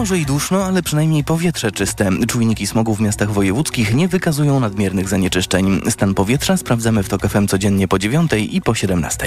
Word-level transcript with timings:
Może 0.00 0.18
i 0.18 0.26
duszno, 0.26 0.64
ale 0.64 0.82
przynajmniej 0.82 1.24
powietrze 1.24 1.72
czyste. 1.72 2.10
Czujniki 2.28 2.66
smogu 2.66 2.94
w 2.94 3.00
miastach 3.00 3.30
wojewódzkich 3.30 3.94
nie 3.94 4.08
wykazują 4.08 4.60
nadmiernych 4.60 5.08
zanieczyszczeń. 5.08 5.80
Stan 5.90 6.14
powietrza 6.14 6.56
sprawdzamy 6.56 7.02
w 7.02 7.08
TOK 7.08 7.28
FM 7.28 7.46
codziennie 7.46 7.88
po 7.88 7.98
9 7.98 8.30
i 8.50 8.62
po 8.62 8.74
17. 8.74 9.26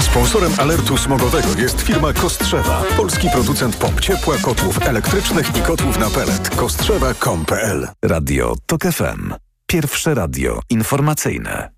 Sponsorem 0.00 0.52
alertu 0.58 0.96
smogowego 0.96 1.48
jest 1.58 1.80
firma 1.80 2.12
Kostrzewa. 2.12 2.82
Polski 2.96 3.28
producent 3.32 3.76
pomp 3.76 4.00
ciepła, 4.00 4.36
kotłów 4.38 4.82
elektrycznych 4.82 5.56
i 5.56 5.60
kotłów 5.60 5.98
na 5.98 6.10
pelet. 6.10 6.50
Kostrzewa.com.pl 6.56 7.88
Radio 8.04 8.54
TOK 8.66 8.82
FM. 8.82 9.34
Pierwsze 9.66 10.14
radio 10.14 10.60
informacyjne. 10.70 11.70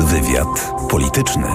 Wywiad 0.00 0.72
polityczny. 0.90 1.46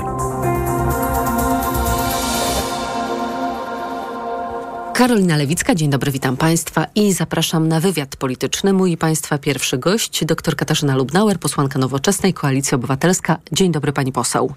Karolina 4.99 5.37
Lewicka, 5.37 5.75
dzień 5.75 5.89
dobry, 5.89 6.11
witam 6.11 6.37
Państwa 6.37 6.85
i 6.95 7.13
zapraszam 7.13 7.67
na 7.67 7.79
wywiad 7.79 8.15
polityczny. 8.15 8.73
Mój 8.73 8.97
Państwa 8.97 9.37
pierwszy 9.37 9.77
gość, 9.77 10.25
dr 10.25 10.55
Katarzyna 10.55 10.95
Lubnauer, 10.95 11.39
posłanka 11.39 11.79
Nowoczesnej, 11.79 12.33
Koalicja 12.33 12.75
Obywatelska. 12.75 13.37
Dzień 13.51 13.71
dobry 13.71 13.93
Pani 13.93 14.11
poseł. 14.11 14.53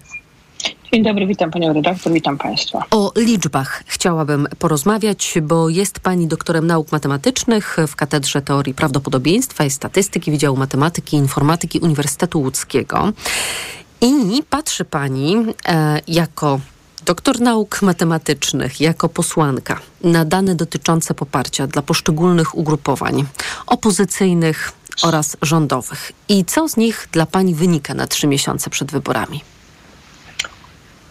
Dzień 0.93 1.03
dobry, 1.03 1.27
witam 1.27 1.51
Panią 1.51 1.73
redaktor, 1.73 2.13
witam 2.13 2.37
Państwa. 2.37 2.85
O 2.91 3.11
liczbach 3.15 3.83
chciałabym 3.87 4.47
porozmawiać, 4.59 5.33
bo 5.41 5.69
jest 5.69 5.99
Pani 5.99 6.27
doktorem 6.27 6.67
nauk 6.67 6.91
matematycznych 6.91 7.77
w 7.87 7.95
Katedrze 7.95 8.41
Teorii 8.41 8.73
Prawdopodobieństwa 8.73 9.63
i 9.63 9.69
Statystyki 9.69 10.31
Wydziału 10.31 10.57
Matematyki 10.57 11.17
i 11.17 11.19
Informatyki 11.19 11.79
Uniwersytetu 11.79 12.41
Łódzkiego. 12.41 13.13
I 14.01 14.43
patrzy 14.49 14.85
Pani 14.85 15.35
e, 15.65 16.01
jako 16.07 16.59
doktor 17.05 17.39
nauk 17.39 17.81
matematycznych, 17.81 18.81
jako 18.81 19.09
posłanka 19.09 19.79
na 20.03 20.25
dane 20.25 20.55
dotyczące 20.55 21.13
poparcia 21.13 21.67
dla 21.67 21.81
poszczególnych 21.81 22.57
ugrupowań 22.57 23.25
opozycyjnych 23.67 24.71
oraz 25.03 25.37
rządowych. 25.41 26.11
I 26.29 26.45
co 26.45 26.67
z 26.67 26.77
nich 26.77 27.07
dla 27.11 27.25
Pani 27.25 27.55
wynika 27.55 27.93
na 27.93 28.07
trzy 28.07 28.27
miesiące 28.27 28.69
przed 28.69 28.91
wyborami? 28.91 29.41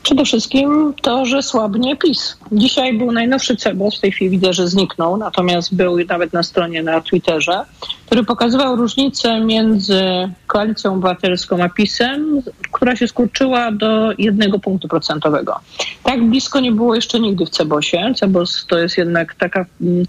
Przede 0.02 0.24
wszystkim 0.24 0.94
to, 1.02 1.26
że 1.26 1.42
słabnie 1.42 1.96
PiS. 1.96 2.36
Dzisiaj 2.52 2.98
był 2.98 3.12
najnowszy 3.12 3.56
cebos, 3.56 3.98
w 3.98 4.00
tej 4.00 4.12
chwili 4.12 4.30
widzę, 4.30 4.52
że 4.52 4.68
zniknął, 4.68 5.16
natomiast 5.16 5.74
był 5.74 5.96
nawet 6.08 6.32
na 6.32 6.42
stronie 6.42 6.82
na 6.82 7.00
Twitterze, 7.00 7.64
który 8.12 8.24
pokazywał 8.24 8.76
różnicę 8.76 9.40
między 9.40 10.02
Koalicją 10.46 10.92
Obywatelską 10.92 11.62
a 11.62 11.68
PiSem, 11.68 12.42
która 12.72 12.96
się 12.96 13.08
skurczyła 13.08 13.72
do 13.72 14.12
jednego 14.18 14.58
punktu 14.58 14.88
procentowego. 14.88 15.60
Tak 16.02 16.24
blisko 16.24 16.60
nie 16.60 16.72
było 16.72 16.94
jeszcze 16.94 17.20
nigdy 17.20 17.46
w 17.46 17.50
Cebosie. 17.50 18.12
Cebos 18.16 18.66
to 18.68 18.78
jest 18.78 18.98
jednak 18.98 19.34
taka 19.34 19.66
mm, 19.80 20.04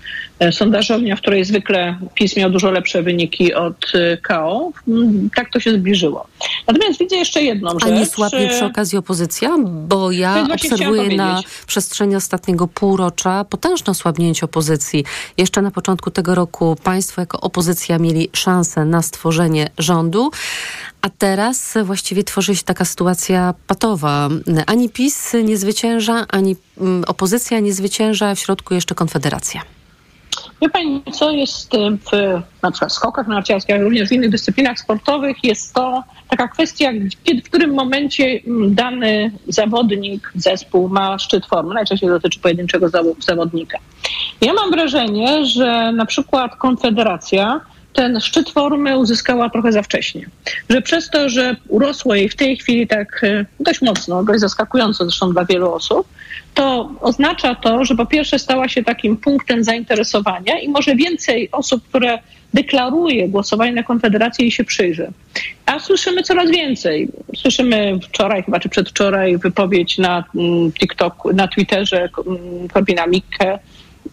sondażownia, 0.51 1.15
w 1.15 1.21
której 1.21 1.45
zwykle 1.45 1.97
PiS 2.13 2.37
miał 2.37 2.49
dużo 2.49 2.71
lepsze 2.71 3.03
wyniki 3.03 3.53
od 3.53 3.95
y, 3.95 4.17
KO. 4.27 4.71
Mm, 4.87 5.29
tak 5.35 5.49
to 5.49 5.59
się 5.59 5.73
zbliżyło. 5.73 6.27
Natomiast 6.67 6.99
widzę 6.99 7.15
jeszcze 7.15 7.41
jedną 7.41 7.69
rzecz. 7.69 7.83
A 7.83 7.89
nie 7.89 8.05
słabnie 8.05 8.47
przy 8.47 8.65
okazji 8.65 8.97
opozycja? 8.97 9.57
Bo 9.87 10.11
ja 10.11 10.47
obserwuję 10.53 11.15
na 11.15 11.41
przestrzeni 11.67 12.15
ostatniego 12.15 12.67
półrocza 12.67 13.45
potężne 13.45 13.91
osłabnięcie 13.91 14.45
opozycji. 14.45 15.05
Jeszcze 15.37 15.61
na 15.61 15.71
początku 15.71 16.11
tego 16.11 16.35
roku 16.35 16.75
państwo 16.83 17.21
jako 17.21 17.41
opozycja 17.41 17.92
mieli 17.99 18.29
szansę 18.33 18.85
na 18.85 19.01
stworzenie 19.01 19.69
rządu, 19.77 20.31
a 21.01 21.09
teraz 21.09 21.77
właściwie 21.83 22.23
tworzy 22.23 22.55
się 22.55 22.63
taka 22.63 22.85
sytuacja 22.85 23.53
patowa. 23.67 24.29
Ani 24.67 24.89
PiS 24.89 25.33
nie 25.43 25.57
zwycięża, 25.57 26.25
ani 26.29 26.55
mm, 26.77 27.03
opozycja 27.07 27.59
nie 27.59 27.73
zwycięża, 27.73 28.35
w 28.35 28.39
środku 28.39 28.73
jeszcze 28.73 28.95
Konfederacja. 28.95 29.61
Wie 30.61 30.69
Pani, 30.69 31.03
co 31.11 31.31
jest 31.31 31.71
w 31.75 32.41
na 32.61 32.71
przykład 32.71 32.93
skokach 32.93 33.27
narciarskich, 33.27 33.75
ale 33.75 33.83
również 33.83 34.09
w 34.09 34.11
innych 34.11 34.29
dyscyplinach 34.29 34.79
sportowych, 34.79 35.43
jest 35.43 35.73
to 35.73 36.03
taka 36.29 36.47
kwestia, 36.47 36.91
w 37.43 37.49
którym 37.49 37.73
momencie 37.73 38.39
mm, 38.47 38.75
dany 38.75 39.31
zawodnik, 39.47 40.31
zespół 40.35 40.89
ma 40.89 41.19
szczyt 41.19 41.45
formy. 41.45 41.73
Najczęściej 41.73 42.09
dotyczy 42.09 42.39
pojedynczego 42.39 42.89
zawodnika. 43.19 43.77
Ja 44.41 44.53
mam 44.53 44.71
wrażenie, 44.71 45.45
że 45.45 45.91
na 45.91 46.05
przykład 46.05 46.55
Konfederacja 46.55 47.61
ten 47.93 48.21
szczyt 48.21 48.49
formy 48.49 48.97
uzyskała 48.97 49.49
trochę 49.49 49.71
za 49.71 49.81
wcześnie. 49.81 50.25
Że 50.69 50.81
przez 50.81 51.09
to, 51.09 51.29
że 51.29 51.55
urosło 51.67 52.15
jej 52.15 52.29
w 52.29 52.35
tej 52.35 52.57
chwili 52.57 52.87
tak 52.87 53.23
e, 53.23 53.45
dość 53.59 53.81
mocno, 53.81 54.23
dość 54.23 54.39
zaskakująco 54.39 55.05
zresztą 55.05 55.31
dla 55.31 55.45
wielu 55.45 55.73
osób, 55.73 56.07
to 56.53 56.91
oznacza 57.01 57.55
to, 57.55 57.85
że 57.85 57.95
po 57.95 58.05
pierwsze 58.05 58.39
stała 58.39 58.67
się 58.69 58.83
takim 58.83 59.17
punktem 59.17 59.63
zainteresowania 59.63 60.59
i 60.59 60.69
może 60.69 60.95
więcej 60.95 61.49
osób, 61.51 61.87
które 61.87 62.19
deklaruje 62.53 63.29
głosowanie 63.29 63.71
na 63.71 63.83
Konfederację 63.83 64.47
i 64.47 64.51
się 64.51 64.63
przyjrzy. 64.63 65.07
A 65.65 65.79
słyszymy 65.79 66.23
coraz 66.23 66.51
więcej. 66.51 67.09
Słyszymy 67.35 67.99
wczoraj, 68.03 68.43
chyba 68.43 68.59
czy 68.59 68.69
przedwczoraj, 68.69 69.37
wypowiedź 69.37 69.97
na 69.97 70.23
mm, 70.35 70.71
TikToku, 70.71 71.33
na 71.33 71.47
Twitterze 71.47 72.09
mm, 72.27 72.67
Korbina 72.73 73.07
Mikke, 73.07 73.59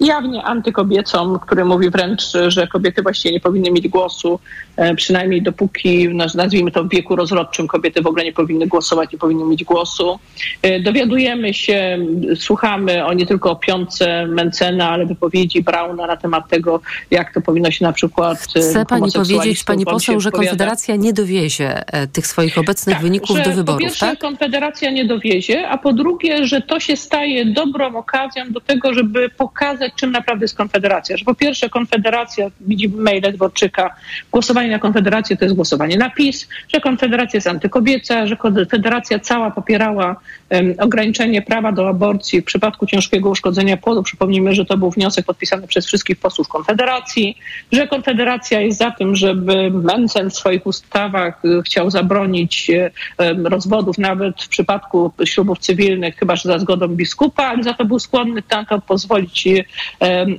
jawnie 0.00 0.44
antykobiecą, 0.44 1.38
który 1.38 1.64
mówi 1.64 1.90
wręcz, 1.90 2.22
że 2.46 2.66
kobiety 2.66 3.02
właściwie 3.02 3.34
nie 3.34 3.40
powinny 3.40 3.70
mieć 3.70 3.88
głosu, 3.88 4.40
e, 4.76 4.94
przynajmniej 4.94 5.42
dopóki, 5.42 6.08
nazwijmy 6.34 6.70
to 6.70 6.84
w 6.84 6.88
wieku 6.88 7.16
rozrodczym, 7.16 7.68
kobiety 7.68 8.02
w 8.02 8.06
ogóle 8.06 8.24
nie 8.24 8.32
powinny 8.32 8.66
głosować, 8.66 9.12
nie 9.12 9.18
powinny 9.18 9.44
mieć 9.44 9.64
głosu. 9.64 10.18
E, 10.62 10.80
dowiadujemy 10.80 11.54
się, 11.54 11.98
słuchamy 12.36 13.06
o 13.06 13.12
nie 13.12 13.26
tylko 13.26 13.50
o 13.50 13.56
piątce 13.56 14.26
Mencena, 14.26 14.90
ale 14.90 15.06
wypowiedzi 15.06 15.62
Brauna 15.62 16.06
na 16.06 16.16
temat 16.16 16.48
tego, 16.48 16.80
jak 17.10 17.34
to 17.34 17.40
powinno 17.40 17.70
się 17.70 17.84
na 17.84 17.92
przykład 17.92 18.46
e, 18.56 18.60
Chce 18.60 18.86
pani 18.86 19.12
powiedzieć, 19.12 19.64
pani 19.64 19.84
poseł, 19.84 20.20
że 20.20 20.30
Konfederacja 20.30 20.96
nie 20.96 21.12
dowiezie 21.12 21.82
tych 22.12 22.26
swoich 22.26 22.58
obecnych 22.58 22.96
tak, 22.96 23.02
wyników 23.02 23.36
do 23.44 23.50
wyborów, 23.50 23.80
po 23.80 23.84
pierwsze, 23.84 24.06
tak? 24.06 24.18
Konfederacja 24.18 24.90
nie 24.90 25.04
dowiezie, 25.04 25.68
a 25.68 25.78
po 25.78 25.92
drugie, 25.92 26.46
że 26.46 26.60
to 26.60 26.80
się 26.80 26.96
staje 26.96 27.46
dobrą 27.46 27.96
okazją 27.96 28.52
do 28.52 28.60
tego, 28.60 28.94
żeby 28.94 29.28
pokazać 29.28 29.89
czym 29.94 30.12
naprawdę 30.12 30.44
jest 30.44 30.56
Konfederacja. 30.56 31.16
Że 31.16 31.24
po 31.24 31.34
pierwsze 31.34 31.68
Konfederacja, 31.68 32.46
widzimy 32.60 33.02
maile 33.02 33.32
Dworczyka, 33.32 33.94
głosowanie 34.32 34.70
na 34.70 34.78
Konfederację 34.78 35.36
to 35.36 35.44
jest 35.44 35.56
głosowanie 35.56 35.96
na 35.96 36.10
PiS, 36.10 36.48
że 36.68 36.80
Konfederacja 36.80 37.36
jest 37.36 37.46
antykobieca, 37.46 38.26
że 38.26 38.36
Konfederacja 38.36 39.18
cała 39.18 39.50
popierała 39.50 40.16
um, 40.50 40.74
ograniczenie 40.78 41.42
prawa 41.42 41.72
do 41.72 41.88
aborcji 41.88 42.40
w 42.40 42.44
przypadku 42.44 42.86
ciężkiego 42.86 43.30
uszkodzenia 43.30 43.76
płodu. 43.76 44.02
Przypomnijmy, 44.02 44.54
że 44.54 44.64
to 44.64 44.76
był 44.76 44.90
wniosek 44.90 45.26
podpisany 45.26 45.66
przez 45.66 45.86
wszystkich 45.86 46.18
posłów 46.18 46.48
Konfederacji, 46.48 47.38
że 47.72 47.88
Konfederacja 47.88 48.60
jest 48.60 48.78
za 48.78 48.90
tym, 48.90 49.16
żeby 49.16 49.70
Mencen 49.70 50.30
w 50.30 50.34
swoich 50.34 50.66
ustawach 50.66 51.44
y, 51.44 51.62
chciał 51.62 51.90
zabronić 51.90 52.70
um, 53.18 53.46
rozwodów 53.46 53.98
nawet 53.98 54.42
w 54.42 54.48
przypadku 54.48 55.12
ślubów 55.24 55.58
cywilnych, 55.58 56.16
chyba 56.16 56.36
że 56.36 56.48
za 56.48 56.58
zgodą 56.58 56.88
biskupa, 56.88 57.44
ale 57.44 57.62
za 57.62 57.74
to 57.74 57.84
był 57.84 57.98
skłonny 57.98 58.42
na 58.50 58.64
to 58.64 58.80
pozwolić 58.80 59.46
y, 59.46 59.64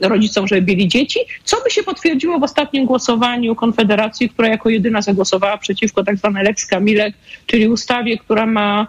rodzicom, 0.01 0.47
żeby 0.47 0.61
byli 0.61 0.87
dzieci, 0.87 1.19
co 1.43 1.57
by 1.63 1.71
się 1.71 1.83
potwierdziło 1.83 2.39
w 2.39 2.43
ostatnim 2.43 2.85
głosowaniu 2.85 3.55
Konfederacji, 3.55 4.29
która 4.29 4.47
jako 4.47 4.69
jedyna 4.69 5.01
zagłosowała 5.01 5.57
przeciwko 5.57 6.03
tak 6.03 6.17
zwanej 6.17 6.43
Lex 6.43 6.65
Kamilek, 6.65 7.13
czyli 7.45 7.67
ustawie, 7.67 8.17
która 8.17 8.45
ma 8.45 8.87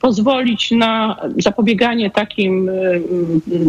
pozwolić 0.00 0.70
na 0.70 1.16
zapobieganie 1.38 2.10
takim 2.10 2.70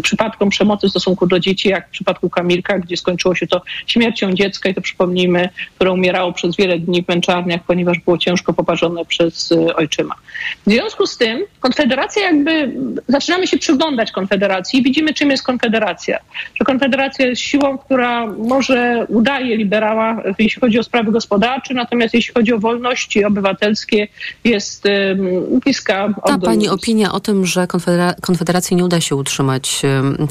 przypadkom 0.04 0.50
przemocy 0.50 0.88
w 0.88 0.90
stosunku 0.90 1.28
do 1.28 1.40
dzieci, 1.40 1.70
jak 1.70 1.88
w 1.88 1.92
przypadku 1.92 2.30
Kamilka, 2.30 2.80
gdzie 2.80 2.98
skończyło 2.98 3.36
się 3.36 3.48
to 3.48 3.62
śmiercią 3.88 4.34
dziecka 4.34 4.70
i 4.70 4.76
to 4.76 4.82
przypomnijmy, 4.82 5.50
które 5.76 5.92
umierało 5.92 6.34
przez 6.34 6.56
wiele 6.56 6.80
dni 6.80 7.04
w 7.04 7.08
męczarniach, 7.08 7.62
ponieważ 7.68 8.00
było 8.00 8.18
ciężko 8.18 8.54
poparzone 8.54 9.06
przez 9.06 9.52
e, 9.52 9.76
ojczyma. 9.76 10.16
W 10.68 10.72
związku 10.72 11.08
z 11.08 11.18
tym 11.18 11.44
Konfederacja 11.60 12.24
jakby, 12.24 12.74
zaczynamy 13.08 13.48
się 13.48 13.58
przyglądać 13.58 14.12
Konfederacji 14.12 14.80
i 14.80 14.84
widzimy, 14.84 15.14
czym 15.14 15.32
jest 15.32 15.44
Konfederacja. 15.44 16.20
Że 16.56 16.66
Konfederacja 16.66 17.26
jest 17.26 17.42
siłą, 17.42 17.78
która 17.78 18.28
może 18.28 19.06
udaje 19.10 19.58
liberała, 19.58 20.24
jeśli 20.40 20.62
chodzi 20.62 20.80
o 20.80 20.84
sprawy 20.84 21.12
gospodarcze, 21.12 21.74
natomiast 21.74 22.14
jeśli 22.14 22.34
chodzi 22.34 22.54
o 22.54 22.60
wolności 22.60 23.26
obywatelskie, 23.26 24.08
jest 24.44 24.88
Ta 26.26 26.38
pani 26.38 26.70
opinia 26.70 27.12
o 27.12 27.20
tym, 27.20 27.46
że 27.46 27.68
Konfedera 27.68 28.14
Konfederacji 28.22 28.76
nie 28.76 28.86
uda 28.86 29.02
się 29.02 29.16
utrzymać 29.16 29.82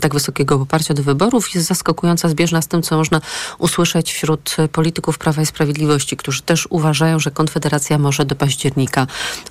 tak 0.01 0.15
wysokiego 0.15 0.59
poparcia 0.59 0.95
do 0.95 1.03
wyborów 1.03 1.55
jest 1.55 1.67
zaskakująca, 1.67 2.29
zbieżna 2.29 2.63
z 2.63 2.69
tym, 2.69 2.83
co 2.83 2.97
można 2.97 3.21
usłyszeć 3.59 4.13
wśród 4.13 4.57
polityków 4.73 5.19
Prawa 5.19 5.43
i 5.43 5.47
Sprawiedliwości, 5.47 6.17
którzy 6.17 6.43
też 6.43 6.67
uważają, 6.71 7.19
że 7.19 7.31
Konfederacja 7.31 7.99
może 7.99 8.25
do 8.25 8.35
października 8.35 9.07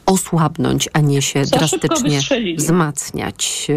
osłabnąć, 0.05 0.89
a 0.93 0.99
nie 0.99 1.21
się 1.21 1.45
Za 1.45 1.57
drastycznie 1.57 2.19
wzmacniać. 2.57 3.67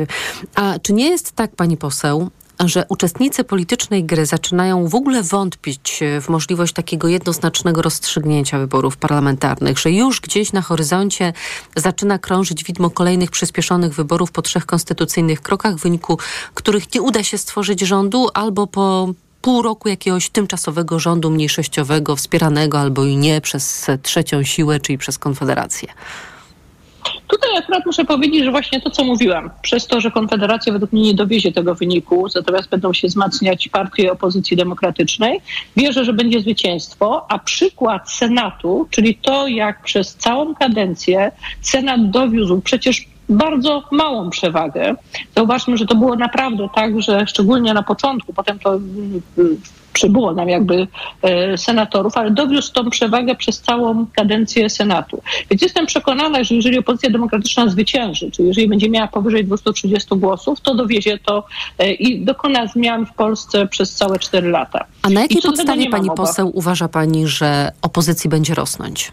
A 0.54 0.78
czy 0.78 0.92
nie 0.92 1.08
jest 1.08 1.32
tak, 1.32 1.56
pani 1.56 1.76
poseł, 1.76 2.30
że 2.60 2.84
uczestnicy 2.88 3.44
politycznej 3.44 4.04
gry 4.04 4.26
zaczynają 4.26 4.88
w 4.88 4.94
ogóle 4.94 5.22
wątpić 5.22 6.00
w 6.20 6.28
możliwość 6.28 6.72
takiego 6.72 7.08
jednoznacznego 7.08 7.82
rozstrzygnięcia 7.82 8.58
wyborów 8.58 8.96
parlamentarnych, 8.96 9.78
że 9.78 9.90
już 9.90 10.20
gdzieś 10.20 10.52
na 10.52 10.62
horyzoncie 10.62 11.32
zaczyna 11.76 12.18
krążyć 12.18 12.64
widmo 12.64 12.90
kolejnych 12.90 13.30
przyspieszonych 13.30 13.94
wyborów 13.94 14.32
po 14.32 14.42
trzech 14.42 14.66
konstytucyjnych 14.66 15.40
krokach, 15.40 15.76
w 15.76 15.82
wyniku 15.82 16.18
których 16.54 16.94
nie 16.94 17.02
uda 17.02 17.22
się 17.22 17.38
stworzyć 17.38 17.80
rządu 17.80 18.28
albo 18.34 18.66
po 18.66 19.08
pół 19.42 19.62
roku 19.62 19.88
jakiegoś 19.88 20.30
tymczasowego 20.30 20.98
rządu 20.98 21.30
mniejszościowego, 21.30 22.16
wspieranego 22.16 22.80
albo 22.80 23.04
i 23.04 23.16
nie 23.16 23.40
przez 23.40 23.86
trzecią 24.02 24.42
siłę, 24.42 24.80
czyli 24.80 24.98
przez 24.98 25.18
Konfederację. 25.18 25.88
Tutaj 27.34 27.56
akurat 27.58 27.86
muszę 27.86 28.04
powiedzieć, 28.04 28.44
że 28.44 28.50
właśnie 28.50 28.80
to, 28.80 28.90
co 28.90 29.04
mówiłam, 29.04 29.50
przez 29.62 29.86
to, 29.86 30.00
że 30.00 30.10
Konfederacja 30.10 30.72
według 30.72 30.92
mnie 30.92 31.02
nie 31.02 31.14
dowiezie 31.14 31.52
tego 31.52 31.74
wyniku, 31.74 32.26
natomiast 32.34 32.68
będą 32.68 32.92
się 32.92 33.08
wzmacniać 33.08 33.68
partie 33.68 34.12
opozycji 34.12 34.56
demokratycznej, 34.56 35.40
wierzę, 35.76 36.04
że 36.04 36.12
będzie 36.12 36.40
zwycięstwo, 36.40 37.26
a 37.28 37.38
przykład 37.38 38.10
Senatu, 38.10 38.86
czyli 38.90 39.14
to, 39.14 39.48
jak 39.48 39.82
przez 39.82 40.14
całą 40.14 40.54
kadencję 40.54 41.32
Senat 41.60 42.10
dowiózł 42.10 42.60
przecież 42.60 43.04
bardzo 43.28 43.82
małą 43.90 44.30
przewagę. 44.30 44.94
Zauważmy, 45.36 45.76
że 45.76 45.86
to 45.86 45.94
było 45.94 46.16
naprawdę 46.16 46.68
tak, 46.74 47.02
że 47.02 47.26
szczególnie 47.26 47.74
na 47.74 47.82
początku, 47.82 48.32
potem 48.32 48.58
to 48.58 48.74
mm, 48.74 49.22
przybyło 49.94 50.34
nam 50.34 50.48
jakby 50.48 50.86
e, 51.22 51.58
senatorów, 51.58 52.16
ale 52.16 52.30
dowiózł 52.30 52.72
tą 52.72 52.90
przewagę 52.90 53.34
przez 53.34 53.60
całą 53.60 54.06
kadencję 54.16 54.70
Senatu. 54.70 55.22
Więc 55.50 55.62
jestem 55.62 55.86
przekonana, 55.86 56.44
że 56.44 56.54
jeżeli 56.54 56.78
opozycja 56.78 57.10
demokratyczna 57.10 57.68
zwycięży, 57.68 58.30
czyli 58.30 58.48
jeżeli 58.48 58.68
będzie 58.68 58.90
miała 58.90 59.08
powyżej 59.08 59.44
230 59.44 60.08
głosów, 60.16 60.60
to 60.60 60.74
dowiezie 60.74 61.18
to 61.18 61.44
e, 61.78 61.92
i 61.92 62.24
dokona 62.24 62.66
zmian 62.66 63.06
w 63.06 63.14
Polsce 63.14 63.66
przez 63.66 63.94
całe 63.94 64.18
4 64.18 64.50
lata. 64.50 64.84
A 65.02 65.10
na 65.10 65.20
jakiej 65.20 65.42
podstawie 65.42 65.90
pani 65.90 66.08
poseł 66.16 66.50
uważa 66.54 66.88
pani, 66.88 67.26
że 67.26 67.72
opozycji 67.82 68.30
będzie 68.30 68.54
rosnąć? 68.54 69.12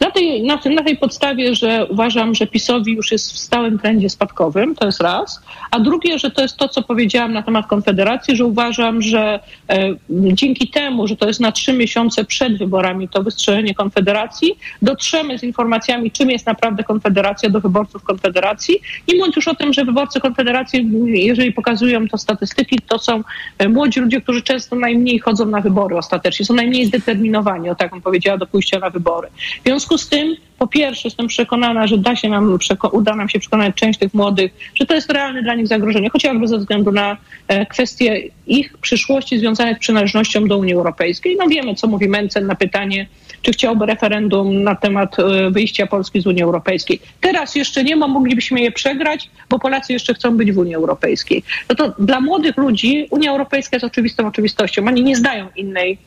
Na 0.00 0.10
tej, 0.10 0.42
na, 0.42 0.58
na 0.70 0.82
tej 0.82 0.96
podstawie, 0.96 1.54
że 1.54 1.86
uważam, 1.86 2.34
że 2.34 2.46
PiSowi 2.46 2.92
już 2.92 3.12
jest 3.12 3.32
w 3.32 3.38
stałym 3.38 3.78
trendzie 3.78 4.10
spadkowym, 4.10 4.74
to 4.74 4.86
jest 4.86 5.00
raz, 5.00 5.42
a 5.70 5.80
drugie, 5.80 6.18
że 6.18 6.30
to 6.30 6.42
jest 6.42 6.56
to, 6.56 6.68
co 6.68 6.82
powiedziałam 6.82 7.32
na 7.32 7.42
temat 7.42 7.66
Konfederacji, 7.66 8.36
że 8.36 8.44
uważam, 8.44 9.02
że 9.02 9.40
e, 9.68 9.94
dzięki 10.10 10.68
temu, 10.68 11.06
że 11.06 11.16
to 11.16 11.26
jest 11.26 11.40
na 11.40 11.52
trzy 11.52 11.72
miesiące 11.72 12.24
przed 12.24 12.58
wyborami 12.58 13.08
to 13.08 13.22
wystrzelenie 13.22 13.74
Konfederacji, 13.74 14.58
dotrzemy 14.82 15.38
z 15.38 15.42
informacjami, 15.42 16.10
czym 16.10 16.30
jest 16.30 16.46
naprawdę 16.46 16.84
Konfederacja 16.84 17.50
do 17.50 17.60
wyborców 17.60 18.02
Konfederacji. 18.02 18.80
Nie 19.08 19.14
mówiąc 19.14 19.36
już 19.36 19.48
o 19.48 19.54
tym, 19.54 19.72
że 19.72 19.84
wyborcy 19.84 20.20
Konfederacji, 20.20 20.90
jeżeli 21.04 21.52
pokazują 21.52 22.08
to 22.08 22.18
statystyki, 22.18 22.78
to 22.88 22.98
są 22.98 23.22
e, 23.58 23.68
młodzi 23.68 24.00
ludzie, 24.00 24.20
którzy 24.20 24.42
często 24.42 24.76
najmniej 24.76 25.18
chodzą 25.18 25.46
na 25.46 25.60
wybory 25.60 25.96
ostatecznie, 25.96 26.46
są 26.46 26.54
najmniej 26.54 26.86
zdeterminowani, 26.86 27.70
o 27.70 27.74
tak 27.74 27.90
bym 27.90 28.00
powiedziała, 28.00 28.38
do 28.38 28.46
pójścia 28.46 28.78
na 28.78 28.90
wybory. 28.90 29.28
W 29.60 29.62
związku 29.64 29.98
z 29.98 30.08
tym, 30.08 30.36
po 30.58 30.66
pierwsze, 30.66 31.08
jestem 31.08 31.26
przekonana, 31.26 31.86
że 31.86 31.98
da 31.98 32.16
się 32.16 32.28
nam, 32.28 32.58
uda 32.92 33.16
nam 33.16 33.28
się 33.28 33.38
przekonać 33.38 33.74
część 33.74 33.98
tych 33.98 34.14
młodych, 34.14 34.52
że 34.74 34.86
to 34.86 34.94
jest 34.94 35.12
realne 35.12 35.42
dla 35.42 35.54
nich 35.54 35.66
zagrożenie, 35.66 36.10
chociażby 36.10 36.48
ze 36.48 36.58
względu 36.58 36.92
na 36.92 37.16
e, 37.48 37.66
kwestie 37.66 38.22
ich 38.46 38.78
przyszłości 38.78 39.38
związanych 39.38 39.76
z 39.76 39.80
przynależnością 39.80 40.48
do 40.48 40.58
Unii 40.58 40.74
Europejskiej. 40.74 41.36
No 41.36 41.48
wiemy, 41.48 41.74
co 41.74 41.86
mówi 41.86 42.08
Mencen 42.08 42.46
na 42.46 42.54
pytanie, 42.54 43.06
czy 43.42 43.52
chciałby 43.52 43.86
referendum 43.86 44.62
na 44.62 44.74
temat 44.74 45.18
e, 45.18 45.50
wyjścia 45.50 45.86
Polski 45.86 46.20
z 46.20 46.26
Unii 46.26 46.42
Europejskiej. 46.42 47.00
Teraz 47.20 47.54
jeszcze 47.54 47.84
nie 47.84 47.96
ma, 47.96 48.08
moglibyśmy 48.08 48.60
je 48.60 48.72
przegrać, 48.72 49.30
bo 49.48 49.58
Polacy 49.58 49.92
jeszcze 49.92 50.14
chcą 50.14 50.36
być 50.36 50.52
w 50.52 50.58
Unii 50.58 50.74
Europejskiej. 50.74 51.42
No 51.68 51.74
to 51.74 51.94
dla 51.98 52.20
młodych 52.20 52.56
ludzi 52.56 53.06
Unia 53.10 53.30
Europejska 53.30 53.76
jest 53.76 53.84
oczywistą 53.84 54.26
oczywistością. 54.26 54.86
Oni 54.86 55.02
nie 55.02 55.16
zdają 55.16 55.48
innej 55.56 55.98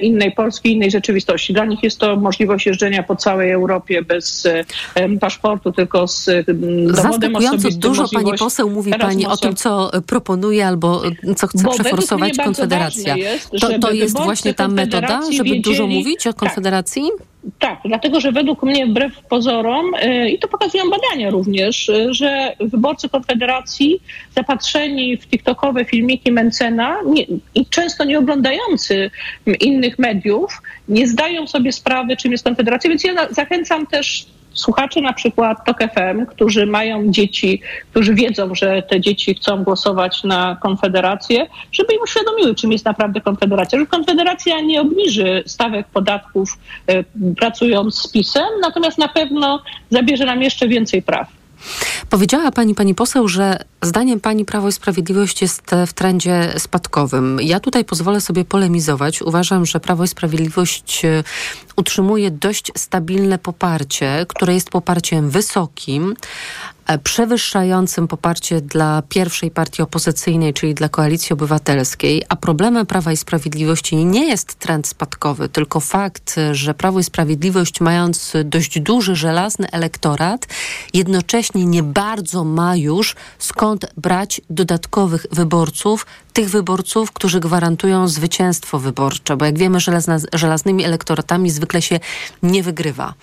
innej 0.00 0.32
Polski, 0.32 0.72
innej 0.72 0.90
rzeczywistości. 0.90 1.52
Dla 1.52 1.64
nich 1.64 1.82
jest 1.82 1.98
to 1.98 2.16
możliwość 2.16 2.66
jeżdżenia 2.66 3.02
po 3.02 3.16
całej 3.16 3.50
Europie 3.50 4.02
bez 4.02 4.46
e, 4.94 5.18
paszportu, 5.20 5.72
tylko 5.72 6.08
z 6.08 6.30
dowodem 6.96 7.36
osobistym. 7.36 7.80
dużo 7.80 8.08
pani 8.08 8.32
poseł 8.38 8.70
mówi 8.70 8.92
pani 9.00 9.26
o 9.26 9.36
tym, 9.36 9.56
co 9.56 9.90
proponuje 10.06 10.66
albo 10.66 11.02
co 11.36 11.46
chce 11.46 11.62
Bo 11.62 11.70
przeforsować 11.70 12.36
Konfederacja. 12.36 13.16
Jest, 13.16 13.50
to, 13.60 13.78
to 13.78 13.90
jest 13.90 14.16
właśnie 14.16 14.54
ta 14.54 14.68
metoda, 14.68 15.20
żeby 15.32 15.60
dużo 15.60 15.86
mówić 15.86 16.26
o 16.26 16.32
tak. 16.32 16.40
Konfederacji? 16.40 17.02
Tak. 17.18 17.29
Tak, 17.58 17.78
dlatego 17.84 18.20
że 18.20 18.32
według 18.32 18.62
mnie, 18.62 18.86
wbrew 18.86 19.22
pozorom, 19.22 19.94
y, 19.94 20.30
i 20.30 20.38
to 20.38 20.48
pokazują 20.48 20.84
badania 20.90 21.30
również, 21.30 21.88
y, 21.88 22.14
że 22.14 22.56
wyborcy 22.60 23.08
Konfederacji 23.08 24.02
zapatrzeni 24.36 25.16
w 25.16 25.26
TikTokowe 25.26 25.84
filmiki 25.84 26.32
Mencena 26.32 26.96
nie, 27.06 27.22
i 27.54 27.66
często 27.66 28.04
nie 28.04 28.18
oglądający 28.18 29.10
innych 29.60 29.98
mediów, 29.98 30.62
nie 30.88 31.08
zdają 31.08 31.46
sobie 31.46 31.72
sprawy, 31.72 32.16
czym 32.16 32.32
jest 32.32 32.44
Konfederacja. 32.44 32.90
Więc 32.90 33.04
ja 33.04 33.28
zachęcam 33.30 33.86
też 33.86 34.26
słuchacze 34.52 35.00
na 35.00 35.12
przykład 35.12 35.64
TOK 35.64 35.78
FM, 35.78 36.26
którzy 36.26 36.66
mają 36.66 37.10
dzieci, 37.10 37.62
którzy 37.90 38.14
wiedzą, 38.14 38.54
że 38.54 38.82
te 38.82 39.00
dzieci 39.00 39.34
chcą 39.34 39.64
głosować 39.64 40.24
na 40.24 40.56
Konfederację, 40.62 41.46
żeby 41.72 41.94
im 41.94 42.00
uświadomiły, 42.02 42.54
czym 42.54 42.72
jest 42.72 42.84
naprawdę 42.84 43.20
Konfederacja. 43.20 43.78
Że 43.78 43.86
Konfederacja 43.86 44.60
nie 44.60 44.80
obniży 44.80 45.42
stawek 45.46 45.86
podatków 45.86 46.58
e, 46.86 47.04
pracując 47.36 47.98
z 47.98 48.12
PiSem, 48.12 48.48
natomiast 48.60 48.98
na 48.98 49.08
pewno 49.08 49.62
zabierze 49.90 50.24
nam 50.24 50.42
jeszcze 50.42 50.68
więcej 50.68 51.02
praw. 51.02 51.40
Powiedziała 52.10 52.50
pani, 52.50 52.74
pani 52.74 52.94
poseł, 52.94 53.28
że 53.28 53.64
zdaniem 53.82 54.20
pani 54.20 54.44
Prawo 54.44 54.68
i 54.68 54.72
Sprawiedliwość 54.72 55.42
jest 55.42 55.70
w 55.86 55.92
trendzie 55.92 56.52
spadkowym. 56.58 57.38
Ja 57.42 57.60
tutaj 57.60 57.84
pozwolę 57.84 58.20
sobie 58.20 58.44
polemizować. 58.44 59.22
Uważam, 59.22 59.66
że 59.66 59.80
Prawo 59.80 60.04
i 60.04 60.08
Sprawiedliwość 60.08 61.02
utrzymuje 61.80 62.30
dość 62.30 62.72
stabilne 62.76 63.38
poparcie, 63.38 64.26
które 64.28 64.54
jest 64.54 64.70
poparciem 64.70 65.30
wysokim, 65.30 66.14
E, 66.90 66.98
przewyższającym 66.98 68.08
poparcie 68.08 68.60
dla 68.60 69.02
pierwszej 69.08 69.50
partii 69.50 69.82
opozycyjnej, 69.82 70.54
czyli 70.54 70.74
dla 70.74 70.88
Koalicji 70.88 71.32
Obywatelskiej, 71.32 72.22
a 72.28 72.36
problemem 72.36 72.86
Prawa 72.86 73.12
i 73.12 73.16
Sprawiedliwości 73.16 73.96
nie 73.96 74.28
jest 74.28 74.54
trend 74.54 74.86
spadkowy, 74.86 75.48
tylko 75.48 75.80
fakt, 75.80 76.36
że 76.52 76.74
Prawo 76.74 77.00
i 77.00 77.04
Sprawiedliwość, 77.04 77.80
mając 77.80 78.32
dość 78.44 78.80
duży, 78.80 79.16
żelazny 79.16 79.70
elektorat, 79.70 80.46
jednocześnie 80.94 81.66
nie 81.66 81.82
bardzo 81.82 82.44
ma 82.44 82.76
już 82.76 83.16
skąd 83.38 83.86
brać 83.96 84.40
dodatkowych 84.50 85.26
wyborców, 85.32 86.06
tych 86.30 86.50
wyborców, 86.50 87.12
którzy 87.12 87.40
gwarantują 87.40 88.08
zwycięstwo 88.08 88.78
wyborcze, 88.78 89.36
bo 89.36 89.44
jak 89.44 89.58
wiemy, 89.58 89.80
żelazna, 89.80 90.18
żelaznymi 90.32 90.84
elektoratami 90.84 91.50
zwykle 91.50 91.82
się 91.82 92.00
nie 92.42 92.62
wygrywa. 92.62 93.14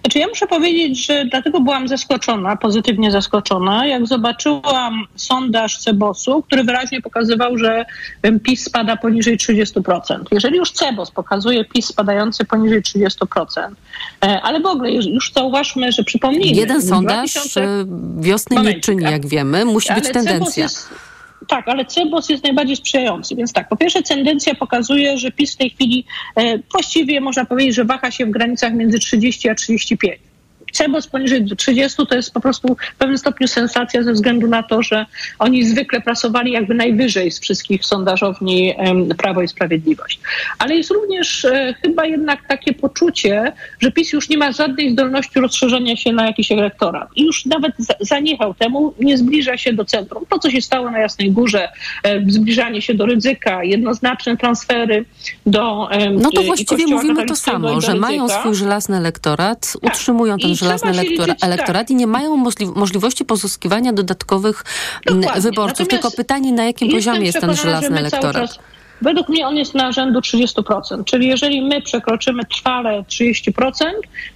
Znaczy 0.00 0.18
ja 0.18 0.28
muszę 0.28 0.46
powiedzieć, 0.46 1.06
że 1.06 1.24
dlatego 1.24 1.60
byłam 1.60 1.88
zaskoczona, 1.88 2.56
pozytywnie 2.56 3.10
zaskoczona, 3.10 3.86
jak 3.86 4.06
zobaczyłam 4.06 5.06
sondaż 5.16 5.78
Cebosu, 5.78 6.42
który 6.42 6.64
wyraźnie 6.64 7.02
pokazywał, 7.02 7.58
że 7.58 7.84
PiS 8.42 8.64
spada 8.64 8.96
poniżej 8.96 9.38
30%. 9.38 10.00
Jeżeli 10.32 10.56
już 10.56 10.70
Cebos 10.70 11.10
pokazuje 11.10 11.64
PiS 11.64 11.86
spadający 11.86 12.44
poniżej 12.44 12.82
30%, 12.82 13.70
e, 14.24 14.40
ale 14.42 14.60
w 14.60 14.66
ogóle 14.66 14.90
już 14.92 15.32
zauważmy, 15.32 15.92
że 15.92 16.04
przypomnijmy... 16.04 16.60
Jeden 16.60 16.82
sondaż 16.82 17.32
2000... 17.32 17.60
E, 17.64 17.86
wiosny 18.20 18.62
nie 18.62 18.80
czyni, 18.80 19.02
jak 19.02 19.26
wiemy. 19.26 19.64
Musi 19.64 19.94
być 19.94 20.12
tendencja. 20.12 20.62
Jest 20.62 20.88
tak, 21.48 21.68
ale 21.68 21.84
Cebos 21.84 22.28
jest 22.28 22.44
najbardziej 22.44 22.76
sprzyjający. 22.76 23.36
Więc 23.36 23.52
tak, 23.52 23.68
po 23.68 23.76
pierwsze 23.76 24.02
tendencja 24.02 24.54
pokazuje, 24.54 25.18
że 25.18 25.30
PiS 25.30 25.54
w 25.54 25.56
tej 25.56 25.70
chwili 25.70 26.04
e, 26.36 26.58
właściwie 26.72 27.20
można 27.20 27.44
powiedzieć, 27.44 27.74
że 27.74 27.84
waha 27.84 28.10
się 28.10 28.26
w 28.26 28.30
granicach 28.30 28.74
między 28.74 28.98
30 28.98 29.48
a 29.48 29.54
35. 29.54 30.25
CEBOS 30.76 31.06
poniżej 31.06 31.46
30 31.56 32.06
to 32.06 32.14
jest 32.14 32.32
po 32.32 32.40
prostu 32.40 32.76
w 32.94 32.96
pewnym 32.98 33.18
stopniu 33.18 33.48
sensacja 33.48 34.02
ze 34.02 34.12
względu 34.12 34.46
na 34.46 34.62
to, 34.62 34.82
że 34.82 35.06
oni 35.38 35.64
zwykle 35.64 36.00
pracowali 36.00 36.52
jakby 36.52 36.74
najwyżej 36.74 37.30
z 37.30 37.40
wszystkich 37.40 37.84
sondażowni 37.84 38.74
Prawo 39.18 39.42
i 39.42 39.48
Sprawiedliwość. 39.48 40.20
Ale 40.58 40.74
jest 40.74 40.90
również 40.90 41.44
e, 41.44 41.74
chyba 41.82 42.06
jednak 42.06 42.48
takie 42.48 42.72
poczucie, 42.72 43.52
że 43.80 43.92
PiS 43.92 44.12
już 44.12 44.28
nie 44.28 44.38
ma 44.38 44.52
żadnej 44.52 44.92
zdolności 44.92 45.40
rozszerzenia 45.40 45.96
się 45.96 46.12
na 46.12 46.26
jakiś 46.26 46.52
elektorat. 46.52 47.08
I 47.16 47.24
już 47.24 47.46
nawet 47.46 47.72
zaniechał 48.00 48.54
temu, 48.54 48.94
nie 49.00 49.18
zbliża 49.18 49.56
się 49.56 49.72
do 49.72 49.84
centrum. 49.84 50.24
To, 50.28 50.38
co 50.38 50.50
się 50.50 50.62
stało 50.62 50.90
na 50.90 50.98
Jasnej 50.98 51.30
Górze, 51.30 51.68
e, 52.02 52.22
zbliżanie 52.28 52.82
się 52.82 52.94
do 52.94 53.06
ryzyka, 53.06 53.64
jednoznaczne 53.64 54.36
transfery 54.36 55.04
do 55.46 55.88
No 56.12 56.30
to 56.30 56.42
właściwie 56.42 56.86
mówimy 56.86 57.26
to 57.26 57.36
samo, 57.36 57.80
że 57.80 57.94
mają 57.94 58.28
swój 58.28 58.54
żelazny 58.54 58.96
elektorat, 58.96 59.72
tak. 59.82 59.92
utrzymują 59.92 60.38
ten 60.38 60.54
żelazny 60.54 60.65
elektora, 60.72 61.34
tak. 61.34 61.44
elektorat 61.44 61.90
i 61.90 61.94
nie 61.94 62.06
mają 62.06 62.36
możli 62.36 62.66
możliwości 62.66 63.24
pozyskiwania 63.24 63.92
dodatkowych 63.92 64.64
Dokładnie. 65.06 65.40
wyborców. 65.40 65.78
Natomiast 65.78 65.90
Tylko 65.90 66.10
pytanie, 66.10 66.52
na 66.52 66.64
jakim 66.64 66.90
poziomie 66.90 67.26
jest 67.26 67.40
ten 67.40 67.56
żelazny 67.56 67.98
elektorat? 67.98 68.58
według 69.02 69.28
mnie 69.28 69.46
on 69.46 69.56
jest 69.56 69.74
na 69.74 69.92
rzędu 69.92 70.20
30%. 70.20 71.04
Czyli 71.04 71.26
jeżeli 71.26 71.62
my 71.62 71.82
przekroczymy 71.82 72.44
trwale 72.44 73.02
30%, 73.02 73.72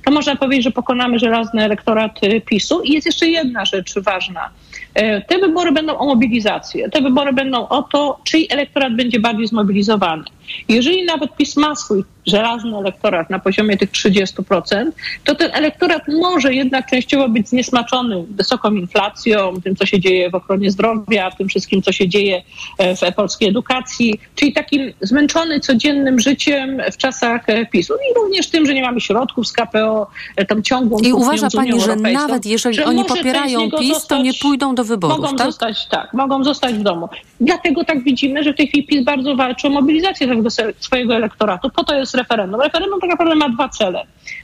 to 0.04 0.10
można 0.10 0.36
powiedzieć, 0.36 0.64
że 0.64 0.70
pokonamy 0.70 1.18
żelazny 1.18 1.64
elektorat 1.64 2.24
y, 2.24 2.40
PiSu. 2.40 2.82
I 2.82 2.92
jest 2.92 3.06
jeszcze 3.06 3.28
jedna 3.28 3.64
rzecz 3.64 3.98
ważna. 3.98 4.50
E, 4.94 5.20
te 5.20 5.38
wybory 5.38 5.72
będą 5.72 5.98
o 5.98 6.06
mobilizację. 6.06 6.90
Te 6.90 7.02
wybory 7.02 7.32
będą 7.32 7.68
o 7.68 7.82
to, 7.82 8.20
czyj 8.24 8.46
elektorat 8.50 8.96
będzie 8.96 9.20
bardziej 9.20 9.46
zmobilizowany. 9.46 10.24
Jeżeli 10.68 11.04
nawet 11.04 11.36
PiS 11.36 11.56
ma 11.56 11.76
swój 11.76 12.04
żelazny 12.26 12.76
elektorat 12.76 13.30
na 13.30 13.38
poziomie 13.38 13.76
tych 13.76 13.90
30%, 13.90 14.90
to 15.24 15.34
ten 15.34 15.50
elektorat 15.52 16.02
może 16.08 16.54
jednak 16.54 16.90
częściowo 16.90 17.28
być 17.28 17.48
zniesmaczony 17.48 18.24
wysoką 18.30 18.72
inflacją, 18.72 19.60
tym, 19.64 19.76
co 19.76 19.86
się 19.86 20.00
dzieje 20.00 20.30
w 20.30 20.34
ochronie 20.34 20.70
zdrowia, 20.70 21.30
tym 21.30 21.48
wszystkim, 21.48 21.82
co 21.82 21.92
się 21.92 22.08
dzieje 22.08 22.42
e, 22.78 22.96
w 22.96 23.14
polskiej 23.14 23.48
edukacji, 23.48 24.20
czyli 24.34 24.52
takim 24.52 24.92
zmęczony 25.00 25.60
codziennym 25.60 26.20
życiem 26.20 26.82
w 26.92 26.96
czasach 26.96 27.48
e, 27.48 27.66
PiSu 27.66 27.94
i 27.94 28.14
również 28.14 28.50
tym, 28.50 28.66
że 28.66 28.74
nie 28.74 28.82
mamy 28.82 29.00
środków 29.00 29.48
z 29.48 29.52
KPO, 29.52 30.10
tą 30.48 30.62
ciągłą 30.62 30.98
I 30.98 31.12
uważa 31.12 31.48
Pani, 31.56 31.80
że 31.80 31.96
nawet 31.96 32.46
jeżeli 32.46 32.84
oni 32.84 33.04
popierają 33.04 33.70
PiS, 33.70 33.88
zostać, 33.88 34.08
to 34.08 34.22
nie 34.22 34.34
pójdą 34.34 34.74
do 34.74 34.84
wyborów, 34.84 35.18
mogą 35.18 35.36
tak? 35.36 35.46
Zostać, 35.46 35.86
tak, 35.86 36.14
mogą 36.14 36.44
zostać 36.44 36.74
w 36.74 36.82
domu. 36.82 37.08
Dlatego 37.40 37.84
tak 37.84 38.02
widzimy, 38.02 38.42
że 38.44 38.52
w 38.52 38.56
tej 38.56 38.68
chwili 38.68 38.86
PiS 38.86 39.04
bardzo 39.04 39.36
walczy 39.36 39.66
o 39.66 39.70
mobilizację 39.70 40.42
swojego 40.78 41.14
elektoratu. 41.14 41.70
Po 41.70 41.84
to 41.84 41.94
jest 41.94 42.09
referendum. 42.14 42.60
Referendum 42.60 43.00
tak 43.00 43.10
naprawdę 43.10 43.34
ma 43.34 43.48
dwa 43.48 43.68
cele. 43.68 44.02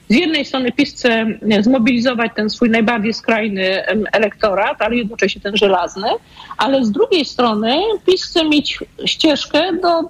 Z 0.08 0.14
jednej 0.14 0.44
strony 0.44 0.72
PiS 0.72 0.90
chce 0.94 1.26
zmobilizować 1.60 2.32
ten 2.36 2.50
swój 2.50 2.70
najbardziej 2.70 3.14
skrajny 3.14 3.86
elektorat, 4.12 4.82
ale 4.82 4.96
jednocześnie 4.96 5.40
ten 5.40 5.56
żelazny, 5.56 6.08
ale 6.58 6.84
z 6.84 6.90
drugiej 6.90 7.24
strony 7.24 7.80
PiS 8.06 8.24
chce 8.24 8.44
mieć 8.44 8.78
ścieżkę 9.04 9.72
do 9.82 10.02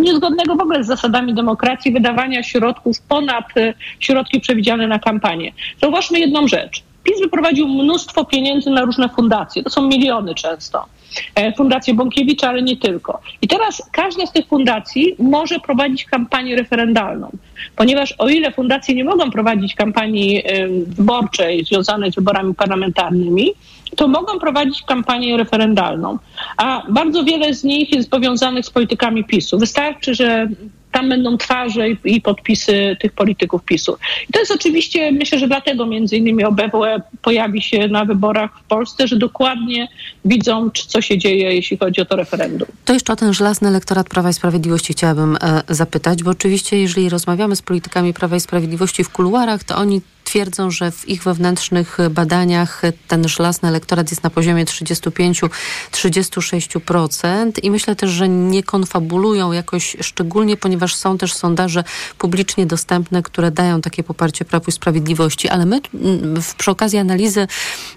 niezgodnego 0.00 0.56
w 0.56 0.60
ogóle 0.60 0.84
z 0.84 0.86
zasadami 0.86 1.34
demokracji 1.34 1.92
wydawania 1.92 2.42
środków 2.42 3.00
ponad 3.00 3.56
e, 3.56 3.74
środki 4.00 4.40
przewidziane 4.40 4.86
na 4.86 4.98
kampanię. 4.98 5.52
Zauważmy 5.82 6.20
jedną 6.20 6.48
rzecz. 6.48 6.82
PiS 7.04 7.20
wyprowadził 7.20 7.68
mnóstwo 7.68 8.24
pieniędzy 8.24 8.70
na 8.70 8.80
różne 8.80 9.08
fundacje. 9.08 9.62
To 9.62 9.70
są 9.70 9.88
miliony 9.88 10.34
często. 10.34 10.86
E, 11.34 11.52
Fundację 11.52 11.94
Bąkiewicza, 11.94 12.48
ale 12.48 12.62
nie 12.62 12.76
tylko. 12.76 13.20
I 13.42 13.48
teraz 13.48 13.82
każda 13.92 14.26
z 14.26 14.32
tych 14.32 14.46
fundacji 14.46 15.16
może 15.18 15.60
prowadzić 15.60 16.04
kampanię 16.04 16.56
referendalną, 16.56 17.30
ponieważ 17.76 18.14
o 18.18 18.28
ile 18.28 18.52
fundacje 18.52 18.94
nie 18.94 19.04
mogą 19.04 19.30
prowadzić 19.30 19.74
kampanii 19.74 20.42
wyborczej 20.86 21.64
związanej 21.64 22.12
z 22.12 22.14
wyborami 22.14 22.54
parlamentarnymi, 22.54 23.50
to 23.94 24.08
mogą 24.08 24.38
prowadzić 24.38 24.82
kampanię 24.82 25.36
referendalną. 25.36 26.18
A 26.56 26.82
bardzo 26.88 27.24
wiele 27.24 27.54
z 27.54 27.64
nich 27.64 27.92
jest 27.92 28.10
powiązanych 28.10 28.66
z 28.66 28.70
politykami 28.70 29.24
PiSu. 29.24 29.58
Wystarczy, 29.58 30.14
że 30.14 30.48
tam 30.94 31.08
będą 31.08 31.38
twarze 31.38 31.90
i, 31.90 32.20
podpisy 32.20 32.96
tych 33.00 33.12
polityków 33.12 33.64
PiSu. 33.64 33.96
I 34.28 34.32
to 34.32 34.38
jest 34.40 34.52
oczywiście, 34.52 35.12
myślę, 35.12 35.38
że 35.38 35.46
dlatego 35.46 35.86
między 35.86 36.16
innymi 36.16 36.44
OBWE 36.44 37.02
pojawi 37.22 37.62
się 37.62 37.88
na 37.88 38.04
wyborach 38.04 38.50
w 38.60 38.64
Polsce, 38.64 39.08
że 39.08 39.16
dokładnie 39.16 39.88
widzą, 40.24 40.70
co 40.88 41.00
się 41.00 41.18
dzieje, 41.18 41.54
jeśli 41.54 41.78
chodzi 41.78 42.00
o 42.00 42.04
to 42.04 42.16
referendum. 42.16 42.68
To 42.84 42.92
jeszcze 42.92 43.12
o 43.12 43.16
ten 43.16 43.32
żelazny 43.32 43.68
elektorat 43.68 44.08
Prawa 44.08 44.30
i 44.30 44.32
Sprawiedliwości 44.32 44.92
chciałabym 44.92 45.36
e, 45.36 45.62
zapytać, 45.68 46.22
bo 46.22 46.30
oczywiście 46.30 46.78
jeżeli 46.78 47.08
rozmawiamy 47.08 47.56
z 47.56 47.62
politykami 47.62 48.14
Prawa 48.14 48.36
i 48.36 48.40
Sprawiedliwości 48.40 49.04
w 49.04 49.10
kuluarach, 49.10 49.64
to 49.64 49.76
oni 49.76 50.00
twierdzą, 50.24 50.70
że 50.70 50.90
w 50.90 51.08
ich 51.08 51.22
wewnętrznych 51.22 51.98
badaniach 52.10 52.82
ten 53.08 53.28
żelazny 53.28 53.68
elektorat 53.68 54.10
jest 54.10 54.22
na 54.22 54.30
poziomie 54.30 54.64
35-36% 54.64 57.52
i 57.62 57.70
myślę 57.70 57.96
też, 57.96 58.10
że 58.10 58.28
nie 58.28 58.62
konfabulują 58.62 59.52
jakoś 59.52 59.96
szczególnie, 60.00 60.56
ponieważ 60.56 60.96
są 60.96 61.18
też 61.18 61.34
sondaże 61.34 61.84
publicznie 62.18 62.66
dostępne, 62.66 63.22
które 63.22 63.50
dają 63.50 63.80
takie 63.80 64.02
poparcie 64.02 64.44
Prawu 64.44 64.64
i 64.68 64.72
Sprawiedliwości, 64.72 65.48
ale 65.48 65.66
my 65.66 65.80
mm, 65.94 66.42
w, 66.42 66.54
przy 66.54 66.70
okazji 66.70 66.98
analizy 66.98 67.46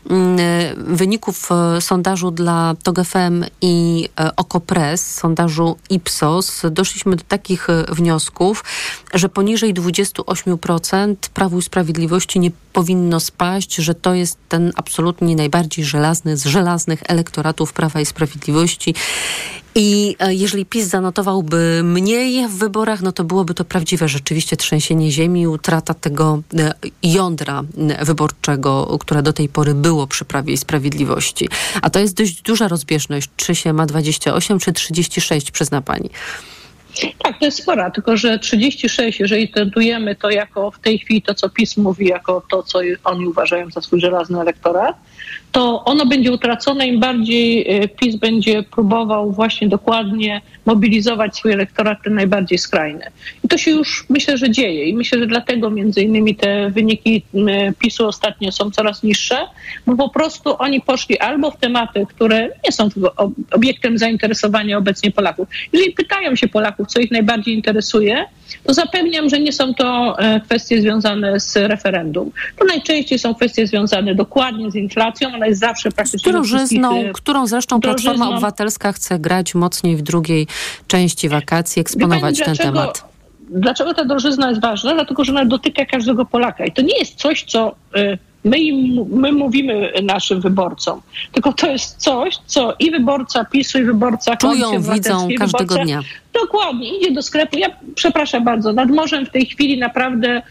mm, 0.10 0.38
wyników 0.78 1.50
e, 1.52 1.82
sondażu 1.82 2.32
dla 2.32 2.76
TOG.FM 2.84 3.46
i 3.62 4.10
e, 4.20 4.36
OKO.press, 4.36 5.16
sondażu 5.16 5.78
Ipsos, 5.90 6.62
doszliśmy 6.72 7.16
do 7.16 7.24
takich 7.28 7.70
e, 7.70 7.86
wniosków, 7.90 8.64
że 9.14 9.30
poniżej 9.30 9.74
28% 9.74 11.16
Prawu 11.34 11.60
i 11.60 11.62
Sprawiedliwości 11.62 12.27
nie 12.36 12.52
powinno 12.74 13.20
spaść, 13.20 13.76
że 13.76 13.96
to 13.96 14.14
jest 14.14 14.38
ten 14.50 14.72
absolutnie 14.76 15.36
najbardziej 15.36 15.86
żelazny 15.86 16.38
z 16.38 16.46
żelaznych 16.46 17.04
elektoratów 17.08 17.74
Prawa 17.74 18.02
i 18.02 18.06
Sprawiedliwości. 18.06 18.96
I 19.76 20.16
e, 20.20 20.34
jeżeli 20.34 20.66
PiS 20.66 20.88
zanotowałby 20.88 21.82
mniej 21.84 22.48
w 22.48 22.52
wyborach, 22.52 23.02
no 23.02 23.12
to 23.12 23.24
byłoby 23.24 23.54
to 23.54 23.66
prawdziwe 23.66 24.08
rzeczywiście 24.08 24.58
trzęsienie 24.58 25.12
ziemi, 25.12 25.48
utrata 25.48 25.94
tego 25.94 26.42
e, 26.58 26.74
jądra 27.04 27.64
wyborczego, 28.02 28.98
które 29.00 29.24
do 29.24 29.34
tej 29.34 29.50
pory 29.50 29.74
było 29.74 30.08
przy 30.08 30.26
Prawie 30.26 30.54
i 30.54 30.58
Sprawiedliwości. 30.58 31.50
A 31.82 31.90
to 31.90 32.00
jest 32.00 32.14
dość 32.14 32.42
duża 32.42 32.68
rozbieżność, 32.68 33.30
czy 33.36 33.56
się 33.56 33.74
ma 33.74 33.86
28, 33.86 34.60
czy 34.60 34.74
36, 34.74 35.52
przyzna 35.52 35.82
pani. 35.82 36.10
Tak, 37.18 37.40
to 37.40 37.46
jest 37.46 37.58
spora, 37.58 37.92
tylko 37.92 38.18
że 38.18 38.40
36, 38.40 39.20
jeżeli 39.20 39.50
tentujemy 39.50 40.16
to 40.16 40.30
jako 40.30 40.72
w 40.72 40.80
tej 40.80 41.00
chwili 41.00 41.22
to, 41.22 41.34
co 41.34 41.50
PiS 41.50 41.78
mówi, 41.78 42.06
jako 42.06 42.44
to, 42.52 42.64
co 42.64 42.80
oni 43.04 43.28
uważają 43.28 43.70
za 43.70 43.82
swój 43.82 44.02
żelazny 44.02 44.42
elektorat, 44.42 44.96
to 45.52 45.84
ono 45.84 46.06
będzie 46.06 46.32
utracone, 46.32 46.88
im 46.88 47.00
bardziej 47.00 47.66
e, 47.68 47.88
PiS 47.88 48.16
będzie 48.16 48.64
próbował 48.64 49.32
właśnie 49.32 49.68
dokładnie 49.68 50.42
mobilizować 50.66 51.36
swój 51.36 51.52
elektorat 51.52 51.98
ten 52.04 52.16
najbardziej 52.16 52.58
skrajny. 52.58 53.06
I 53.44 53.48
to 53.48 53.58
się 53.58 53.72
już 53.72 54.06
myślę, 54.10 54.38
że 54.38 54.50
dzieje 54.50 54.86
i 54.86 54.96
myślę, 54.96 55.20
że 55.20 55.28
dlatego 55.28 55.70
między 55.70 56.02
innymi 56.02 56.36
te 56.36 56.70
wyniki 56.70 57.24
PiSu 57.80 58.08
ostatnio 58.08 58.52
są 58.52 58.72
coraz 58.72 59.04
niższe, 59.04 59.38
bo 59.86 59.96
po 59.96 60.10
prostu 60.10 60.56
oni 60.60 60.82
poszli 60.82 61.20
albo 61.20 61.52
w 61.52 61.58
tematy, 61.58 62.06
które 62.10 62.50
nie 62.66 62.72
są 62.72 62.90
obiektem 63.52 63.98
zainteresowania 63.98 64.78
obecnie 64.78 65.12
Polaków. 65.12 65.48
Jeżeli 65.74 65.92
pytają 65.92 66.36
się 66.36 66.48
Polaków, 66.48 66.88
co 66.88 67.00
ich 67.00 67.12
najbardziej 67.12 67.56
interesuje, 67.56 68.26
to 68.64 68.74
zapewniam, 68.74 69.30
że 69.30 69.40
nie 69.40 69.54
są 69.54 69.74
to 69.74 70.20
e, 70.20 70.40
kwestie 70.40 70.82
związane 70.82 71.40
z 71.40 71.56
referendum. 71.56 72.32
To 72.60 72.66
najczęściej 72.66 73.20
są 73.20 73.36
kwestie 73.36 73.68
związane 73.68 74.16
dokładnie 74.16 74.72
z 74.72 74.76
inflacją, 74.76 75.40
ona 75.48 75.50
jest 75.50 75.60
zawsze 75.60 75.92
praktycznie... 75.92 76.32
Z 76.32 76.36
drożyzną, 76.36 77.02
e, 77.02 77.14
którą 77.14 77.48
zresztą 77.48 77.80
drożyzną. 77.80 78.12
Platforma 78.12 78.36
Obywatelska 78.36 78.92
chce 78.92 79.20
grać 79.20 79.56
mocniej 79.56 79.96
w 79.96 80.02
drugiej 80.02 80.48
części 80.88 81.30
wakacji, 81.30 81.80
eksponować 81.80 82.40
ten 82.40 82.56
temat. 82.56 83.06
Dlaczego 83.50 83.94
ta 83.94 84.06
drożyzna 84.06 84.50
jest 84.50 84.62
ważna? 84.62 84.94
Dlatego, 84.94 85.24
że 85.24 85.32
ona 85.32 85.46
dotyka 85.46 85.86
każdego 85.86 86.26
Polaka. 86.26 86.66
I 86.66 86.72
to 86.72 86.82
nie 86.82 87.00
jest 87.00 87.16
coś, 87.16 87.44
co 87.44 87.76
y, 87.98 88.18
my, 88.48 88.58
im, 88.58 89.06
my 89.10 89.32
mówimy 89.32 89.92
naszym 90.04 90.42
wyborcom, 90.42 91.02
tylko 91.32 91.54
to 91.54 91.72
jest 91.72 91.98
coś, 91.98 92.38
co 92.46 92.76
i 92.80 92.92
wyborca 92.92 93.46
PiSu, 93.46 93.80
i 93.80 93.84
wyborca 93.84 94.36
Czują, 94.36 94.82
widzą 94.82 95.28
każdego 95.38 95.64
wyborca, 95.64 95.84
dnia. 95.84 96.02
Dokładnie, 96.42 96.98
idzie 96.98 97.12
do 97.12 97.22
sklepu. 97.22 97.58
Ja 97.58 97.68
przepraszam 97.96 98.44
bardzo, 98.44 98.74
nad 98.74 98.90
morzem 98.90 99.26
w 99.26 99.30
tej 99.30 99.46
chwili 99.46 99.80
naprawdę, 99.80 100.42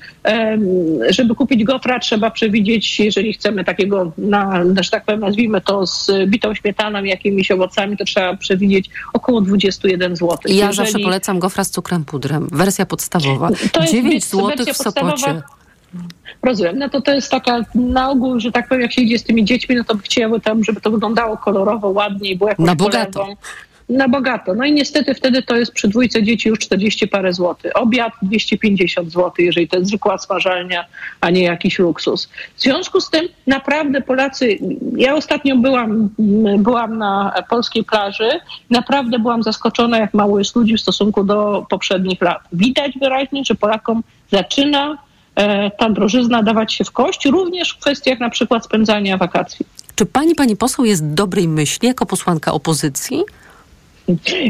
żeby 1.10 1.34
kupić 1.34 1.64
gofra, 1.64 1.98
trzeba 1.98 2.30
przewidzieć, 2.30 3.00
jeżeli 3.00 3.32
chcemy 3.32 3.64
takiego, 3.64 4.12
na, 4.18 4.62
że 4.80 4.90
tak 4.90 5.04
powiem, 5.04 5.20
nazwijmy 5.20 5.60
to 5.60 5.86
z 5.86 6.10
bitą 6.26 6.54
śmietaną, 6.54 7.04
jakimiś 7.04 7.50
owocami, 7.50 7.96
to 7.96 8.04
trzeba 8.04 8.36
przewidzieć 8.36 8.90
około 9.12 9.40
21 9.40 10.16
zł. 10.16 10.38
Ja 10.44 10.54
jeżeli... 10.54 10.74
zawsze 10.74 10.98
polecam 10.98 11.38
gofra 11.38 11.64
z 11.64 11.70
cukrem 11.70 12.04
pudrem, 12.04 12.48
wersja 12.52 12.86
podstawowa. 12.86 13.48
To 13.72 13.84
9 13.84 14.24
zł 14.24 14.66
w 14.74 14.76
Sopocie. 14.76 15.42
Rozumiem. 16.42 16.78
No 16.78 16.88
to 16.88 17.00
to 17.00 17.14
jest 17.14 17.30
taka 17.30 17.60
na 17.74 18.10
ogół, 18.10 18.40
że 18.40 18.52
tak 18.52 18.68
powiem, 18.68 18.82
jak 18.82 18.92
się 18.92 19.02
idzie 19.02 19.18
z 19.18 19.24
tymi 19.24 19.44
dziećmi, 19.44 19.76
no 19.76 19.84
to 19.84 19.94
by 19.94 20.02
chciały 20.02 20.40
tam, 20.40 20.64
żeby 20.64 20.80
to 20.80 20.90
wyglądało 20.90 21.36
kolorowo, 21.36 21.88
ładniej, 21.88 22.36
było 22.36 22.50
jakąś 22.50 22.66
Na 22.66 22.74
bogato. 22.74 23.26
Na 23.88 24.08
bogato. 24.08 24.54
No 24.54 24.64
i 24.64 24.72
niestety 24.72 25.14
wtedy 25.14 25.42
to 25.42 25.56
jest 25.56 25.72
przy 25.72 25.88
dwójce 25.88 26.22
dzieci 26.22 26.48
już 26.48 26.58
40 26.58 27.08
parę 27.08 27.32
złotych. 27.32 27.72
Obiad 27.76 28.12
250 28.22 29.12
zł, 29.12 29.32
jeżeli 29.38 29.68
to 29.68 29.76
jest 29.76 29.88
zwykła 29.88 30.18
smażalnia, 30.18 30.84
a 31.20 31.30
nie 31.30 31.42
jakiś 31.42 31.78
luksus. 31.78 32.28
W 32.56 32.60
związku 32.62 33.00
z 33.00 33.10
tym 33.10 33.28
naprawdę 33.46 34.00
Polacy, 34.00 34.58
ja 34.96 35.14
ostatnio 35.14 35.56
byłam, 35.56 36.08
byłam 36.58 36.98
na 36.98 37.32
polskiej 37.50 37.84
plaży, 37.84 38.28
naprawdę 38.70 39.18
byłam 39.18 39.42
zaskoczona, 39.42 39.98
jak 39.98 40.14
mało 40.14 40.38
jest 40.38 40.56
ludzi 40.56 40.76
w 40.76 40.80
stosunku 40.80 41.24
do 41.24 41.66
poprzednich 41.70 42.22
lat. 42.22 42.38
Widać 42.52 42.92
wyraźnie, 42.98 43.44
że 43.44 43.54
Polakom 43.54 44.02
zaczyna 44.30 44.98
ta 45.78 45.90
drożyzna 45.90 46.42
dawać 46.42 46.74
się 46.74 46.84
w 46.84 46.90
kość, 46.90 47.26
również 47.26 47.70
w 47.70 47.78
kwestiach 47.78 48.20
na 48.20 48.30
przykład 48.30 48.64
spędzania 48.64 49.16
wakacji. 49.16 49.66
Czy 49.94 50.06
pani, 50.06 50.34
pani 50.34 50.56
poseł 50.56 50.84
jest 50.84 51.06
dobrej 51.14 51.48
myśli 51.48 51.88
jako 51.88 52.06
posłanka 52.06 52.52
opozycji? 52.52 53.24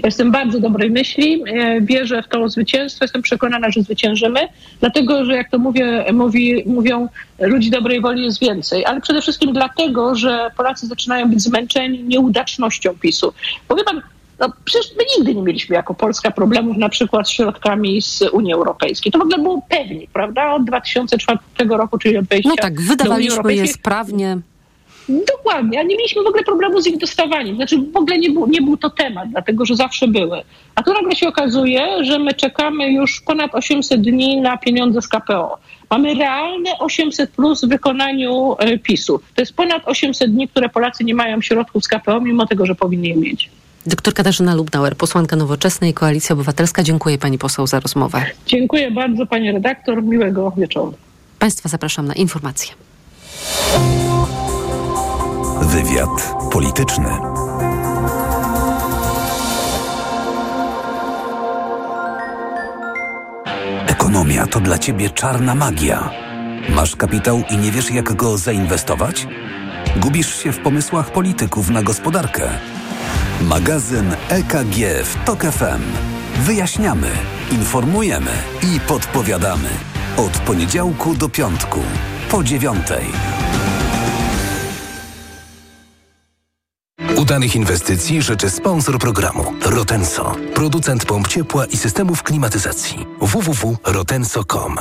Jestem 0.05 0.31
bardzo 0.33 0.61
dobrej 0.61 0.91
myśli, 0.91 1.43
e, 1.47 1.81
wierzę 1.81 2.23
w 2.23 2.29
to 2.29 2.49
zwycięstwo, 2.49 3.05
jestem 3.05 3.23
przekonana, 3.23 3.71
że 3.71 3.83
zwyciężymy, 3.83 4.41
dlatego 4.81 5.25
że 5.25 5.37
jak 5.37 5.51
to 5.51 5.59
mówię, 5.59 6.05
mówi, 6.13 6.63
mówią, 6.67 7.09
ludzi 7.39 7.71
dobrej 7.71 8.01
woli 8.01 8.25
jest 8.25 8.41
więcej, 8.41 8.85
ale 8.85 9.01
przede 9.01 9.23
wszystkim 9.23 9.53
dlatego, 9.53 10.15
że 10.15 10.51
Polacy 10.57 10.87
zaczynają 10.87 11.31
być 11.31 11.43
zmęczeni 11.43 12.03
nieudacznością 12.03 12.95
PiSu. 13.01 13.33
Bo 13.69 13.77
wie 13.77 13.85
pan, 13.85 14.03
No, 14.39 14.53
przecież 14.65 14.93
my 14.99 15.05
nigdy 15.17 15.35
nie 15.35 15.43
mieliśmy 15.43 15.77
jako 15.77 15.95
Polska 15.95 16.31
problemów 16.31 16.77
na 16.77 16.89
przykład 16.89 17.29
z 17.29 17.31
środkami 17.31 18.03
z 18.03 18.23
Unii 18.33 18.53
Europejskiej. 18.53 19.13
To 19.13 19.19
w 19.19 19.23
ogóle 19.23 19.39
był 19.39 19.63
pewnik, 19.69 20.11
prawda? 20.11 20.55
Od 20.55 20.65
2004 20.65 21.39
roku, 21.69 21.99
czyli 21.99 22.17
od 22.17 22.25
wejścia 22.25 22.51
No 22.51 22.57
tak, 22.57 22.81
wydawaliśmy 22.81 23.55
je 23.55 23.67
sprawnie. 23.67 24.39
Dokładnie, 25.09 25.81
a 25.81 25.83
nie 25.83 25.97
mieliśmy 25.97 26.23
w 26.23 26.27
ogóle 26.27 26.43
problemu 26.43 26.81
z 26.81 26.87
ich 26.87 26.99
dostawaniem. 26.99 27.57
Znaczy 27.57 27.79
w 27.79 27.97
ogóle 27.97 28.19
nie 28.19 28.31
był, 28.31 28.47
nie 28.47 28.63
był 28.63 28.77
to 28.77 28.91
temat, 28.91 29.29
dlatego 29.31 29.65
że 29.65 29.77
zawsze 29.77 30.09
były. 30.09 30.43
A 30.75 30.83
tu 30.83 30.93
nagle 30.93 31.17
się 31.17 31.29
okazuje, 31.29 32.05
że 32.05 32.19
my 32.19 32.35
czekamy 32.35 32.93
już 32.93 33.21
ponad 33.21 33.55
800 33.55 34.01
dni 34.01 34.41
na 34.41 34.57
pieniądze 34.57 35.03
z 35.03 35.09
KPO. 35.09 35.59
Mamy 35.91 36.15
realne 36.15 36.79
800 36.79 37.31
plus 37.31 37.65
w 37.65 37.69
wykonaniu 37.69 38.57
e, 38.59 38.79
PiSu. 38.79 39.21
To 39.35 39.43
jest 39.43 39.55
ponad 39.55 39.83
800 39.85 40.33
dni, 40.33 40.49
które 40.49 40.69
Polacy 40.69 41.05
nie 41.05 41.15
mają 41.15 41.41
środków 41.41 41.85
z 41.85 41.89
KPO, 41.89 42.21
mimo 42.21 42.47
tego, 42.47 42.67
że 42.67 42.75
powinni 42.75 43.09
je 43.09 43.17
mieć. 43.17 43.51
Doktor 43.87 44.15
Katarzyna 44.15 44.55
Lubnauer, 44.55 44.97
posłanka 44.97 45.37
Nowoczesnej 45.37 45.95
Koalicji 45.95 46.33
Obywatelska. 46.33 46.83
Dziękuję 46.83 47.19
pani 47.19 47.39
poseł 47.39 47.67
za 47.67 47.81
rozmowę. 47.81 48.25
Dziękuję 48.47 48.91
bardzo 48.91 49.27
pani 49.27 49.53
redaktor. 49.53 50.03
Miłego 50.03 50.53
wieczoru. 50.57 50.95
Państwa 51.39 51.69
zapraszam 51.69 52.07
na 52.07 52.15
informacje. 52.15 52.75
Wywiad 55.63 56.35
polityczny. 56.53 57.09
Ekonomia 63.87 64.47
to 64.47 64.61
dla 64.61 64.79
ciebie 64.79 65.11
czarna 65.11 65.55
magia. 65.55 66.11
Masz 66.69 66.97
kapitał 66.97 67.43
i 67.51 67.57
nie 67.57 67.71
wiesz, 67.71 67.91
jak 67.91 68.13
go 68.13 68.39
zainwestować? 68.39 69.27
Gubisz 69.97 70.43
się 70.43 70.53
w 70.53 70.59
pomysłach 70.59 71.13
polityków 71.13 71.71
na 71.71 71.83
gospodarkę. 71.83 72.51
Magazyn 73.43 74.17
EKG 74.29 75.05
w 75.05 75.25
TOK 75.25 75.43
FM. 75.43 75.83
Wyjaśniamy, 76.41 77.11
informujemy 77.53 78.31
i 78.63 78.81
podpowiadamy. 78.81 79.69
Od 80.17 80.39
poniedziałku 80.39 81.15
do 81.15 81.29
piątku, 81.29 81.81
po 82.31 82.45
dziewiątej. 82.45 83.05
Udanych 87.17 87.57
inwestycji 87.57 88.23
życzy 88.23 88.51
sponsor 88.51 88.99
programu 88.99 89.53
Rotenso, 89.65 90.37
producent 90.55 91.07
pomp 91.07 91.29
ciepła 91.29 91.67
i 91.67 91.77
systemów 91.77 92.23
klimatyzacji. 92.23 93.07
www.rotenso.com 93.21 94.77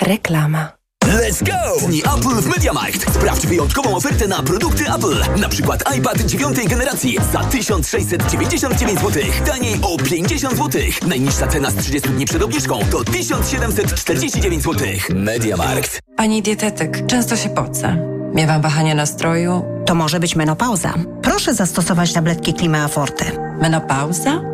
Reklama. 0.00 0.83
Let's 1.04 1.42
go! 1.42 1.86
Dni 1.86 2.02
Apple 2.02 2.42
w 2.42 2.46
MediaMarkt. 2.46 3.14
Sprawdź 3.14 3.46
wyjątkową 3.46 3.96
ofertę 3.96 4.28
na 4.28 4.42
produkty 4.42 4.84
Apple. 4.94 5.40
Na 5.40 5.48
przykład 5.48 5.96
iPad 5.98 6.20
dziewiątej 6.20 6.66
generacji 6.66 7.18
za 7.32 7.44
1699 7.44 9.00
zł. 9.00 9.22
Taniej 9.46 9.74
o 9.82 9.96
50 9.98 10.56
zł. 10.56 10.82
Najniższa 11.06 11.46
cena 11.46 11.70
z 11.70 11.74
30 11.74 12.08
dni 12.10 12.24
przed 12.26 12.42
obniżką 12.42 12.78
to 12.90 13.04
1749 13.04 14.62
zł. 14.62 14.86
MediaMarkt. 15.14 16.00
Pani 16.16 16.42
dietetyk, 16.42 17.06
często 17.06 17.36
się 17.36 17.48
pocę. 17.48 17.96
Miewam 18.34 18.62
wahania 18.62 18.94
nastroju. 18.94 19.62
To 19.86 19.94
może 19.94 20.20
być 20.20 20.36
menopauza. 20.36 20.94
Proszę 21.22 21.54
zastosować 21.54 22.12
tabletki 22.12 22.54
Klima 22.54 22.88
Forte. 22.88 23.24
Menopauza? 23.60 24.53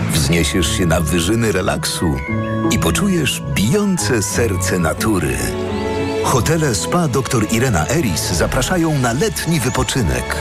Wzniesiesz 0.13 0.77
się 0.77 0.85
na 0.85 1.01
wyżyny 1.01 1.51
relaksu 1.51 2.15
i 2.71 2.79
poczujesz 2.79 3.41
bijące 3.53 4.23
serce 4.23 4.79
natury. 4.79 5.37
Hotele 6.23 6.75
Spa 6.75 7.07
dr 7.07 7.43
Irena 7.51 7.87
Eris 7.89 8.31
zapraszają 8.31 8.97
na 8.97 9.13
letni 9.13 9.59
wypoczynek. 9.59 10.35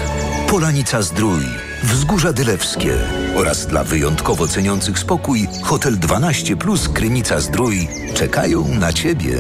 Polanica 0.48 1.02
Zdrój, 1.02 1.44
Wzgórza 1.82 2.32
Dylewskie 2.32 2.98
oraz 3.36 3.66
dla 3.66 3.84
wyjątkowo 3.84 4.48
ceniących 4.48 4.98
spokój 4.98 5.48
Hotel 5.62 5.98
12 5.98 6.56
Plus 6.56 6.88
Krynica 6.88 7.40
Zdrój 7.40 7.88
czekają 8.14 8.68
na 8.68 8.92
Ciebie. 8.92 9.38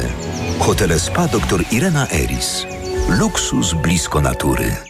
Hotele 0.58 0.98
Spa 0.98 1.28
dr 1.28 1.64
Irena 1.70 2.06
Eris. 2.10 2.66
Luksus 3.08 3.74
blisko 3.74 4.20
natury. 4.20 4.89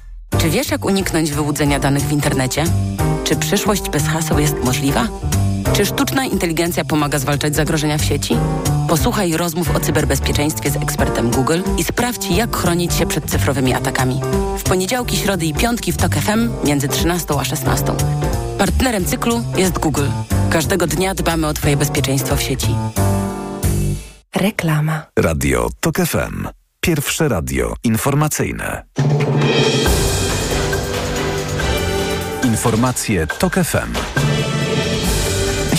Czy 0.37 0.49
wiesz, 0.49 0.71
jak 0.71 0.85
uniknąć 0.85 1.31
wyłudzenia 1.31 1.79
danych 1.79 2.03
w 2.03 2.11
internecie? 2.11 2.63
Czy 3.23 3.35
przyszłość 3.35 3.89
bez 3.89 4.07
haseł 4.07 4.39
jest 4.39 4.55
możliwa? 4.63 5.07
Czy 5.73 5.85
sztuczna 5.85 6.25
inteligencja 6.25 6.85
pomaga 6.85 7.19
zwalczać 7.19 7.55
zagrożenia 7.55 7.97
w 7.97 8.03
sieci? 8.05 8.37
Posłuchaj 8.87 9.37
rozmów 9.37 9.75
o 9.75 9.79
cyberbezpieczeństwie 9.79 10.71
z 10.71 10.75
ekspertem 10.75 11.31
Google 11.31 11.61
i 11.77 11.83
sprawdź, 11.83 12.31
jak 12.31 12.57
chronić 12.57 12.93
się 12.93 13.05
przed 13.05 13.25
cyfrowymi 13.25 13.73
atakami. 13.73 14.21
W 14.57 14.63
poniedziałki, 14.63 15.17
środy 15.17 15.45
i 15.45 15.53
piątki 15.53 15.91
w 15.91 15.97
TOK 15.97 16.15
FM 16.15 16.49
między 16.63 16.87
13 16.87 17.33
a 17.39 17.43
16. 17.45 17.85
Partnerem 18.57 19.05
cyklu 19.05 19.43
jest 19.57 19.79
Google. 19.79 20.07
Każdego 20.49 20.87
dnia 20.87 21.15
dbamy 21.15 21.47
o 21.47 21.53
Twoje 21.53 21.77
bezpieczeństwo 21.77 22.35
w 22.35 22.41
sieci. 22.41 22.75
Reklama. 24.35 25.05
Radio 25.19 25.69
TOK 25.79 25.97
FM. 25.97 26.47
Pierwsze 26.81 27.27
radio 27.29 27.73
informacyjne. 27.83 28.83
Informacje 32.43 33.27
TOK 33.27 33.53
FM. 33.53 34.60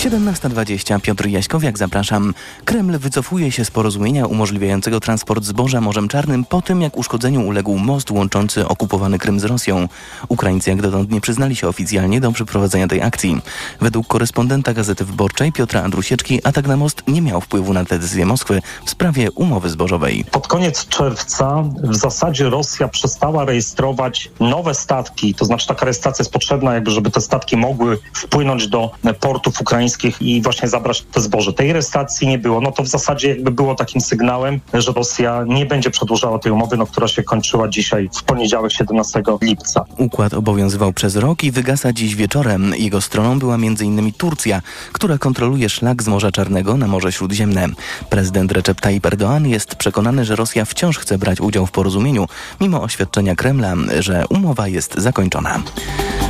17.20 0.03 1.01
Piotr 1.01 1.27
Jaśkowiak, 1.27 1.79
zapraszam. 1.79 2.35
Kreml 2.65 2.99
wycofuje 2.99 3.53
się 3.53 3.65
z 3.65 3.71
porozumienia 3.71 4.27
umożliwiającego 4.27 5.01
transport 5.01 5.45
zboża 5.45 5.81
Morzem 5.81 6.09
Czarnym 6.09 6.45
po 6.45 6.63
tym, 6.63 6.83
jak 6.83 6.97
uszkodzeniu 6.97 7.47
uległ 7.47 7.79
most 7.79 8.11
łączący 8.11 8.69
okupowany 8.69 9.19
Krym 9.19 9.41
z 9.41 9.45
Rosją. 9.45 9.89
Ukraińcy 10.29 10.71
jak 10.71 10.83
dotąd 10.83 11.11
nie 11.11 11.21
przyznali 11.21 11.57
się 11.57 11.69
oficjalnie 11.69 12.21
do 12.21 12.33
przeprowadzenia 12.33 12.89
tej 12.89 13.03
akcji. 13.03 13.41
Według 13.81 14.07
korespondenta 14.07 14.75
Gazety 14.75 15.05
Wyborczej 15.05 15.53
Piotra 15.53 15.83
Andrusieczki 15.83 16.41
atak 16.47 16.67
na 16.67 16.77
most 16.77 17.03
nie 17.09 17.23
miał 17.23 17.41
wpływu 17.41 17.73
na 17.73 17.85
decyzję 17.85 18.27
Moskwy 18.27 18.63
w 18.85 18.91
sprawie 18.91 19.31
umowy 19.31 19.71
zbożowej. 19.71 20.25
Pod 20.31 20.49
koniec 20.49 20.87
czerwca 20.87 21.65
w 21.83 21.97
zasadzie 21.97 22.51
Rosja 22.51 22.89
przestała 22.89 23.45
rejestrować 23.45 24.31
nowe 24.41 24.75
statki, 24.75 25.35
to 25.35 25.45
znaczy 25.45 25.67
taka 25.67 25.85
rejestracja 25.85 26.23
jest 26.23 26.33
potrzebna, 26.33 26.75
jakby 26.75 26.91
żeby 26.91 27.11
te 27.11 27.21
statki 27.21 27.57
mogły 27.57 27.99
wpłynąć 28.15 28.69
do 28.69 28.91
portów 29.21 29.61
ukraińskich 29.61 29.92
i 30.21 30.43
właśnie 30.43 30.69
zabrać 30.69 31.03
te 31.03 31.21
zboże. 31.21 31.53
Tej 31.53 31.73
rejestracji 31.73 32.29
nie 32.29 32.39
było. 32.39 32.61
No 32.61 32.73
to 32.73 32.83
w 32.83 32.89
zasadzie 32.89 33.29
jakby 33.29 33.51
było 33.51 33.75
takim 33.75 34.01
sygnałem, 34.01 34.61
że 34.75 34.93
Rosja 34.93 35.45
nie 35.47 35.67
będzie 35.67 35.91
przedłużała 35.91 36.39
tej 36.39 36.53
umowy, 36.53 36.77
no, 36.77 36.87
która 36.87 37.09
się 37.09 37.23
kończyła 37.23 37.69
dzisiaj 37.69 38.11
w 38.19 38.23
poniedziałek 38.23 38.73
17 38.73 39.23
lipca. 39.43 39.85
Układ 39.99 40.35
obowiązywał 40.35 40.93
przez 40.93 41.17
rok 41.17 41.45
i 41.45 41.51
wygasa 41.51 41.93
dziś 41.93 42.15
wieczorem. 42.15 42.75
Jego 42.79 43.01
stroną 43.01 43.39
była 43.39 43.55
m.in. 43.55 44.13
Turcja, 44.13 44.63
która 44.93 45.19
kontroluje 45.19 45.69
szlak 45.69 46.03
z 46.03 46.09
Morza 46.09 46.33
Czarnego 46.33 46.77
na 46.77 46.87
Morze 46.87 47.13
Śródziemne. 47.13 47.69
Prezydent 48.11 48.53
Recep 48.53 48.81
Tayyip 48.81 49.07
Erdoğan 49.07 49.47
jest 49.47 49.75
przekonany, 49.75 50.25
że 50.25 50.37
Rosja 50.37 50.65
wciąż 50.65 50.99
chce 50.99 51.19
brać 51.19 51.41
udział 51.41 51.67
w 51.67 51.71
porozumieniu, 51.71 52.27
mimo 52.61 52.83
oświadczenia 52.83 53.37
Kremla, 53.37 53.75
że 54.01 54.25
umowa 54.29 54.69
jest 54.69 54.95
zakończona. 54.95 55.63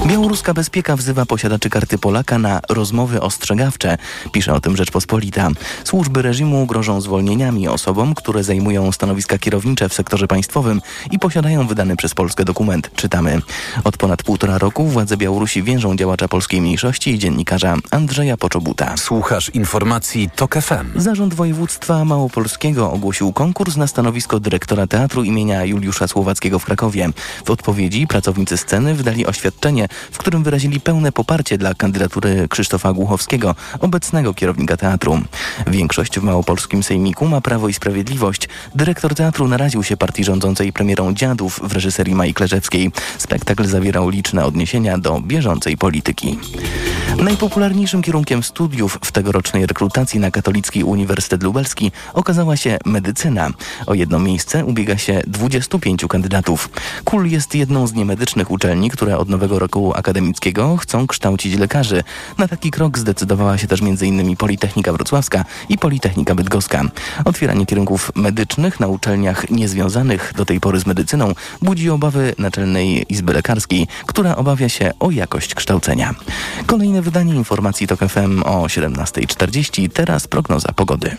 Białoruska 0.06 0.54
bezpieka 0.54 0.96
wzywa 0.96 1.26
posiadaczy 1.26 1.70
karty 1.70 1.98
Polaka 1.98 2.38
na 2.38 2.60
rozmowy 2.68 3.20
o 3.20 3.30
ostrzegawcze. 3.52 3.98
Pisze 4.32 4.54
o 4.54 4.60
tym 4.60 4.76
Rzeczpospolita. 4.76 5.48
Służby 5.84 6.22
reżimu 6.22 6.66
grożą 6.66 7.00
zwolnieniami 7.00 7.68
osobom, 7.68 8.14
które 8.14 8.44
zajmują 8.44 8.92
stanowiska 8.92 9.38
kierownicze 9.38 9.88
w 9.88 9.94
sektorze 9.94 10.26
państwowym 10.26 10.80
i 11.10 11.18
posiadają 11.18 11.66
wydany 11.66 11.96
przez 11.96 12.14
Polskę 12.14 12.44
dokument. 12.44 12.90
Czytamy. 12.96 13.40
Od 13.84 13.96
ponad 13.96 14.22
półtora 14.22 14.58
roku 14.58 14.84
władze 14.84 15.16
Białorusi 15.16 15.62
więżą 15.62 15.96
działacza 15.96 16.28
polskiej 16.28 16.60
mniejszości 16.60 17.10
i 17.10 17.18
dziennikarza 17.18 17.76
Andrzeja 17.90 18.36
Poczobuta. 18.36 18.96
Słuchasz 18.96 19.50
informacji 19.50 20.30
TOK 20.36 20.54
FM. 20.54 21.00
Zarząd 21.00 21.34
województwa 21.34 22.04
małopolskiego 22.04 22.92
ogłosił 22.92 23.32
konkurs 23.32 23.76
na 23.76 23.86
stanowisko 23.86 24.40
dyrektora 24.40 24.86
teatru 24.86 25.24
imienia 25.24 25.64
Juliusza 25.64 26.08
Słowackiego 26.08 26.58
w 26.58 26.64
Krakowie. 26.64 27.08
W 27.44 27.50
odpowiedzi 27.50 28.06
pracownicy 28.06 28.56
sceny 28.56 28.94
wydali 28.94 29.26
oświadczenie, 29.26 29.88
w 30.12 30.18
którym 30.18 30.42
wyrazili 30.42 30.80
pełne 30.80 31.12
poparcie 31.12 31.58
dla 31.58 31.74
kandydatury 31.74 32.46
Krzysztofa 32.48 32.92
Głuchowskiego, 32.92 33.41
obecnego 33.80 34.34
kierownika 34.34 34.76
teatru. 34.76 35.20
Większość 35.66 36.18
w 36.18 36.22
małopolskim 36.22 36.82
sejmiku 36.82 37.28
ma 37.28 37.40
Prawo 37.40 37.68
i 37.68 37.72
Sprawiedliwość. 37.72 38.48
Dyrektor 38.74 39.14
teatru 39.14 39.48
naraził 39.48 39.82
się 39.82 39.96
partii 39.96 40.24
rządzącej 40.24 40.72
premierą 40.72 41.14
Dziadów 41.14 41.60
w 41.62 41.72
reżyserii 41.72 42.14
Mai 42.14 42.34
Klerzewskiej. 42.34 42.90
Spektakl 43.18 43.66
zawierał 43.66 44.08
liczne 44.08 44.44
odniesienia 44.44 44.98
do 44.98 45.20
bieżącej 45.20 45.76
polityki. 45.76 46.38
Najpopularniejszym 47.18 48.02
kierunkiem 48.02 48.42
studiów 48.42 48.98
w 49.04 49.12
tegorocznej 49.12 49.66
rekrutacji 49.66 50.20
na 50.20 50.30
Katolicki 50.30 50.84
Uniwersytet 50.84 51.42
Lubelski 51.42 51.92
okazała 52.14 52.56
się 52.56 52.78
medycyna. 52.86 53.50
O 53.86 53.94
jedno 53.94 54.18
miejsce 54.18 54.64
ubiega 54.64 54.98
się 54.98 55.22
25 55.26 56.04
kandydatów. 56.08 56.68
KUL 57.04 57.26
jest 57.26 57.54
jedną 57.54 57.86
z 57.86 57.92
niemedycznych 57.92 58.50
uczelni, 58.50 58.90
które 58.90 59.18
od 59.18 59.28
nowego 59.28 59.58
roku 59.58 59.92
akademickiego 59.94 60.76
chcą 60.76 61.06
kształcić 61.06 61.58
lekarzy. 61.58 62.04
Na 62.38 62.48
taki 62.48 62.70
krok 62.70 62.98
zdecydowała 63.32 63.58
się 63.58 63.66
też 63.66 63.82
m.in. 63.82 64.36
Politechnika 64.36 64.92
Wrocławska 64.92 65.44
i 65.68 65.78
Politechnika 65.78 66.34
Bydgoska. 66.34 66.82
Otwieranie 67.24 67.66
kierunków 67.66 68.12
medycznych 68.14 68.80
na 68.80 68.86
uczelniach 68.88 69.50
niezwiązanych 69.50 70.32
do 70.36 70.44
tej 70.44 70.60
pory 70.60 70.80
z 70.80 70.86
medycyną 70.86 71.34
budzi 71.62 71.90
obawy 71.90 72.34
Naczelnej 72.38 73.06
Izby 73.08 73.32
Lekarskiej, 73.32 73.86
która 74.06 74.36
obawia 74.36 74.68
się 74.68 74.92
o 75.00 75.10
jakość 75.10 75.54
kształcenia. 75.54 76.14
Kolejne 76.66 77.02
wydanie 77.02 77.34
informacji 77.34 77.86
TOK 77.86 78.00
FM 78.00 78.42
o 78.42 78.62
17.40. 78.62 79.90
Teraz 79.92 80.26
prognoza 80.26 80.72
pogody. 80.72 81.16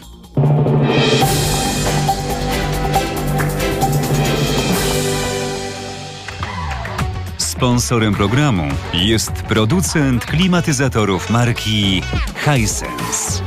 Sponsorem 7.64 8.16
programu 8.16 8.64
jest 8.94 9.32
producent 9.32 10.26
klimatyzatorów 10.26 11.30
marki 11.30 12.02
Hisense. 12.36 13.44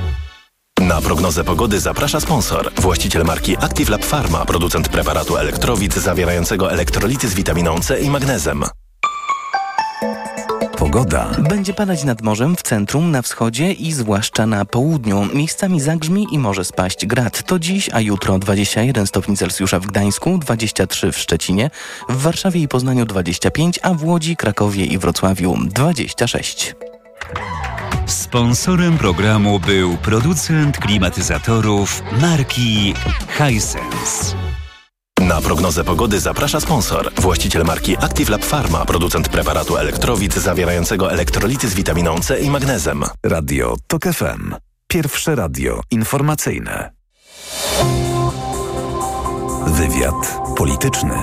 Na 0.81 1.01
prognozę 1.01 1.45
pogody 1.45 1.81
zaprasza 1.81 2.21
sponsor. 2.21 2.73
Właściciel 2.81 3.25
marki 3.25 3.57
Active 3.57 3.89
Lab 3.89 4.05
Pharma, 4.05 4.45
producent 4.45 4.89
preparatu 4.89 5.37
elektrowid 5.37 5.95
zawierającego 5.95 6.73
elektrolity 6.73 7.29
z 7.29 7.35
witaminą 7.35 7.81
C 7.81 8.01
i 8.01 8.11
magnezem. 8.11 8.65
Pogoda. 10.79 11.31
Będzie 11.39 11.75
padać 11.75 12.05
nad 12.05 12.23
morzem 12.23 12.57
w 12.57 12.63
centrum, 12.63 13.11
na 13.11 13.23
wschodzie 13.23 13.73
i 13.73 13.93
zwłaszcza 13.93 14.47
na 14.47 14.65
południu. 14.65 15.29
Miejscami 15.35 15.81
zagrzmi 15.81 16.27
i 16.33 16.39
może 16.39 16.65
spaść 16.65 17.07
grad. 17.07 17.43
To 17.43 17.59
dziś, 17.59 17.91
a 17.93 18.01
jutro 18.01 18.39
21 18.39 19.07
stopni 19.07 19.37
Celsjusza 19.37 19.81
w 19.81 19.87
Gdańsku, 19.87 20.39
23 20.39 21.13
w 21.13 21.19
Szczecinie, 21.19 21.71
w 22.09 22.23
Warszawie 22.23 22.61
i 22.61 22.69
Poznaniu 22.69 23.07
25, 23.07 23.81
a 23.83 23.95
w 23.95 24.05
Łodzi, 24.05 24.37
Krakowie 24.37 24.85
i 24.85 24.99
Wrocławiu 24.99 25.57
26. 25.65 26.75
Sponsorem 28.07 28.99
programu 28.99 29.61
był 29.61 29.97
producent 29.97 30.79
klimatyzatorów 30.79 32.03
marki 32.21 32.95
Hisense. 33.39 34.56
Na 35.21 35.41
prognozę 35.41 35.85
pogody 35.85 36.21
zaprasza 36.21 36.61
sponsor. 36.61 37.13
Właściciel 37.21 37.65
marki 37.65 37.97
Active 37.97 38.29
Lab 38.29 38.45
Pharma, 38.45 38.85
producent 38.85 39.29
preparatu 39.29 39.77
elektrowid 39.77 40.35
zawierającego 40.35 41.13
elektrolity 41.13 41.69
z 41.69 41.75
witaminą 41.75 42.21
C 42.21 42.41
i 42.41 42.51
magnezem. 42.51 43.05
Radio 43.23 43.77
TOK 43.87 44.03
FM. 44.03 44.55
Pierwsze 44.89 45.35
radio 45.35 45.81
informacyjne. 45.91 46.91
Wywiad 49.67 50.41
polityczny. 50.57 51.15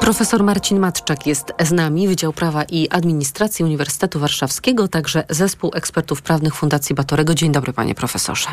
Profesor 0.00 0.42
Marcin 0.42 0.78
Matczak 0.78 1.26
jest 1.26 1.52
z 1.60 1.72
nami, 1.72 2.08
Wydział 2.08 2.32
Prawa 2.32 2.62
i 2.62 2.88
Administracji 2.88 3.64
Uniwersytetu 3.64 4.20
Warszawskiego, 4.20 4.88
także 4.88 5.24
Zespół 5.30 5.70
Ekspertów 5.74 6.22
Prawnych 6.22 6.54
Fundacji 6.54 6.94
Batorego. 6.94 7.34
Dzień 7.34 7.52
dobry, 7.52 7.72
panie 7.72 7.94
profesorze. 7.94 8.46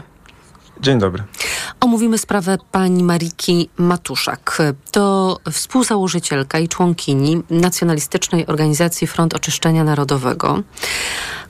Dzień 0.86 1.00
dobry. 1.00 1.24
Omówimy 1.82 2.17
sprawę 2.17 2.58
pani 2.71 3.04
Mariki 3.04 3.69
Matuszak. 3.78 4.62
To 4.91 5.38
współzałożycielka 5.52 6.60
i 6.60 6.67
członkini 6.67 7.41
nacjonalistycznej 7.50 8.48
organizacji 8.48 9.08
Front 9.08 9.34
Oczyszczenia 9.34 9.84
Narodowego 9.84 10.63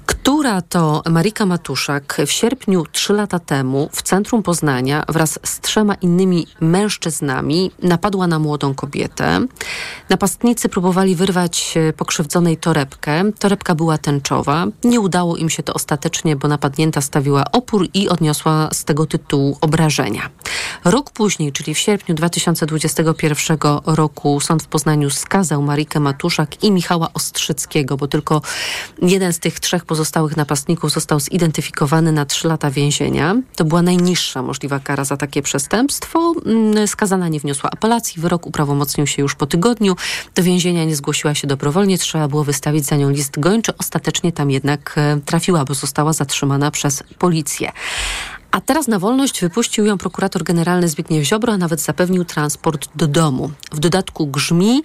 która 0.06 0.62
to 0.62 1.04
Marika 1.10 1.46
Matuszak 1.46 2.18
w 2.28 2.32
sierpniu 2.32 2.84
trzy 2.92 3.14
lata 3.14 3.40
temu 3.40 3.90
w 3.92 4.02
centrum 4.02 4.44
Poznania 4.44 5.04
wraz 5.10 5.40
z 5.44 5.60
trzema 5.60 5.96
innymi 5.96 6.48
mężczyznami 6.60 7.72
napadła 7.84 8.28
na 8.28 8.40
młodą 8.40 8.74
kobietę. 8.74 9.42
Napastnicy 10.10 10.70
próbowali 10.70 11.16
wyrwać 11.16 11.76
pokrzywdzonej 11.98 12.58
torebkę. 12.58 13.32
Torebka 13.40 13.76
była 13.76 13.98
tęczowa. 13.98 14.66
Nie 14.84 15.00
udało 15.00 15.38
im 15.38 15.50
się 15.50 15.64
to 15.64 15.74
ostatecznie, 15.74 16.36
bo 16.36 16.48
napadnięta 16.48 17.02
stawiła 17.02 17.44
opór 17.52 17.88
i 17.94 18.10
odniosła 18.10 18.70
z 18.74 18.84
tego 18.84 19.06
tytułu 19.06 19.58
obrażenia. 19.62 20.30
Rok 20.84 21.12
później, 21.12 21.52
czyli 21.52 21.74
w 21.74 21.80
sierpniu 21.80 22.16
2021 22.16 23.58
roku, 23.86 24.40
sąd 24.40 24.64
w 24.64 24.68
Poznaniu 24.68 25.10
skazał 25.10 25.62
Marikę 25.62 26.00
Matuszak 26.00 26.64
i 26.64 26.72
Michała 26.72 27.14
Ostrzyckiego, 27.14 27.98
bo 27.98 28.08
tylko 28.08 28.42
jeden 29.02 29.34
z 29.34 29.40
tych 29.40 29.60
trzech 29.60 29.86
pozostałych 29.96 30.38
napastników 30.38 30.92
został 30.92 31.20
zidentyfikowany 31.20 32.12
na 32.12 32.26
trzy 32.26 32.48
lata 32.48 32.72
więzienia. 32.72 33.36
To 33.56 33.66
była 33.66 33.82
najniższa 33.82 34.42
możliwa 34.42 34.80
kara 34.80 35.06
za 35.06 35.18
takie 35.18 35.42
przestępstwo. 35.42 36.34
Mm, 36.46 36.88
skazana 36.88 37.28
nie 37.28 37.40
wniosła 37.40 37.70
apelacji. 37.70 38.22
Wyrok 38.22 38.46
uprawomocnił 38.46 39.08
się 39.08 39.22
już 39.22 39.36
po 39.36 39.46
tygodniu. 39.46 39.96
Do 40.36 40.44
więzienia 40.44 40.86
nie 40.86 40.96
zgłosiła 40.96 41.36
się 41.36 41.48
dobrowolnie. 41.48 41.98
Trzeba 41.98 42.28
było 42.28 42.44
wystawić 42.44 42.86
za 42.86 42.96
nią 42.96 43.10
list 43.10 43.40
gończy. 43.40 43.78
Ostatecznie 43.78 44.32
tam 44.32 44.52
jednak 44.52 44.94
e, 44.98 45.20
trafiła, 45.26 45.66
bo 45.66 45.74
została 45.74 46.14
zatrzymana 46.14 46.72
przez 46.72 47.04
policję. 47.20 47.72
A 48.52 48.62
teraz 48.62 48.88
na 48.88 49.00
wolność 49.00 49.42
wypuścił 49.42 49.86
ją 49.86 49.98
prokurator 49.98 50.44
generalny 50.44 50.88
Zbigniew 50.90 51.24
Ziobro, 51.24 51.54
a 51.54 51.58
nawet 51.58 51.82
zapewnił 51.82 52.26
transport 52.26 52.90
do 52.96 53.08
domu. 53.08 53.52
W 53.72 53.80
dodatku 53.80 54.28
grzmi, 54.28 54.84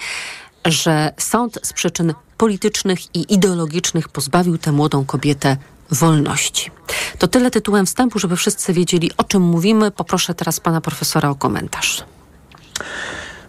że 0.64 1.12
sąd 1.18 1.58
z 1.62 1.72
przyczyn 1.72 2.14
politycznych 2.40 3.14
i 3.14 3.34
ideologicznych 3.34 4.08
pozbawił 4.08 4.58
tę 4.58 4.72
młodą 4.72 5.04
kobietę 5.04 5.56
wolności. 5.90 6.70
To 7.18 7.28
tyle 7.28 7.50
tytułem 7.50 7.86
wstępu, 7.86 8.18
żeby 8.18 8.36
wszyscy 8.36 8.72
wiedzieli, 8.72 9.10
o 9.16 9.24
czym 9.24 9.42
mówimy. 9.42 9.90
Poproszę 9.90 10.34
teraz 10.34 10.60
pana 10.60 10.80
profesora 10.80 11.30
o 11.30 11.34
komentarz. 11.34 12.04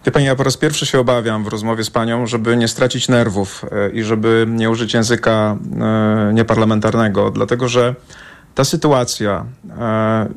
Wie 0.05 0.11
pani, 0.11 0.25
ja 0.25 0.35
po 0.35 0.43
raz 0.43 0.57
pierwszy 0.57 0.85
się 0.85 0.99
obawiam 0.99 1.43
w 1.43 1.47
rozmowie 1.47 1.83
z 1.83 1.89
panią, 1.89 2.27
żeby 2.27 2.57
nie 2.57 2.67
stracić 2.67 3.07
nerwów 3.07 3.65
e, 3.71 3.89
i 3.89 4.03
żeby 4.03 4.45
nie 4.49 4.69
użyć 4.69 4.93
języka 4.93 5.57
e, 5.81 6.33
nieparlamentarnego, 6.33 7.31
dlatego 7.31 7.67
że 7.67 7.95
ta 8.55 8.63
sytuacja 8.63 9.45
e, 9.79 10.29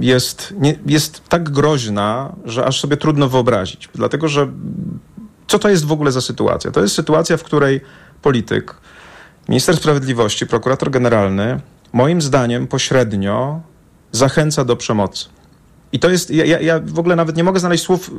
jest, 0.00 0.54
jest 0.86 1.28
tak 1.28 1.50
groźna, 1.50 2.32
że 2.44 2.64
aż 2.64 2.80
sobie 2.80 2.96
trudno 2.96 3.28
wyobrazić. 3.28 3.88
Dlatego, 3.94 4.28
że 4.28 4.48
co 5.46 5.58
to 5.58 5.68
jest 5.68 5.84
w 5.84 5.92
ogóle 5.92 6.12
za 6.12 6.20
sytuacja? 6.20 6.70
To 6.70 6.82
jest 6.82 6.94
sytuacja, 6.94 7.36
w 7.36 7.42
której 7.42 7.80
polityk, 8.22 8.74
minister 9.48 9.76
sprawiedliwości, 9.76 10.46
prokurator 10.46 10.90
generalny, 10.90 11.60
moim 11.92 12.22
zdaniem 12.22 12.66
pośrednio 12.66 13.60
zachęca 14.12 14.64
do 14.64 14.76
przemocy. 14.76 15.28
I 15.92 15.98
to 15.98 16.10
jest, 16.10 16.30
ja, 16.30 16.44
ja 16.44 16.80
w 16.84 16.98
ogóle 16.98 17.16
nawet 17.16 17.36
nie 17.36 17.44
mogę 17.44 17.60
znaleźć 17.60 17.84
słów 17.84 18.10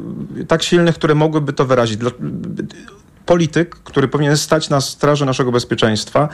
tak 0.48 0.64
silnych, 0.64 0.96
które 0.96 1.16
mogłyby 1.16 1.54
to 1.54 1.66
wyrazić. 1.66 2.00
Polityk, 3.26 3.76
który 3.76 4.08
powinien 4.08 4.38
stać 4.38 4.70
na 4.70 4.82
straży 4.82 5.26
naszego 5.26 5.52
bezpieczeństwa, 5.52 6.30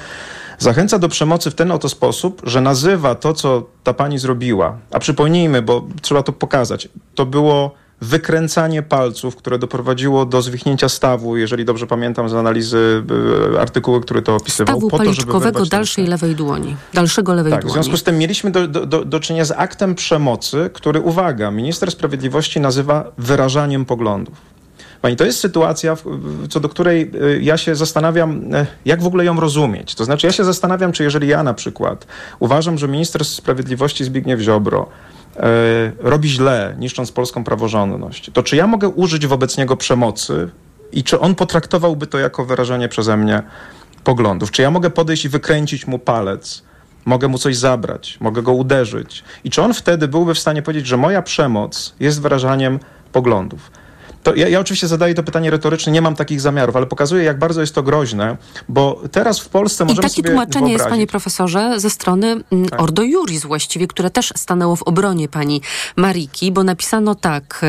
zachęca 0.59 0.99
do 0.99 1.09
przemocy 1.09 1.51
w 1.51 1.55
ten 1.55 1.71
oto 1.71 1.89
sposób, 1.89 2.41
że 2.43 2.61
nazywa 2.61 3.15
to, 3.15 3.33
co 3.33 3.69
ta 3.83 3.93
pani 3.93 4.19
zrobiła, 4.19 4.77
a 4.91 4.99
przypomnijmy, 4.99 5.61
bo 5.61 5.87
trzeba 6.01 6.23
to 6.23 6.33
pokazać, 6.33 6.89
to 7.15 7.25
było 7.25 7.75
wykręcanie 8.01 8.83
palców, 8.83 9.35
które 9.35 9.59
doprowadziło 9.59 10.25
do 10.25 10.41
zwichnięcia 10.41 10.89
stawu, 10.89 11.37
jeżeli 11.37 11.65
dobrze 11.65 11.87
pamiętam 11.87 12.29
z 12.29 12.33
analizy 12.33 13.03
e, 13.55 13.59
artykułu, 13.59 14.01
który 14.01 14.21
to 14.21 14.35
opisywał. 14.35 14.75
Stawu 14.75 14.89
po 14.89 14.97
policzkowego 14.97 15.59
to, 15.59 15.65
dalszej 15.65 16.07
lewej 16.07 16.35
dłoni. 16.35 16.75
Dalszego 16.93 17.33
lewej 17.33 17.51
tak, 17.51 17.61
dłoni. 17.61 17.71
W 17.71 17.73
związku 17.73 17.97
z 17.97 18.03
tym 18.03 18.17
mieliśmy 18.17 18.51
do, 18.51 18.67
do, 18.67 19.05
do 19.05 19.19
czynienia 19.19 19.45
z 19.45 19.51
aktem 19.51 19.95
przemocy, 19.95 20.69
który, 20.73 21.01
uwaga, 21.01 21.51
minister 21.51 21.91
sprawiedliwości 21.91 22.59
nazywa 22.59 23.11
wyrażaniem 23.17 23.85
poglądów. 23.85 24.35
Pani, 25.01 25.15
to 25.15 25.25
jest 25.25 25.39
sytuacja, 25.39 25.97
co 26.49 26.59
do 26.59 26.69
której 26.69 27.11
y, 27.15 27.39
ja 27.41 27.57
się 27.57 27.75
zastanawiam, 27.75 28.53
e, 28.53 28.65
jak 28.85 29.01
w 29.01 29.07
ogóle 29.07 29.25
ją 29.25 29.39
rozumieć. 29.39 29.95
To 29.95 30.05
znaczy, 30.05 30.27
ja 30.27 30.33
się 30.33 30.43
zastanawiam, 30.43 30.91
czy 30.91 31.03
jeżeli 31.03 31.27
ja 31.27 31.43
na 31.43 31.53
przykład 31.53 32.07
uważam, 32.39 32.77
że 32.77 32.87
minister 32.87 33.25
sprawiedliwości 33.25 34.03
Zbigniew 34.03 34.39
Ziobro 34.39 34.85
e, 34.85 35.08
robi 35.99 36.29
źle, 36.29 36.75
niszcząc 36.79 37.11
polską 37.11 37.43
praworządność, 37.43 38.31
to 38.33 38.43
czy 38.43 38.55
ja 38.55 38.67
mogę 38.67 38.89
użyć 38.89 39.27
wobec 39.27 39.57
niego 39.57 39.77
przemocy 39.77 40.49
i 40.91 41.03
czy 41.03 41.19
on 41.19 41.35
potraktowałby 41.35 42.07
to 42.07 42.19
jako 42.19 42.45
wyrażenie 42.45 42.89
przeze 42.89 43.17
mnie 43.17 43.43
poglądów? 44.03 44.51
Czy 44.51 44.61
ja 44.61 44.71
mogę 44.71 44.89
podejść 44.89 45.25
i 45.25 45.29
wykręcić 45.29 45.87
mu 45.87 45.99
palec? 45.99 46.63
Mogę 47.05 47.27
mu 47.27 47.37
coś 47.37 47.57
zabrać, 47.57 48.17
mogę 48.19 48.41
go 48.41 48.53
uderzyć. 48.53 49.23
I 49.43 49.49
czy 49.49 49.61
on 49.61 49.73
wtedy 49.73 50.07
byłby 50.07 50.33
w 50.33 50.39
stanie 50.39 50.61
powiedzieć, 50.61 50.87
że 50.87 50.97
moja 50.97 51.21
przemoc 51.21 51.95
jest 51.99 52.21
wyrażaniem 52.21 52.79
poglądów? 53.11 53.71
To 54.29 54.35
ja, 54.35 54.47
ja, 54.47 54.59
oczywiście 54.59 54.87
zadaję 54.87 55.13
to 55.13 55.23
pytanie 55.23 55.49
retorycznie, 55.49 55.93
nie 55.93 56.01
mam 56.01 56.15
takich 56.15 56.41
zamiarów, 56.41 56.75
ale 56.75 56.85
pokazuję, 56.85 57.23
jak 57.23 57.39
bardzo 57.39 57.61
jest 57.61 57.75
to 57.75 57.83
groźne, 57.83 58.37
bo 58.67 59.01
teraz 59.11 59.39
w 59.39 59.49
Polsce 59.49 59.85
możemy 59.85 60.07
I 60.07 60.09
takie 60.09 60.23
tłumaczenie 60.23 60.51
wyobrazić... 60.53 60.79
jest, 60.79 60.89
panie 60.89 61.07
profesorze, 61.07 61.79
ze 61.79 61.89
strony 61.89 62.43
mm, 62.51 62.69
Tak. 62.69 62.81
Ordo 62.81 63.03
Juris 63.03 63.45
właściwie, 63.45 63.87
które 63.87 64.09
też 64.09 64.33
stanęło 64.35 64.75
w 64.75 64.83
obronie 64.83 65.27
pani 65.27 65.61
Mariki, 65.95 66.51
bo 66.51 66.63
napisano 66.63 67.15
tak... 67.15 67.61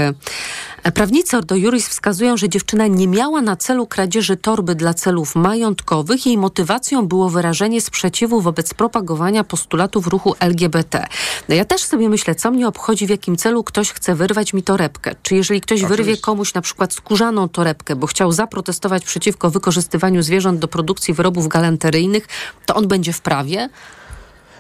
e, 0.83 0.93
Prawnicy 0.93 1.37
Ordo 1.37 1.57
Juris 1.57 1.89
wskazują, 1.89 2.37
że 2.37 2.49
dziewczyna 2.49 2.87
nie 2.87 3.09
miała 3.09 3.43
na 3.43 3.57
celu 3.57 3.87
kradzieży 3.87 4.37
torby 4.37 4.75
dla 4.75 4.95
celów 4.95 5.35
majątkowych. 5.35 6.27
Jej 6.27 6.39
motywacją 6.39 7.09
było 7.09 7.31
wyrażenie 7.31 7.81
sprzeciwu 7.81 8.41
wobec 8.41 8.75
propagowania 8.75 9.45
postulatów 9.45 10.07
ruchu 10.07 10.35
LGBT. 10.41 11.07
No 11.49 11.55
ja 11.55 11.65
też 11.65 11.81
sobie 11.81 12.09
myślę, 12.09 12.35
co 12.35 12.51
mnie 12.51 12.69
obchodzi, 12.69 13.07
w 13.07 13.11
jakim 13.11 13.37
celu 13.37 13.65
ktoś 13.65 13.93
chce 13.93 14.15
wyrwać 14.15 14.53
mi 14.53 14.63
torebkę. 14.63 15.15
Czy 15.23 15.35
jeżeli 15.35 15.61
ktoś 15.61 15.81
wyrwie 15.81 16.03
Oczywiście. 16.03 16.23
Na 16.55 16.61
przykład 16.61 16.93
skórzaną 16.93 17.49
torebkę, 17.49 17.97
bo 17.97 18.07
chciał 18.07 18.33
zaprotestować 18.33 19.05
przeciwko 19.05 19.51
wykorzystywaniu 19.51 20.23
zwierząt 20.23 20.61
do 20.61 20.69
produkcji 20.69 21.15
wyrobów 21.15 21.49
galanteryjnych, 21.49 22.29
to 22.67 22.75
on 22.75 22.89
będzie 22.89 23.13
w 23.13 23.21
prawie? 23.21 23.69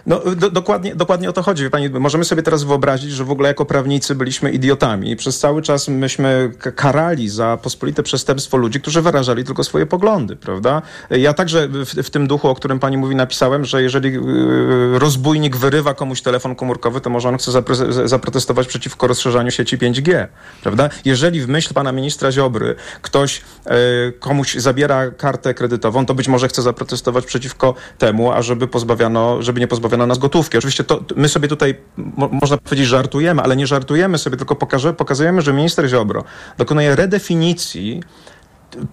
No, 0.06 0.20
do, 0.36 0.50
dokładnie, 0.50 0.94
dokładnie 0.94 1.30
o 1.30 1.32
to 1.32 1.42
chodzi. 1.42 1.70
Pani, 1.70 1.90
możemy 1.90 2.24
sobie 2.24 2.42
teraz 2.42 2.64
wyobrazić, 2.64 3.12
że 3.12 3.24
w 3.24 3.30
ogóle 3.30 3.48
jako 3.48 3.64
prawnicy 3.64 4.14
byliśmy 4.14 4.50
idiotami 4.50 5.10
i 5.10 5.16
przez 5.16 5.38
cały 5.38 5.62
czas 5.62 5.88
myśmy 5.88 6.52
karali 6.76 7.28
za 7.28 7.58
pospolite 7.62 8.02
przestępstwo 8.02 8.56
ludzi, 8.56 8.80
którzy 8.80 9.02
wyrażali 9.02 9.44
tylko 9.44 9.64
swoje 9.64 9.86
poglądy, 9.86 10.36
prawda? 10.36 10.82
Ja 11.10 11.34
także 11.34 11.68
w, 11.68 12.02
w 12.02 12.10
tym 12.10 12.26
duchu, 12.26 12.48
o 12.48 12.54
którym 12.54 12.78
Pani 12.78 12.96
mówi, 12.96 13.16
napisałem, 13.16 13.64
że 13.64 13.82
jeżeli 13.82 14.12
yy, 14.12 14.98
rozbójnik 14.98 15.56
wyrywa 15.56 15.94
komuś 15.94 16.22
telefon 16.22 16.54
komórkowy, 16.54 17.00
to 17.00 17.10
może 17.10 17.28
on 17.28 17.38
chce 17.38 17.52
zaprotestować 18.04 18.66
przeciwko 18.66 19.06
rozszerzaniu 19.06 19.50
sieci 19.50 19.78
5G, 19.78 20.26
prawda? 20.62 20.88
Jeżeli 21.04 21.40
w 21.40 21.48
myśl 21.48 21.74
Pana 21.74 21.92
Ministra 21.92 22.32
Ziobry 22.32 22.74
ktoś 23.02 23.42
yy, 23.66 23.72
komuś 24.20 24.54
zabiera 24.54 25.10
kartę 25.10 25.54
kredytową, 25.54 26.06
to 26.06 26.14
być 26.14 26.28
może 26.28 26.48
chce 26.48 26.62
zaprotestować 26.62 27.26
przeciwko 27.26 27.74
temu, 27.98 28.32
ażeby 28.32 28.68
pozbawiano, 28.68 29.42
żeby 29.42 29.60
nie 29.60 29.68
pozbawiano 29.68 29.89
nas 29.96 30.18
gotówki. 30.18 30.59
Oczywiście 30.59 30.85
to, 30.85 31.00
my 31.16 31.29
sobie 31.29 31.48
tutaj, 31.48 31.74
mo, 31.96 32.29
można 32.33 32.57
powiedzieć, 32.57 32.87
żartujemy, 32.87 33.42
ale 33.42 33.57
nie 33.57 33.66
żartujemy 33.66 34.18
sobie, 34.18 34.37
tylko 34.37 34.57
pokaże, 34.57 34.94
pokazujemy, 34.94 35.42
że 35.42 35.53
minister 35.53 35.88
Ziobro 35.88 36.24
dokonuje 36.59 36.96
redefinicji 36.96 38.00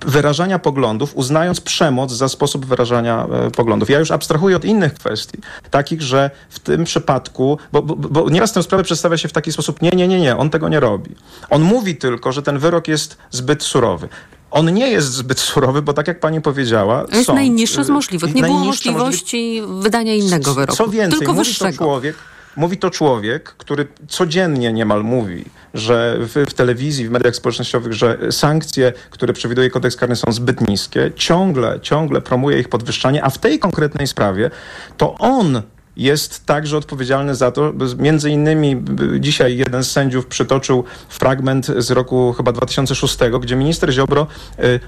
wyrażania 0.06 0.60
poglądów, 0.60 1.16
uznając 1.16 1.62
przemoc 1.62 2.12
za 2.12 2.30
sposób 2.30 2.66
wyrażania 2.66 3.28
e, 3.48 3.52
poglądów. 3.52 3.90
Ja 3.90 4.00
już 4.00 4.12
abstrahuję 4.12 4.56
od 4.56 4.66
innych 4.66 4.94
kwestii, 4.94 5.38
takich, 5.72 6.02
że 6.02 6.32
w 6.50 6.60
tym 6.60 6.84
przypadku, 6.84 7.58
bo, 7.72 7.82
bo, 7.82 7.96
bo 7.96 8.30
nieraz 8.30 8.54
tę 8.54 8.64
sprawę 8.64 8.84
przedstawia 8.84 9.18
się 9.18 9.28
w 9.28 9.34
taki 9.34 9.52
sposób, 9.52 9.82
nie, 9.82 9.90
nie, 9.90 10.08
nie, 10.08 10.20
nie, 10.20 10.38
on 10.38 10.50
tego 10.50 10.70
nie 10.70 10.80
robi. 10.80 11.16
On 11.50 11.62
mówi 11.62 11.96
tylko, 11.96 12.32
że 12.32 12.42
ten 12.42 12.60
wyrok 12.60 12.88
jest 12.88 13.18
zbyt 13.32 13.64
surowy. 13.64 14.10
On 14.52 14.74
nie 14.74 14.90
jest 14.90 15.14
zbyt 15.14 15.40
surowy, 15.40 15.82
bo 15.82 15.94
tak 15.94 16.08
jak 16.08 16.20
pani 16.20 16.42
powiedziała, 16.42 17.06
To 17.06 17.16
jest 17.16 17.26
sąd, 17.26 17.36
najniższy 17.38 17.84
z 17.84 17.90
y, 17.90 17.92
możliwych. 17.92 18.36
Nie 18.36 18.44
było 18.44 18.60
możliwości 18.60 19.62
wydania 19.80 20.14
innego 20.14 20.54
wyroku. 20.54 20.78
co 20.78 20.88
więcej, 20.88 21.20
tylko 21.20 21.34
mówi 21.34 21.46
wyższego. 21.46 21.72
to 21.72 21.78
człowiek, 21.78 22.16
mówi 22.56 22.78
to 22.78 22.90
człowiek, 22.90 23.44
który 23.58 23.88
codziennie 24.08 24.74
niemal 24.74 25.04
mówi, 25.04 25.46
że 25.74 26.18
w, 26.20 26.46
w 26.50 26.54
telewizji, 26.54 27.08
w 27.08 27.12
mediach 27.12 27.36
społecznościowych, 27.36 27.94
że 27.94 28.18
sankcje, 28.32 28.94
które 29.10 29.34
przewiduje 29.34 29.70
kodeks 29.70 29.96
karny 29.96 30.16
są 30.16 30.32
zbyt 30.32 30.68
niskie, 30.68 31.12
ciągle, 31.16 31.80
ciągle 31.82 32.22
promuje 32.22 32.60
ich 32.60 32.70
podwyższanie, 32.70 33.24
a 33.24 33.30
w 33.30 33.38
tej 33.38 33.60
konkretnej 33.60 34.08
sprawie 34.08 34.52
to 34.98 35.16
on 35.18 35.62
jest 35.98 36.46
także 36.46 36.78
odpowiedzialny 36.78 37.36
za 37.36 37.52
to, 37.52 37.74
między 37.98 38.32
innymi 38.32 38.84
dzisiaj 39.20 39.58
jeden 39.58 39.84
z 39.84 39.92
sędziów 39.92 40.26
przytoczył 40.26 40.84
fragment 41.10 41.66
z 41.66 41.92
roku 41.92 42.34
chyba 42.38 42.52
2006, 42.52 43.18
gdzie 43.42 43.56
minister 43.56 43.92
Ziobro 43.92 44.28
y, 44.60 44.64
y, 44.64 44.80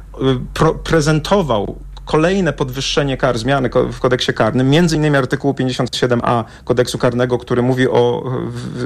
prezentował 0.84 1.76
kolejne 2.10 2.54
podwyższenie 2.54 3.18
kar, 3.18 3.38
zmiany 3.38 3.70
w 3.92 4.00
kodeksie 4.00 4.34
karnym, 4.34 4.70
między 4.70 4.96
innymi 4.96 5.18
artykułu 5.18 5.54
57a 5.54 6.44
kodeksu 6.64 6.98
karnego, 6.98 7.38
który 7.38 7.62
mówi 7.62 7.88
o, 7.88 8.24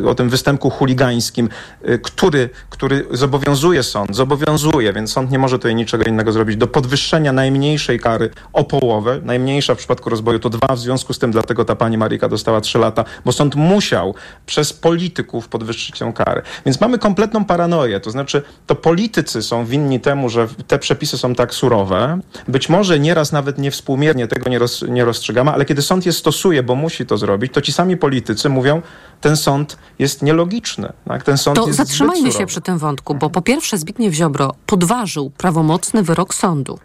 o 0.05 0.15
tym 0.15 0.29
występku 0.29 0.69
chuligańskim, 0.69 1.49
y, 1.89 1.99
który, 1.99 2.49
który 2.69 3.05
zobowiązuje 3.11 3.83
sąd, 3.83 4.15
zobowiązuje, 4.15 4.93
więc 4.93 5.11
sąd 5.11 5.31
nie 5.31 5.39
może 5.39 5.59
tutaj 5.59 5.75
niczego 5.75 6.03
innego 6.03 6.31
zrobić, 6.31 6.57
do 6.57 6.67
podwyższenia 6.67 7.33
najmniejszej 7.33 7.99
kary 7.99 8.29
o 8.53 8.63
połowę. 8.63 9.19
Najmniejsza 9.23 9.75
w 9.75 9.77
przypadku 9.77 10.09
rozboju 10.09 10.39
to 10.39 10.49
dwa, 10.49 10.75
w 10.75 10.79
związku 10.79 11.13
z 11.13 11.19
tym 11.19 11.31
dlatego 11.31 11.65
ta 11.65 11.75
pani 11.75 11.97
Marika 11.97 12.29
dostała 12.29 12.61
trzy 12.61 12.79
lata, 12.79 13.05
bo 13.25 13.31
sąd 13.31 13.55
musiał 13.55 14.15
przez 14.45 14.73
polityków 14.73 15.47
podwyższyć 15.47 15.99
tę 15.99 16.13
karę. 16.15 16.41
Więc 16.65 16.81
mamy 16.81 16.99
kompletną 16.99 17.45
paranoję, 17.45 17.99
to 17.99 18.11
znaczy 18.11 18.41
to 18.67 18.75
politycy 18.75 19.41
są 19.41 19.65
winni 19.65 19.99
temu, 19.99 20.29
że 20.29 20.47
te 20.67 20.79
przepisy 20.79 21.17
są 21.17 21.35
tak 21.35 21.53
surowe. 21.53 22.19
Być 22.47 22.69
może 22.69 22.99
nieraz 23.13 23.31
nawet 23.31 23.57
niewspółmiernie 23.57 24.27
tego 24.27 24.49
nie, 24.49 24.59
roz, 24.59 24.81
nie 24.81 25.05
rozstrzygamy, 25.05 25.51
ale 25.51 25.65
kiedy 25.65 25.81
sąd 25.81 26.05
je 26.05 26.13
stosuje, 26.13 26.63
bo 26.63 26.75
musi 26.75 27.05
to 27.05 27.17
zrobić, 27.17 27.53
to 27.53 27.61
ci 27.61 27.71
sami 27.71 27.97
politycy 27.97 28.49
mówią, 28.49 28.81
ten 29.21 29.37
sąd 29.37 29.77
jest 29.99 30.21
nielogiczny. 30.21 30.93
Tak? 31.07 31.23
Ten 31.23 31.37
sąd 31.37 31.57
To 31.57 31.73
zatrzymajmy 31.73 32.31
się 32.31 32.45
przy 32.45 32.61
tym 32.61 32.77
wątku, 32.77 33.15
bo 33.15 33.29
po 33.29 33.41
pierwsze 33.41 33.77
Zbigniew 33.77 34.13
Ziobro 34.13 34.55
podważył 34.65 35.29
prawomocny 35.29 36.03
wyrok 36.03 36.33
sądu 36.33 36.79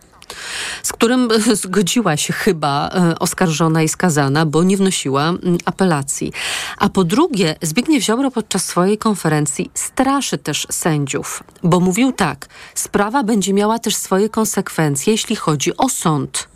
z 0.83 0.93
którym 0.93 1.29
e, 1.31 1.57
zgodziła 1.57 2.17
się 2.17 2.33
chyba 2.33 2.89
e, 2.89 3.19
oskarżona 3.19 3.83
i 3.83 3.89
skazana, 3.89 4.47
bo 4.47 4.63
nie 4.63 4.77
wnosiła 4.77 5.33
apelacji. 5.65 6.33
A 6.79 6.89
po 6.89 7.05
drugie, 7.05 7.57
Zbigniew 7.63 8.05
Ziobro 8.05 8.31
podczas 8.31 8.65
swojej 8.65 8.99
konferencji 8.99 9.71
straszy 9.75 10.39
też 10.39 10.67
sędziów, 10.71 11.43
bo 11.63 11.81
mówił 11.81 12.13
tak, 12.13 12.47
sprawa 12.75 13.23
będzie 13.23 13.53
miała 13.53 13.79
też 13.79 13.97
swoje 13.97 14.29
konsekwencje, 14.29 15.13
jeśli 15.13 15.37
chodzi 15.37 15.77
o 15.77 15.89
sąd. 15.89 16.49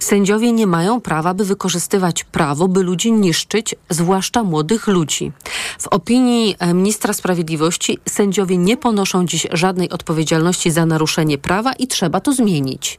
Sędziowie 0.00 0.52
nie 0.52 0.66
mają 0.66 1.00
prawa, 1.00 1.34
by 1.34 1.44
wykorzystywać 1.44 2.24
prawo, 2.24 2.68
by 2.68 2.82
ludzi 2.82 3.12
niszczyć, 3.12 3.74
zwłaszcza 3.90 4.42
młodych 4.42 4.86
ludzi. 4.86 5.32
W 5.78 5.88
opinii 5.88 6.56
e, 6.58 6.74
ministra 6.74 7.12
sprawiedliwości 7.12 7.98
sędziowie 8.08 8.56
nie 8.58 8.76
ponoszą 8.76 9.26
dziś 9.26 9.46
żadnej 9.52 9.90
odpowiedzialności 9.90 10.70
za 10.70 10.86
naruszenie 10.86 11.38
prawa 11.38 11.72
i 11.72 11.86
trzeba 11.86 12.20
to 12.20 12.32
zmienić. 12.32 12.98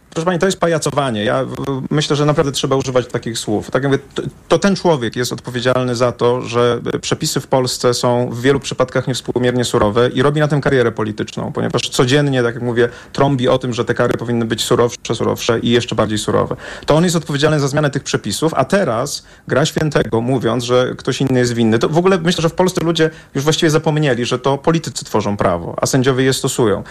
Proszę 0.13 0.25
Pani, 0.25 0.39
to 0.39 0.45
jest 0.45 0.59
pajacowanie. 0.59 1.23
Ja 1.23 1.45
myślę, 1.89 2.15
że 2.15 2.25
naprawdę 2.25 2.51
trzeba 2.51 2.75
używać 2.75 3.07
takich 3.07 3.37
słów. 3.37 3.71
Tak 3.71 3.83
jak 3.83 3.91
mówię, 3.91 4.03
to, 4.15 4.21
to 4.47 4.59
ten 4.59 4.75
człowiek 4.75 5.15
jest 5.15 5.33
odpowiedzialny 5.33 5.95
za 5.95 6.11
to, 6.11 6.41
że 6.41 6.79
e, 6.93 6.99
przepisy 6.99 7.39
w 7.39 7.47
Polsce 7.47 7.93
są 7.93 8.29
w 8.29 8.41
wielu 8.41 8.59
przypadkach 8.59 9.07
niewspółmiernie 9.07 9.65
surowe 9.65 10.09
i 10.09 10.21
robi 10.21 10.39
na 10.39 10.47
tym 10.47 10.61
karierę 10.61 10.91
polityczną, 10.91 11.51
ponieważ 11.51 11.81
codziennie, 11.81 12.43
tak 12.43 12.55
jak 12.55 12.63
mówię, 12.63 12.89
trąbi 13.13 13.47
o 13.47 13.57
tym, 13.57 13.73
że 13.73 13.85
te 13.85 13.93
kary 13.93 14.17
powinny 14.17 14.45
być 14.45 14.63
surowsze, 14.63 15.15
surowsze 15.15 15.59
i 15.59 15.69
jeszcze 15.69 15.95
bardziej 15.95 16.17
surowe. 16.17 16.55
To 16.85 16.95
on 16.95 17.03
jest 17.03 17.15
odpowiedzialny 17.15 17.59
za 17.59 17.67
zmianę 17.67 17.89
tych 17.89 18.03
przepisów, 18.03 18.53
a 18.53 18.65
teraz 18.65 19.25
gra 19.47 19.65
świętego, 19.65 20.21
mówiąc, 20.21 20.63
że 20.63 20.93
ktoś 20.97 21.21
inny 21.21 21.39
jest 21.39 21.53
winny. 21.53 21.79
To 21.79 21.89
w 21.89 21.97
ogóle 21.97 22.17
myślę, 22.17 22.41
że 22.41 22.49
w 22.49 22.53
Polsce 22.53 22.81
ludzie 22.85 23.09
już 23.35 23.43
właściwie 23.43 23.69
zapomnieli, 23.69 24.25
że 24.25 24.39
to 24.39 24.57
politycy 24.57 25.05
tworzą 25.05 25.37
prawo, 25.37 25.75
a 25.81 25.85
sędziowie 25.85 26.23
je 26.23 26.33
stosują. 26.33 26.83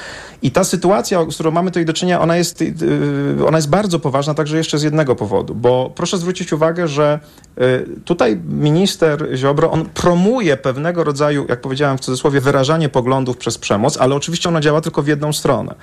I 0.43 0.51
ta 0.51 0.65
sytuacja, 0.65 1.31
z 1.31 1.35
którą 1.35 1.51
mamy 1.51 1.71
tutaj 1.71 1.85
do 1.85 1.93
czynienia, 1.93 2.21
ona 2.21 2.37
jest, 2.37 2.61
yy, 2.61 3.10
ona 3.47 3.59
jest 3.59 3.71
bardzo 3.71 3.99
poważna 3.99 4.35
także 4.35 4.57
jeszcze 4.57 4.79
z 4.79 4.83
jednego 4.83 5.17
powodu, 5.17 5.55
bo 5.55 5.93
proszę 5.95 6.19
zwrócić 6.19 6.53
uwagę, 6.53 6.89
że 6.89 7.21
yy, 7.57 7.87
tutaj 8.05 8.37
minister 8.49 9.29
Ziobro, 9.35 9.71
on 9.71 9.85
promuje 9.85 10.57
pewnego 10.57 11.05
rodzaju, 11.05 11.47
jak 11.49 11.61
powiedziałem 11.61 11.99
w 11.99 12.01
cudzysłowie, 12.01 12.41
wyrażanie 12.41 12.89
poglądów 12.89 13.37
przez 13.37 13.59
przemoc, 13.59 13.97
ale 13.97 14.15
oczywiście 14.15 14.49
ona 14.49 14.61
działa 14.61 14.81
tylko 14.81 15.03
w 15.03 15.07
jedną 15.07 15.33
stronę. 15.33 15.75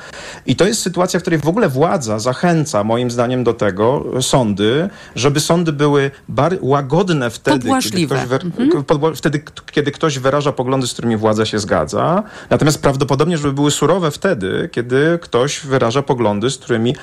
I 0.46 0.56
to 0.56 0.66
jest 0.66 0.82
sytuacja, 0.82 1.20
w 1.20 1.24
której 1.24 1.40
w 1.40 1.48
ogóle 1.48 1.70
władza 1.70 2.20
zachęca, 2.20 2.84
moim 2.84 3.12
zdaniem, 3.12 3.44
do 3.44 3.54
tego 3.54 4.06
sądy, 4.22 4.90
żeby 5.16 5.40
sądy 5.40 5.74
były 5.74 6.12
bar- 6.30 6.58
łagodne 6.62 7.30
wtedy, 7.30 7.70
kiedy 7.84 8.08
wer- 8.28 8.46
podbła- 8.88 9.16
wtedy, 9.16 9.44
kiedy 9.72 9.92
ktoś 9.92 10.20
wyraża 10.20 10.52
poglądy, 10.52 10.88
z 10.88 10.94
którymi 10.94 11.18
władza 11.18 11.46
się 11.46 11.60
zgadza. 11.60 12.24
Natomiast 12.50 12.82
prawdopodobnie, 12.82 13.38
żeby 13.38 13.54
były 13.54 13.72
surowe 13.72 14.12
wtedy, 14.12 14.70
kiedy 14.72 15.20
ktoś 15.22 15.60
wyraża 15.60 16.02
poglądy, 16.02 16.50
z 16.50 16.58
którymi 16.58 16.96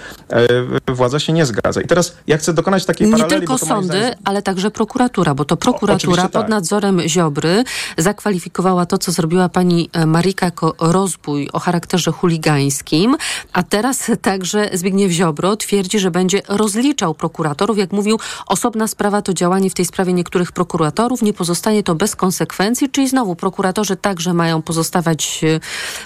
władza 0.89 1.19
się 1.19 1.33
nie 1.33 1.47
zgadza. 1.47 1.81
I 1.81 1.87
teraz 1.87 2.17
ja 2.27 2.39
chcę 2.39 2.53
dokonać 2.53 2.85
takiej 2.85 3.07
nie 3.07 3.13
paraleli. 3.13 3.35
Nie 3.35 3.39
tylko 3.41 3.59
sądy, 3.59 3.87
zdaniem... 3.87 4.15
ale 4.25 4.43
także 4.43 4.71
prokuratura, 4.71 5.35
bo 5.35 5.45
to 5.45 5.57
prokuratura 5.57 6.23
pod 6.23 6.33
tak. 6.33 6.49
nadzorem 6.49 7.01
Ziobry 7.09 7.65
zakwalifikowała 7.99 8.87
to, 8.87 8.99
co 8.99 9.13
zrobiła 9.13 9.49
pani 9.49 9.91
Marika 10.07 10.47
jako 10.47 10.75
rozbój 10.79 11.49
o 11.53 11.59
charakterze 11.59 12.13
chuligańskim, 12.13 13.17
a 13.53 13.63
teraz 13.63 14.11
także 14.23 14.71
Zbigniew 14.73 15.13
Ziobro 15.13 15.57
twierdzi, 15.57 15.99
że 15.99 16.11
będzie 16.11 16.43
rozliczał 16.49 17.15
prokuratorów. 17.15 17.79
Jak 17.79 17.93
mówił, 17.93 18.19
osobna 18.47 18.89
sprawa 18.89 19.23
to 19.23 19.35
działanie 19.35 19.71
w 19.71 19.75
tej 19.75 19.85
sprawie 19.85 20.13
niektórych 20.13 20.53
prokuratorów. 20.53 21.23
Nie 21.23 21.33
pozostanie 21.33 21.83
to 21.83 21.95
bez 21.95 22.17
konsekwencji, 22.17 22.91
czyli 22.91 23.09
znowu 23.09 23.37
prokuratorzy 23.37 23.97
także 23.97 24.35
mają 24.35 24.63
pozostawać 24.63 25.41
e, 25.45 25.61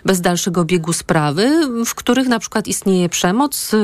bez 0.05 0.21
dalszego 0.21 0.65
biegu 0.65 0.93
sprawy, 0.93 1.51
w 1.87 1.95
których 1.95 2.29
na 2.29 2.39
przykład 2.39 2.69
istnieje 2.69 3.09
przemoc 3.09 3.75
e, 3.75 3.79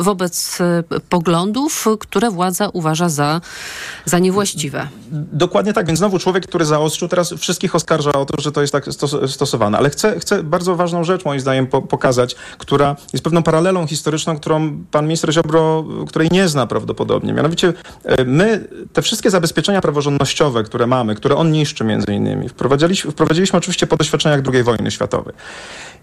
wobec 0.00 0.60
e, 0.60 0.82
poglądów, 1.08 1.86
które 2.00 2.30
władza 2.30 2.68
uważa 2.72 3.08
za, 3.08 3.40
za 4.04 4.18
niewłaściwe. 4.18 4.88
Dokładnie 5.32 5.72
tak, 5.72 5.86
więc 5.86 5.98
znowu 5.98 6.18
człowiek, 6.18 6.46
który 6.46 6.64
zaostrzył, 6.64 7.08
teraz 7.08 7.32
wszystkich 7.32 7.74
oskarża 7.74 8.12
o 8.12 8.26
to, 8.26 8.42
że 8.42 8.52
to 8.52 8.60
jest 8.60 8.72
tak 8.72 8.84
stosowane. 9.26 9.78
Ale 9.78 9.90
chcę, 9.90 10.20
chcę 10.20 10.42
bardzo 10.42 10.76
ważną 10.76 11.04
rzecz 11.04 11.24
moim 11.24 11.40
zdaniem 11.40 11.66
po 11.66 11.82
pokazać, 11.82 12.36
która 12.58 12.96
jest 13.12 13.24
pewną 13.24 13.42
paralelą 13.42 13.86
historyczną, 13.86 14.36
którą 14.36 14.84
pan 14.90 15.04
minister 15.04 15.32
Ziobro, 15.32 15.84
której 16.08 16.28
nie 16.32 16.48
zna 16.48 16.66
prawdopodobnie. 16.66 17.32
Mianowicie 17.32 17.72
my 18.26 18.68
te 18.92 19.02
wszystkie 19.02 19.30
zabezpieczenia 19.30 19.80
praworządnościowe, 19.80 20.64
które 20.64 20.86
mamy, 20.86 21.14
które 21.14 21.36
on 21.36 21.52
niszczy 21.52 21.84
między 21.84 22.14
innymi, 22.14 22.48
wprowadziliśmy, 22.48 23.10
wprowadziliśmy 23.10 23.56
oczywiście 23.56 23.86
po 23.86 23.96
doświadczeniach 23.96 24.40
II 24.52 24.62
wojny 24.62 24.90
światowej. 24.90 25.34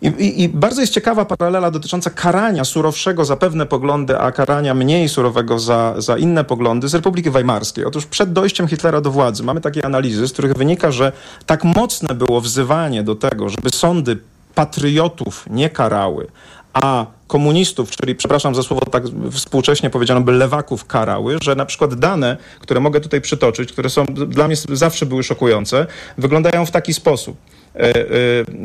I, 0.02 0.08
i, 0.08 0.44
I, 0.44 0.50
bardzo 0.50 0.82
jest 0.82 0.94
ciekawa 0.94 1.26
paralela 1.26 1.72
dotycząca 1.72 2.10
karania 2.10 2.64
surowszego 2.64 3.26
za 3.26 3.38
pewne 3.56 3.66
poglądy, 3.66 4.20
a 4.20 4.32
karania 4.32 4.74
mniej 4.74 5.10
surowego 5.10 5.60
za, 5.60 5.94
za 5.98 6.18
inne 6.18 6.44
poglądy 6.44 6.88
z 6.88 6.96
Republiki 6.96 7.30
Weimarskiej. 7.30 7.86
Otóż 7.86 8.06
przed 8.06 8.34
dojściem 8.34 8.68
Hitlera 8.68 9.02
do 9.02 9.12
władzy 9.12 9.44
mamy 9.44 9.62
takie 9.62 9.86
analizy, 9.86 10.28
z 10.28 10.34
których 10.34 10.54
wynika, 10.54 10.92
że 10.92 11.12
tak 11.46 11.64
mocne 11.64 12.16
było 12.16 12.42
wzywanie 12.42 13.04
do 13.04 13.16
tego, 13.16 13.50
żeby 13.50 13.70
sądy 13.70 14.18
patriotów 14.56 15.46
nie 15.50 15.70
karały, 15.70 16.28
a 16.74 17.06
komunistów, 17.28 17.92
czyli 17.92 18.16
przepraszam 18.16 18.56
za 18.56 18.64
słowo 18.64 18.86
tak 18.86 19.04
współcześnie 19.32 19.90
powiedziano 19.90 20.22
by 20.22 20.32
lewaków 20.32 20.86
karały, 20.86 21.38
że 21.44 21.56
na 21.56 21.66
przykład 21.66 21.94
dane, 21.94 22.38
które 22.60 22.80
mogę 22.80 23.02
tutaj 23.02 23.22
przytoczyć, 23.22 23.72
które 23.72 23.90
są 23.90 24.06
dla 24.06 24.48
mnie 24.48 24.56
zawsze 24.70 25.06
były 25.06 25.24
szokujące, 25.24 25.88
wyglądają 26.18 26.66
w 26.66 26.72
taki 26.72 26.94
sposób. 26.94 27.38
E, 27.76 27.80
e, 27.80 28.06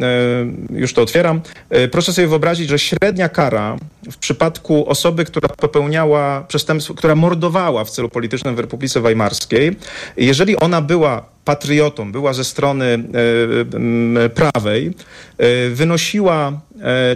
e, 0.03 0.79
już 0.79 0.95
to 0.95 1.03
otwieram. 1.03 1.41
Proszę 1.91 2.13
sobie 2.13 2.29
wyobrazić, 2.29 2.69
że 2.69 2.79
średnia 2.79 3.29
kara 3.29 3.77
w 4.11 4.17
przypadku 4.17 4.89
osoby, 4.89 5.25
która 5.25 5.49
popełniała 5.49 6.45
przestępstwo, 6.49 6.95
która 6.95 7.15
mordowała 7.15 7.85
w 7.85 7.91
celu 7.91 8.09
politycznym 8.09 8.57
w 8.57 8.59
Republice 8.59 9.01
Weimarskiej, 9.01 9.77
jeżeli 10.17 10.57
ona 10.57 10.83
była 10.83 11.27
patriotą, 11.51 12.13
była 12.13 12.33
ze 12.33 12.45
strony 12.45 13.05
prawej, 14.35 14.95
wynosiła 15.71 16.53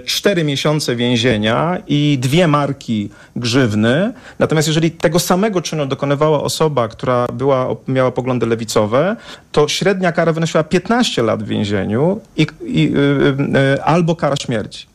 4 0.04 0.44
miesiące 0.44 0.96
więzienia 0.96 1.78
i 1.86 2.18
dwie 2.20 2.48
marki 2.48 3.10
grzywny. 3.36 4.12
Natomiast 4.38 4.68
jeżeli 4.68 4.90
tego 4.90 5.18
samego 5.18 5.62
czynu 5.62 5.86
dokonywała 5.86 6.42
osoba, 6.42 6.88
która 6.88 7.26
była, 7.32 7.76
miała 7.88 8.10
poglądy 8.10 8.46
lewicowe, 8.46 9.16
to 9.52 9.68
średnia 9.68 10.12
kara 10.12 10.32
wynosiła 10.32 10.64
15 10.64 11.22
lat 11.22 11.42
w 11.42 11.46
więzieniu 11.46 12.20
i, 12.36 12.46
i, 12.66 12.94
y, 12.96 13.76
y, 13.76 13.82
albo 13.82 14.16
kara 14.16 14.36
śmierci. 14.36 14.93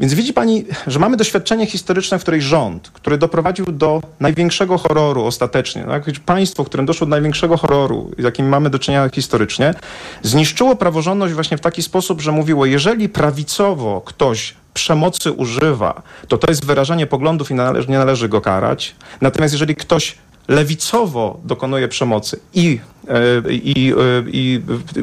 Więc 0.00 0.14
widzi 0.14 0.32
pani, 0.32 0.64
że 0.86 0.98
mamy 0.98 1.16
doświadczenie 1.16 1.66
historyczne, 1.66 2.18
w 2.18 2.22
której 2.22 2.42
rząd, 2.42 2.90
który 2.90 3.18
doprowadził 3.18 3.66
do 3.66 4.02
największego 4.20 4.78
horroru 4.78 5.24
ostatecznie, 5.24 5.84
tak? 5.84 6.04
państwo, 6.26 6.64
którym 6.64 6.86
doszło 6.86 7.06
do 7.06 7.10
największego 7.10 7.56
horroru, 7.56 8.10
z 8.18 8.24
jakim 8.24 8.48
mamy 8.48 8.70
do 8.70 8.78
czynienia 8.78 9.08
historycznie, 9.08 9.74
zniszczyło 10.22 10.76
praworządność 10.76 11.34
właśnie 11.34 11.56
w 11.56 11.60
taki 11.60 11.82
sposób, 11.82 12.20
że 12.20 12.32
mówiło, 12.32 12.66
jeżeli 12.66 13.08
prawicowo 13.08 14.00
ktoś 14.04 14.54
przemocy 14.74 15.32
używa, 15.32 16.02
to 16.28 16.38
to 16.38 16.50
jest 16.50 16.64
wyrażanie 16.64 17.06
poglądów 17.06 17.50
i 17.50 17.54
nie 17.88 17.98
należy 17.98 18.28
go 18.28 18.40
karać. 18.40 18.94
Natomiast 19.20 19.54
jeżeli 19.54 19.76
ktoś 19.76 20.14
lewicowo 20.50 21.40
dokonuje 21.44 21.88
przemocy 21.88 22.40
i 22.54 22.80
E, 23.10 23.52
i, 23.52 23.92
e, 23.92 24.30
i 24.32 24.62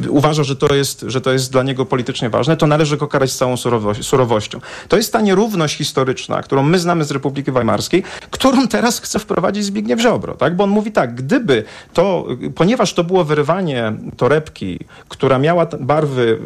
uważa, 0.10 0.44
że 0.44 0.56
to, 0.56 0.76
jest, 0.76 1.06
że 1.08 1.22
to 1.22 1.32
jest 1.32 1.52
dla 1.52 1.64
niego 1.64 1.86
politycznie 1.86 2.30
ważne, 2.30 2.58
to 2.58 2.68
należy 2.68 2.98
go 2.98 3.08
karać 3.08 3.32
z 3.32 3.38
całą 3.38 3.58
surowością. 4.02 4.60
To 4.88 4.98
jest 4.98 5.14
ta 5.14 5.22
nierówność 5.22 5.78
historyczna, 5.78 6.42
którą 6.42 6.64
my 6.64 6.80
znamy 6.80 7.04
z 7.04 7.12
Republiki 7.12 7.52
Weimarskiej, 7.52 8.04
którą 8.32 8.68
teraz 8.68 9.00
chce 9.00 9.20
wprowadzić 9.20 9.66
Zbigniew 9.66 10.02
Ziobro, 10.02 10.36
tak? 10.36 10.56
Bo 10.56 10.64
on 10.64 10.70
mówi 10.70 10.92
tak, 10.92 11.16
gdyby 11.16 11.64
to, 11.94 12.28
ponieważ 12.56 12.94
to 12.94 13.04
było 13.04 13.24
wyrywanie 13.24 13.94
torebki, 14.18 14.80
która 15.08 15.40
miała 15.40 15.66
barwy 15.80 16.40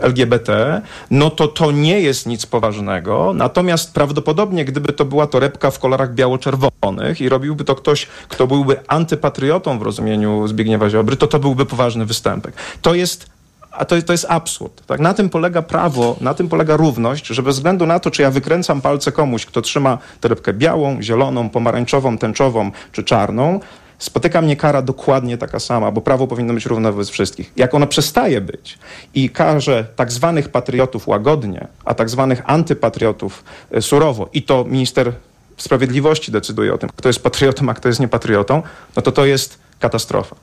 LGBT, 0.00 0.82
no 1.10 1.30
to 1.30 1.48
to 1.48 1.70
nie 1.72 2.00
jest 2.00 2.26
nic 2.26 2.46
poważnego, 2.46 3.32
natomiast 3.34 3.94
prawdopodobnie 3.94 4.64
gdyby 4.64 4.92
to 4.92 5.04
była 5.04 5.26
torebka 5.26 5.70
w 5.70 5.78
kolorach 5.78 6.14
biało-czerwonych 6.14 7.20
i 7.20 7.28
robiłby 7.28 7.64
to 7.64 7.74
ktoś, 7.74 8.07
kto 8.28 8.46
byłby 8.46 8.76
antypatriotą 8.88 9.78
w 9.78 9.82
rozumieniu 9.82 10.48
Zbigniewa 10.48 10.90
Ziobry, 10.90 11.16
to 11.16 11.26
to 11.26 11.38
byłby 11.38 11.66
poważny 11.66 12.06
występek. 12.06 12.54
To 12.82 12.94
jest 12.94 13.26
a 13.72 13.84
to, 13.84 14.02
to 14.02 14.12
jest 14.12 14.26
absurd. 14.28 14.86
Tak? 14.86 15.00
Na 15.00 15.14
tym 15.14 15.28
polega 15.28 15.62
prawo, 15.62 16.16
na 16.20 16.34
tym 16.34 16.48
polega 16.48 16.76
równość, 16.76 17.26
że 17.26 17.42
bez 17.42 17.56
względu 17.56 17.86
na 17.86 18.00
to, 18.00 18.10
czy 18.10 18.22
ja 18.22 18.30
wykręcam 18.30 18.80
palce 18.80 19.12
komuś, 19.12 19.46
kto 19.46 19.62
trzyma 19.62 19.98
torebkę 20.20 20.52
białą, 20.52 21.02
zieloną, 21.02 21.48
pomarańczową, 21.50 22.18
tęczową 22.18 22.70
czy 22.92 23.04
czarną, 23.04 23.60
spotyka 23.98 24.42
mnie 24.42 24.56
kara 24.56 24.82
dokładnie 24.82 25.38
taka 25.38 25.58
sama, 25.58 25.90
bo 25.90 26.00
prawo 26.00 26.26
powinno 26.26 26.54
być 26.54 26.66
równe 26.66 26.92
wobec 26.92 27.08
wszystkich. 27.08 27.52
Jak 27.56 27.74
ono 27.74 27.86
przestaje 27.86 28.40
być 28.40 28.78
i 29.14 29.30
karze 29.30 29.86
tak 29.96 30.12
zwanych 30.12 30.48
patriotów 30.48 31.08
łagodnie, 31.08 31.66
a 31.84 31.94
tak 31.94 32.10
zwanych 32.10 32.42
antypatriotów 32.46 33.44
e, 33.70 33.82
surowo, 33.82 34.28
i 34.32 34.42
to 34.42 34.64
minister 34.64 35.12
sprawiedliwości 35.58 36.32
decyduje 36.32 36.74
o 36.74 36.78
tym, 36.78 36.90
kto 36.96 37.08
jest 37.08 37.22
patriotą, 37.22 37.70
a 37.70 37.74
kto 37.74 37.88
jest 37.88 38.00
niepatriotą, 38.00 38.62
no 38.96 39.02
to 39.02 39.12
to 39.12 39.26
jest 39.26 39.58
katastrofa. 39.78 40.36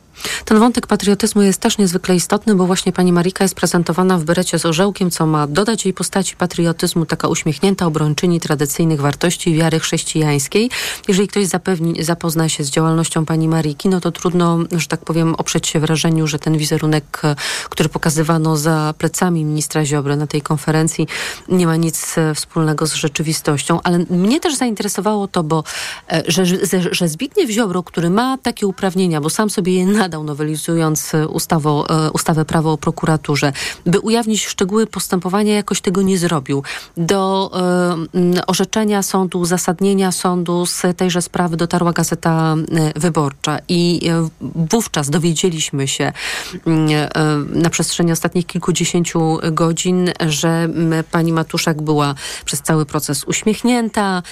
Ten 0.46 0.60
wątek 0.60 0.88
patriotyzmu 0.88 1.42
jest 1.42 1.60
też 1.60 1.78
niezwykle 1.78 2.16
istotny, 2.16 2.56
bo 2.56 2.66
właśnie 2.66 2.92
pani 2.92 3.14
Marika 3.14 3.44
jest 3.44 3.56
prezentowana 3.56 4.18
w 4.18 4.24
berecie 4.24 4.60
z 4.60 4.66
orzełkiem, 4.66 5.12
co 5.12 5.26
ma 5.26 5.48
dodać 5.48 5.86
jej 5.86 5.94
postaci 5.94 6.36
patriotyzmu, 6.36 7.06
taka 7.06 7.28
uśmiechnięta 7.28 7.86
obrończyni 7.86 8.40
tradycyjnych 8.40 9.02
wartości 9.02 9.50
i 9.50 9.56
wiary 9.56 9.80
chrześcijańskiej. 9.80 10.70
Jeżeli 11.08 11.28
ktoś 11.28 11.46
zapewni, 11.46 12.04
zapozna 12.04 12.50
się 12.50 12.64
z 12.64 12.70
działalnością 12.70 13.26
pani 13.26 13.48
Mariki, 13.48 13.90
no 13.90 14.02
to 14.02 14.12
trudno, 14.12 14.60
że 14.72 14.88
tak 14.88 15.06
powiem, 15.06 15.36
oprzeć 15.36 15.68
się 15.68 15.80
wrażeniu, 15.80 16.28
że 16.28 16.40
ten 16.40 16.58
wizerunek, 16.58 17.22
który 17.70 17.90
pokazywano 17.90 18.58
za 18.58 18.94
plecami 18.98 19.46
ministra 19.46 19.86
Ziobry 19.86 20.16
na 20.16 20.28
tej 20.28 20.42
konferencji, 20.42 21.08
nie 21.50 21.68
ma 21.68 21.76
nic 21.76 22.16
wspólnego 22.36 22.88
z 22.88 22.94
rzeczywistością. 22.94 23.80
Ale 23.84 24.00
mnie 24.10 24.40
też 24.40 24.56
zainteresowało 24.56 25.28
to, 25.28 25.44
bo 25.44 25.64
e, 26.12 26.24
że, 26.28 26.46
że, 26.46 26.58
że 26.92 27.08
Zbigniew 27.08 27.50
Ziobro, 27.50 27.84
który 27.84 28.10
ma 28.10 28.38
takie 28.38 28.68
uprawnienia, 28.68 29.22
bo 29.22 29.30
sam 29.30 29.50
sobie 29.50 29.74
je 29.74 29.86
nadał, 30.06 30.24
nowelizując 30.24 31.12
ustawo, 31.30 31.86
e, 31.90 32.12
ustawę 32.12 32.46
prawo 32.46 32.72
o 32.72 32.78
prokuraturze, 32.78 33.54
by 33.86 34.00
ujawnić 34.00 34.46
szczegóły 34.46 34.88
postępowania, 34.88 35.56
jakoś 35.56 35.82
tego 35.82 36.02
nie 36.02 36.18
zrobił. 36.18 36.64
Do 36.98 37.52
orzeczenia 38.48 39.04
sądu, 39.04 39.40
uzasadnienia 39.40 40.12
sądu 40.12 40.66
z 40.66 40.82
tejże 40.98 41.22
sprawy 41.22 41.58
dotarła 41.58 41.94
Gazeta 41.94 42.56
Wyborcza 42.96 43.58
i 43.70 44.02
wówczas 44.72 45.10
dowiedzieliśmy 45.10 45.88
się 45.88 46.14
y, 46.54 46.62
na 47.50 47.70
przestrzeni 47.70 48.12
ostatnich 48.12 48.46
kilkudziesięciu 48.46 49.38
godzin, 49.52 50.10
że 50.28 50.70
pani 51.12 51.34
Matuszak 51.34 51.82
była 51.82 52.16
przez 52.46 52.62
cały 52.62 52.86
proces 52.86 53.24
uśmiechnięta, 53.24 54.24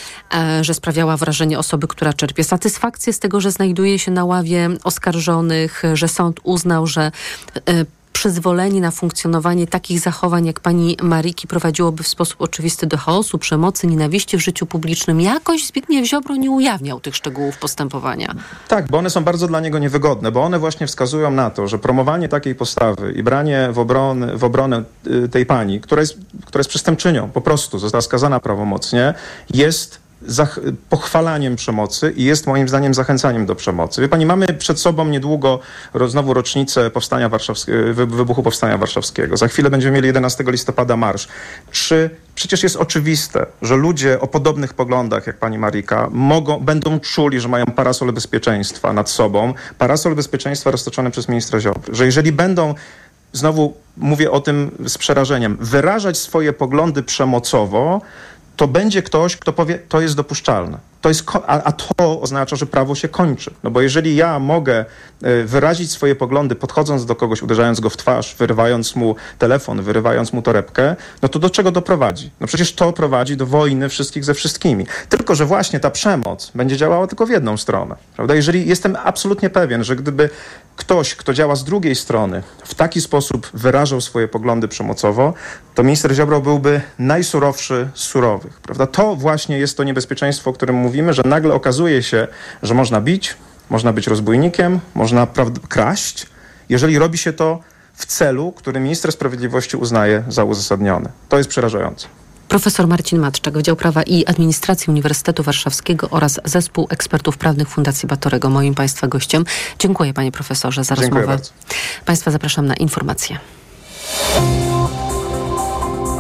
że 0.62 0.74
sprawiała 0.74 1.18
wrażenie 1.18 1.60
osoby, 1.60 1.88
która 1.88 2.14
czerpie 2.14 2.44
satysfakcję 2.44 3.14
z 3.14 3.20
tego, 3.20 3.42
że 3.42 3.52
znajduje 3.52 4.00
się 4.00 4.12
na 4.12 4.26
ławie 4.26 4.70
oskarżonych, 4.84 5.63
że 5.94 6.08
sąd 6.08 6.40
uznał, 6.44 6.88
że 6.88 7.12
e, 7.70 7.86
przyzwolenie 8.14 8.82
na 8.82 8.92
funkcjonowanie 8.92 9.68
takich 9.68 10.00
zachowań 10.00 10.46
jak 10.46 10.60
pani 10.60 10.98
Mariki 11.02 11.48
prowadziłoby 11.48 12.04
w 12.04 12.08
sposób 12.08 12.42
oczywisty 12.42 12.88
do 12.88 12.98
chaosu, 12.98 13.38
przemocy, 13.38 13.88
nienawiści 13.88 14.38
w 14.38 14.40
życiu 14.40 14.66
publicznym. 14.66 15.22
Jakoś 15.22 15.68
Zbigniew 15.68 16.08
Ziobro 16.08 16.36
nie 16.36 16.52
ujawniał 16.52 17.00
tych 17.00 17.16
szczegółów 17.16 17.58
postępowania. 17.58 18.36
Tak, 18.68 18.88
bo 18.88 18.98
one 18.98 19.10
są 19.10 19.24
bardzo 19.24 19.48
dla 19.48 19.60
niego 19.60 19.80
niewygodne, 19.80 20.32
bo 20.32 20.44
one 20.44 20.60
właśnie 20.60 20.88
wskazują 20.88 21.32
na 21.32 21.50
to, 21.50 21.68
że 21.68 21.80
promowanie 21.80 22.30
takiej 22.30 22.56
postawy 22.56 23.12
i 23.12 23.24
branie 23.24 23.70
w, 23.72 23.80
obronę, 23.80 24.38
w 24.38 24.44
obronę 24.44 24.84
y, 25.08 25.30
tej 25.30 25.46
pani, 25.46 25.82
która 25.82 26.02
jest, 26.02 26.18
która 26.46 26.60
jest 26.60 26.70
przestępczynią, 26.70 27.30
po 27.30 27.42
prostu 27.42 27.80
została 27.80 28.02
skazana 28.02 28.40
prawomocnie, 28.40 29.14
jest 29.54 30.03
pochwalaniem 30.90 31.56
przemocy 31.56 32.14
i 32.16 32.24
jest 32.24 32.48
moim 32.48 32.70
zdaniem 32.70 32.94
zachęcaniem 32.94 33.46
do 33.46 33.56
przemocy. 33.56 34.02
Wie 34.02 34.10
pani, 34.10 34.26
mamy 34.26 34.48
przed 34.48 34.80
sobą 34.80 35.06
niedługo 35.06 35.60
znowu 36.08 36.34
rocznicę 36.34 36.90
powstania 36.90 37.30
wybuchu 38.08 38.44
Powstania 38.44 38.78
Warszawskiego. 38.78 39.38
Za 39.38 39.48
chwilę 39.48 39.70
będziemy 39.70 39.96
mieli 39.96 40.08
11 40.08 40.44
listopada 40.48 40.98
marsz. 40.98 41.28
Czy 41.72 42.10
przecież 42.36 42.64
jest 42.64 42.76
oczywiste, 42.76 43.46
że 43.62 43.76
ludzie 43.76 44.20
o 44.20 44.28
podobnych 44.28 44.74
poglądach 44.74 45.28
jak 45.28 45.38
pani 45.38 45.58
Marika 45.58 46.10
mogą, 46.12 46.60
będą 46.60 47.00
czuli, 47.00 47.40
że 47.40 47.48
mają 47.48 47.66
parasol 47.66 48.12
bezpieczeństwa 48.12 48.94
nad 48.94 49.10
sobą, 49.10 49.54
parasol 49.78 50.16
bezpieczeństwa 50.16 50.72
roztoczony 50.72 51.12
przez 51.12 51.30
ministra 51.30 51.60
Ziobry, 51.60 51.96
że 51.96 52.06
jeżeli 52.06 52.32
będą 52.32 52.76
znowu 53.34 53.74
mówię 53.98 54.32
o 54.32 54.40
tym 54.40 54.72
z 54.86 54.98
przerażeniem, 54.98 55.58
wyrażać 55.60 56.18
swoje 56.18 56.54
poglądy 56.54 57.04
przemocowo, 57.04 58.02
to 58.56 58.68
będzie 58.68 59.02
ktoś, 59.02 59.38
kto 59.38 59.54
powie, 59.54 59.80
to 59.80 60.02
jest 60.02 60.16
dopuszczalne. 60.16 60.93
To 61.04 61.10
jest, 61.10 61.24
a, 61.48 61.64
a, 61.64 61.72
to 61.72 62.22
oznacza, 62.22 62.56
że 62.56 62.66
prawo 62.66 62.96
się 62.96 63.08
kończy. 63.08 63.54
No 63.64 63.72
bo 63.72 63.82
jeżeli 63.82 64.16
ja 64.16 64.40
mogę 64.40 64.86
e, 65.24 65.44
wyrazić 65.44 65.92
swoje 65.92 66.16
poglądy, 66.16 66.56
podchodząc 66.56 67.06
do 67.06 67.16
kogoś, 67.16 67.42
uderzając 67.42 67.80
go 67.80 67.90
w 67.90 67.98
twarz, 67.98 68.36
wyrywając 68.36 68.96
mu 68.96 69.16
telefon, 69.40 69.82
wyrywając 69.82 70.34
mu 70.34 70.42
torebkę, 70.42 70.96
no 71.22 71.30
to 71.30 71.40
do 71.40 71.50
czego 71.50 71.72
doprowadzi? 71.72 72.32
No 72.40 72.48
przecież 72.48 72.74
to 72.74 72.94
prowadzi 72.94 73.38
do 73.38 73.46
wojny 73.46 73.90
wszystkich 73.90 74.26
ze 74.26 74.34
wszystkimi. 74.34 74.86
Tylko, 75.10 75.36
że 75.36 75.46
właśnie 75.46 75.80
ta 75.80 75.92
przemoc 75.92 76.52
będzie 76.56 76.78
działała 76.78 77.08
tylko 77.08 77.26
w 77.26 77.30
jedną 77.30 77.58
stronę. 77.58 77.96
Prawda? 78.16 78.36
Jeżeli 78.36 78.68
jestem 78.68 78.98
absolutnie 79.04 79.50
pewien, 79.50 79.84
że 79.84 79.96
gdyby 79.96 80.30
ktoś, 80.76 81.16
kto 81.16 81.34
działa 81.34 81.56
z 81.56 81.64
drugiej 81.64 81.96
strony, 81.96 82.44
w 82.64 82.76
taki 82.76 83.02
sposób 83.02 83.50
wyrażał 83.54 84.02
swoje 84.02 84.28
poglądy 84.28 84.68
przemocowo, 84.68 85.34
to 85.76 85.84
minister 85.84 86.16
Ziobro 86.16 86.42
byłby 86.42 86.82
najsurowszy 87.00 87.90
z 87.94 88.04
surowych. 88.04 88.60
Prawda? 88.60 88.88
To 88.88 89.16
właśnie 89.16 89.60
jest 89.60 89.78
to 89.78 89.84
niebezpieczeństwo, 89.84 90.50
o 90.50 90.54
którym 90.54 90.76
mówimy, 90.94 91.14
że 91.14 91.24
nagle 91.26 91.54
okazuje 91.54 92.04
się, 92.04 92.28
że 92.64 92.74
można 92.74 93.02
bić, 93.02 93.36
można 93.70 93.94
być 93.94 94.08
rozbójnikiem, 94.08 94.80
można 94.96 95.28
kraść, 95.70 96.28
jeżeli 96.70 97.00
robi 97.00 97.18
się 97.18 97.34
to 97.34 97.60
w 97.94 98.06
celu, 98.06 98.52
który 98.52 98.80
minister 98.80 99.12
sprawiedliwości 99.12 99.78
uznaje 99.78 100.24
za 100.30 100.44
uzasadniony. 100.44 101.10
To 101.30 101.38
jest 101.38 101.50
przerażające. 101.50 102.08
Profesor 102.48 102.88
Marcin 102.88 103.20
Matczak, 103.20 103.54
Wydział 103.54 103.76
Prawa 103.76 104.04
i 104.04 104.26
Administracji 104.26 104.92
Uniwersytetu 104.92 105.44
Warszawskiego 105.44 106.10
oraz 106.10 106.40
Zespół 106.46 106.88
Ekspertów 106.90 107.38
Prawnych 107.38 107.70
Fundacji 107.70 108.08
Batorego, 108.08 108.50
moim 108.50 108.76
Państwa 108.76 109.08
gościem. 109.08 109.46
Dziękuję 109.80 110.14
Panie 110.14 110.32
Profesorze 110.32 110.84
za 110.84 110.96
Dziękuję 110.96 111.10
rozmowę. 111.10 111.28
Bardzo. 111.28 111.52
Państwa 112.06 112.32
zapraszam 112.32 112.66
na 112.66 112.74
informacje. 112.74 113.38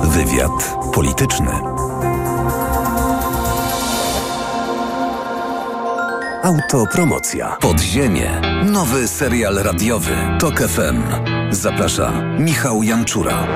Wywiad 0.03 0.75
polityczny. 0.93 1.72
Autopromocja. 6.43 7.57
Podziemie. 7.61 8.41
Nowy 8.65 9.07
serial 9.07 9.55
radiowy. 9.55 10.15
Tok 10.39 10.59
FM. 10.59 11.03
Zaprasza 11.51 12.11
Michał 12.39 12.83
Janczura. 12.83 13.47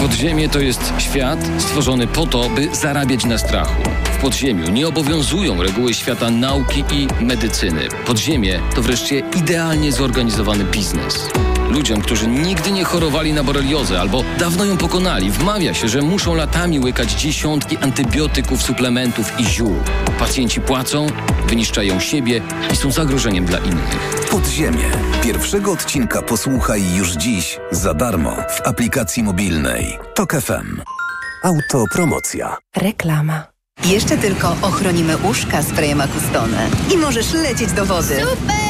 Podziemie 0.00 0.48
to 0.48 0.58
jest 0.58 0.92
świat 0.98 1.38
stworzony 1.58 2.06
po 2.06 2.26
to, 2.26 2.48
by 2.48 2.74
zarabiać 2.74 3.24
na 3.24 3.38
strachu. 3.38 3.82
W 4.18 4.22
podziemiu 4.22 4.70
nie 4.70 4.88
obowiązują 4.88 5.62
reguły 5.62 5.94
świata 5.94 6.30
nauki 6.30 6.84
i 6.92 7.24
medycyny. 7.24 7.88
Podziemie 8.06 8.60
to 8.74 8.82
wreszcie 8.82 9.18
idealnie 9.18 9.92
zorganizowany 9.92 10.64
biznes. 10.64 11.30
Ludziom, 11.70 12.00
którzy 12.00 12.26
nigdy 12.26 12.72
nie 12.72 12.84
chorowali 12.84 13.32
na 13.32 13.42
boreliozę 13.42 14.00
albo 14.00 14.24
dawno 14.38 14.64
ją 14.64 14.76
pokonali, 14.76 15.30
wmawia 15.30 15.74
się, 15.74 15.88
że 15.88 16.02
muszą 16.02 16.34
latami 16.34 16.80
łykać 16.80 17.12
dziesiątki 17.12 17.76
antybiotyków, 17.76 18.62
suplementów 18.62 19.40
i 19.40 19.44
ziół. 19.44 19.74
Pacjenci 20.18 20.60
płacą, 20.60 21.06
wyniszczają 21.46 22.00
siebie 22.00 22.42
i 22.72 22.76
są 22.76 22.92
zagrożeniem 22.92 23.44
dla 23.44 23.58
innych. 23.58 24.26
Podziemie. 24.30 24.90
Pierwszego 25.22 25.72
odcinka 25.72 26.22
posłuchaj 26.22 26.94
już 26.94 27.12
dziś 27.12 27.58
za 27.70 27.94
darmo 27.94 28.36
w 28.48 28.66
aplikacji 28.66 29.22
mobilnej. 29.22 29.98
Tok 30.14 30.32
FM. 30.32 30.82
Autopromocja. 31.42 32.56
Reklama. 32.76 33.46
Jeszcze 33.84 34.18
tylko 34.18 34.56
ochronimy 34.62 35.16
uszka 35.18 35.62
sprayem 35.62 36.00
Acustone 36.00 36.68
i 36.94 36.96
możesz 36.96 37.32
lecieć 37.32 37.72
do 37.72 37.86
wody. 37.86 38.20
Super! 38.20 38.69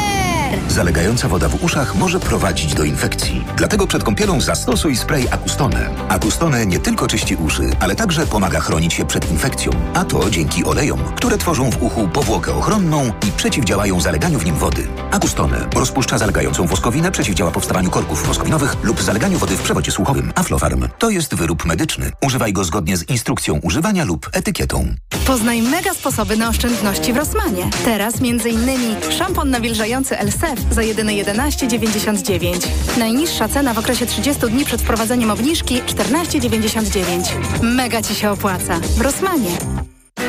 Zalegająca 0.69 1.29
woda 1.29 1.49
w 1.49 1.65
uszach 1.65 1.95
może 1.95 2.21
prowadzić 2.21 2.75
do 2.75 2.85
infekcji. 2.85 3.45
Dlatego 3.57 3.87
przed 3.87 4.05
kąpielą 4.05 4.41
zastosuj 4.41 4.97
spray 4.97 5.29
Acustone. 5.31 5.91
Acustone 6.09 6.67
nie 6.67 6.79
tylko 6.79 7.07
czyści 7.07 7.37
uszy, 7.37 7.71
ale 7.81 7.97
także 7.97 8.27
pomaga 8.27 8.61
chronić 8.61 8.95
się 8.95 9.05
przed 9.05 9.31
infekcją. 9.31 9.73
A 9.95 10.05
to 10.05 10.31
dzięki 10.31 10.65
olejom, 10.65 11.01
które 11.17 11.39
tworzą 11.39 11.71
w 11.71 11.83
uchu 11.83 12.09
powłokę 12.09 12.55
ochronną 12.55 13.13
i 13.29 13.33
przeciwdziałają 13.33 14.01
zaleganiu 14.01 14.39
w 14.39 14.45
nim 14.45 14.55
wody. 14.55 14.87
Acustone 15.11 15.67
rozpuszcza 15.75 16.19
zalegającą 16.19 16.67
woskowinę, 16.67 17.11
przeciwdziała 17.11 17.51
powstawaniu 17.51 17.91
korków 17.91 18.27
woskowinowych 18.27 18.77
lub 18.83 19.03
zaleganiu 19.03 19.39
wody 19.39 19.57
w 19.57 19.63
przewodzie 19.63 19.93
słuchowym. 19.93 20.33
Aflofarm 20.35 20.89
to 20.99 21.11
jest 21.11 21.35
wyrób 21.35 21.65
medyczny. 21.65 22.13
Używaj 22.27 22.53
go 22.53 22.65
zgodnie 22.65 22.97
z 22.97 23.09
instrukcją 23.09 23.59
używania 23.63 24.05
lub 24.05 24.31
etykietą. 24.33 24.95
Poznaj 25.27 25.63
mega 25.63 25.95
sposoby 25.95 26.37
na 26.37 26.49
oszczędności 26.49 27.13
w 27.13 27.17
Rosmanie. 27.17 27.71
Teraz 27.85 28.15
m.in. 28.21 28.97
szampon 29.19 29.51
nawilżający 29.51 30.19
LSEF 30.41 30.75
za 30.75 30.83
jedyne 30.83 31.13
11,99. 31.13 32.67
Najniższa 32.99 33.49
cena 33.49 33.75
w 33.75 33.79
okresie 33.79 34.07
30 34.07 34.47
dni 34.47 34.65
przed 34.65 34.83
wprowadzeniem 34.83 35.31
obniżki 35.31 35.83
14,99. 35.83 37.23
Mega 37.63 38.03
Ci 38.03 38.15
się 38.15 38.31
opłaca. 38.31 38.81
W 38.97 39.01
Rosmanie. 39.01 39.51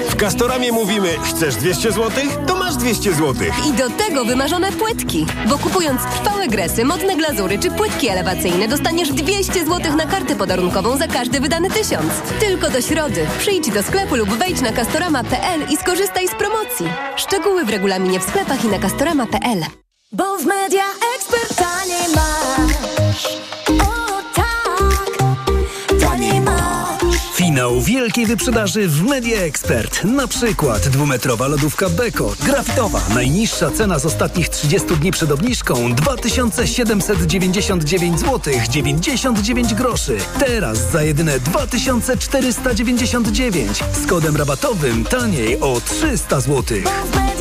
W 0.10 0.16
Castoramie 0.16 0.72
mówimy, 0.72 1.10
chcesz 1.24 1.56
200 1.56 1.92
zł? 1.92 2.24
To 2.48 2.56
masz 2.56 2.76
200 2.76 3.14
zł. 3.14 3.36
I 3.70 3.74
do 3.74 3.90
tego 3.90 4.26
wymarzone 4.26 4.72
płytki. 4.72 5.26
Bo 5.50 5.58
kupując 5.58 6.02
trwałe 6.02 6.48
gresy, 6.48 6.86
modne 6.86 7.16
glazury 7.16 7.60
czy 7.60 7.72
płytki 7.72 8.08
elewacyjne 8.08 8.68
dostaniesz 8.68 9.10
200 9.10 9.66
zł 9.66 9.96
na 9.96 10.06
kartę 10.06 10.36
podarunkową 10.36 10.98
za 10.98 11.08
każdy 11.08 11.40
wydany 11.40 11.70
tysiąc. 11.70 12.14
Tylko 12.40 12.70
do 12.70 12.82
środy. 12.82 13.26
Przyjdź 13.40 13.70
do 13.70 13.84
sklepu 13.84 14.16
lub 14.16 14.30
wejdź 14.30 14.62
na 14.62 14.72
castorama.pl 14.72 15.62
i 15.70 15.78
skorzystaj 15.78 16.28
z 16.28 16.36
promocji. 16.36 16.86
Szczegóły 17.16 17.66
w 17.66 17.70
regulaminie 17.70 18.20
w 18.20 18.24
sklepach 18.24 18.66
i 18.66 18.68
na 18.68 18.80
castorama.pl. 18.80 19.82
Bo 20.14 20.38
w 20.38 20.46
Media 20.46 20.84
Expert 21.16 21.56
taniej 21.56 22.08
masz. 22.16 23.26
O 23.82 24.22
tak, 24.36 25.18
taniej 26.02 26.42
masz. 26.42 27.02
Finał 27.36 27.82
wielkiej 27.82 28.26
wyprzedaży 28.26 28.88
w 28.88 29.04
Media 29.04 29.42
Expert. 29.42 30.04
Na 30.04 30.28
przykład 30.28 30.82
dwumetrowa 30.82 31.48
lodówka 31.48 31.90
Beko. 31.90 32.34
Grafitowa. 32.46 33.02
Najniższa 33.16 33.72
cena 33.72 34.00
z 34.00 34.06
ostatnich 34.06 34.50
30 34.50 34.88
dni 34.88 35.12
przed 35.12 35.32
obniżką 35.32 35.96
2799 35.96 38.20
zł 38.20 38.54
99 38.70 39.74
groszy. 39.74 40.18
Teraz 40.40 40.92
za 40.92 41.04
jedyne 41.04 41.40
2499. 41.40 43.84
Z 44.04 44.08
kodem 44.08 44.38
rabatowym 44.38 45.06
taniej 45.06 45.60
o 45.60 45.82
300 45.86 46.40
zł. 46.40 46.64
W 46.64 47.16
Media. 47.16 47.41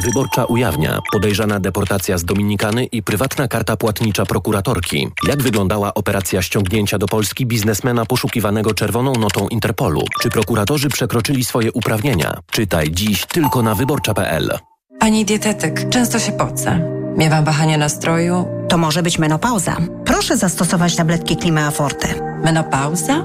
Wyborcza 0.00 0.44
ujawnia 0.44 0.98
podejrzana 1.12 1.60
deportacja 1.60 2.18
z 2.18 2.24
Dominikany 2.24 2.84
i 2.84 3.02
prywatna 3.02 3.48
karta 3.48 3.76
płatnicza 3.76 4.26
prokuratorki. 4.26 5.08
Jak 5.28 5.42
wyglądała 5.42 5.94
operacja 5.94 6.42
ściągnięcia 6.42 6.98
do 6.98 7.06
Polski 7.06 7.46
biznesmena 7.46 8.06
poszukiwanego 8.06 8.74
czerwoną 8.74 9.12
notą 9.12 9.48
Interpolu? 9.48 10.02
Czy 10.20 10.30
prokuratorzy 10.30 10.88
przekroczyli 10.88 11.44
swoje 11.44 11.72
uprawnienia? 11.72 12.34
Czytaj 12.50 12.90
dziś 12.90 13.26
tylko 13.26 13.62
na 13.62 13.74
wyborcza.pl. 13.74 14.58
Pani 15.00 15.24
dietetyk, 15.24 15.88
często 15.88 16.18
się 16.18 16.32
pocę. 16.32 16.80
Miewam 17.16 17.44
wahania 17.44 17.78
nastroju. 17.78 18.46
To 18.68 18.78
może 18.78 19.02
być 19.02 19.18
menopauza. 19.18 19.76
Proszę 20.04 20.36
zastosować 20.36 20.96
tabletki 20.96 21.36
Klima 21.36 21.70
Forte. 21.70 22.08
Menopauza? 22.44 23.24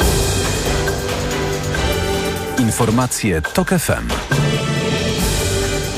Informacje 2.71 3.41
TOK 3.41 3.69
FM. 3.79 4.50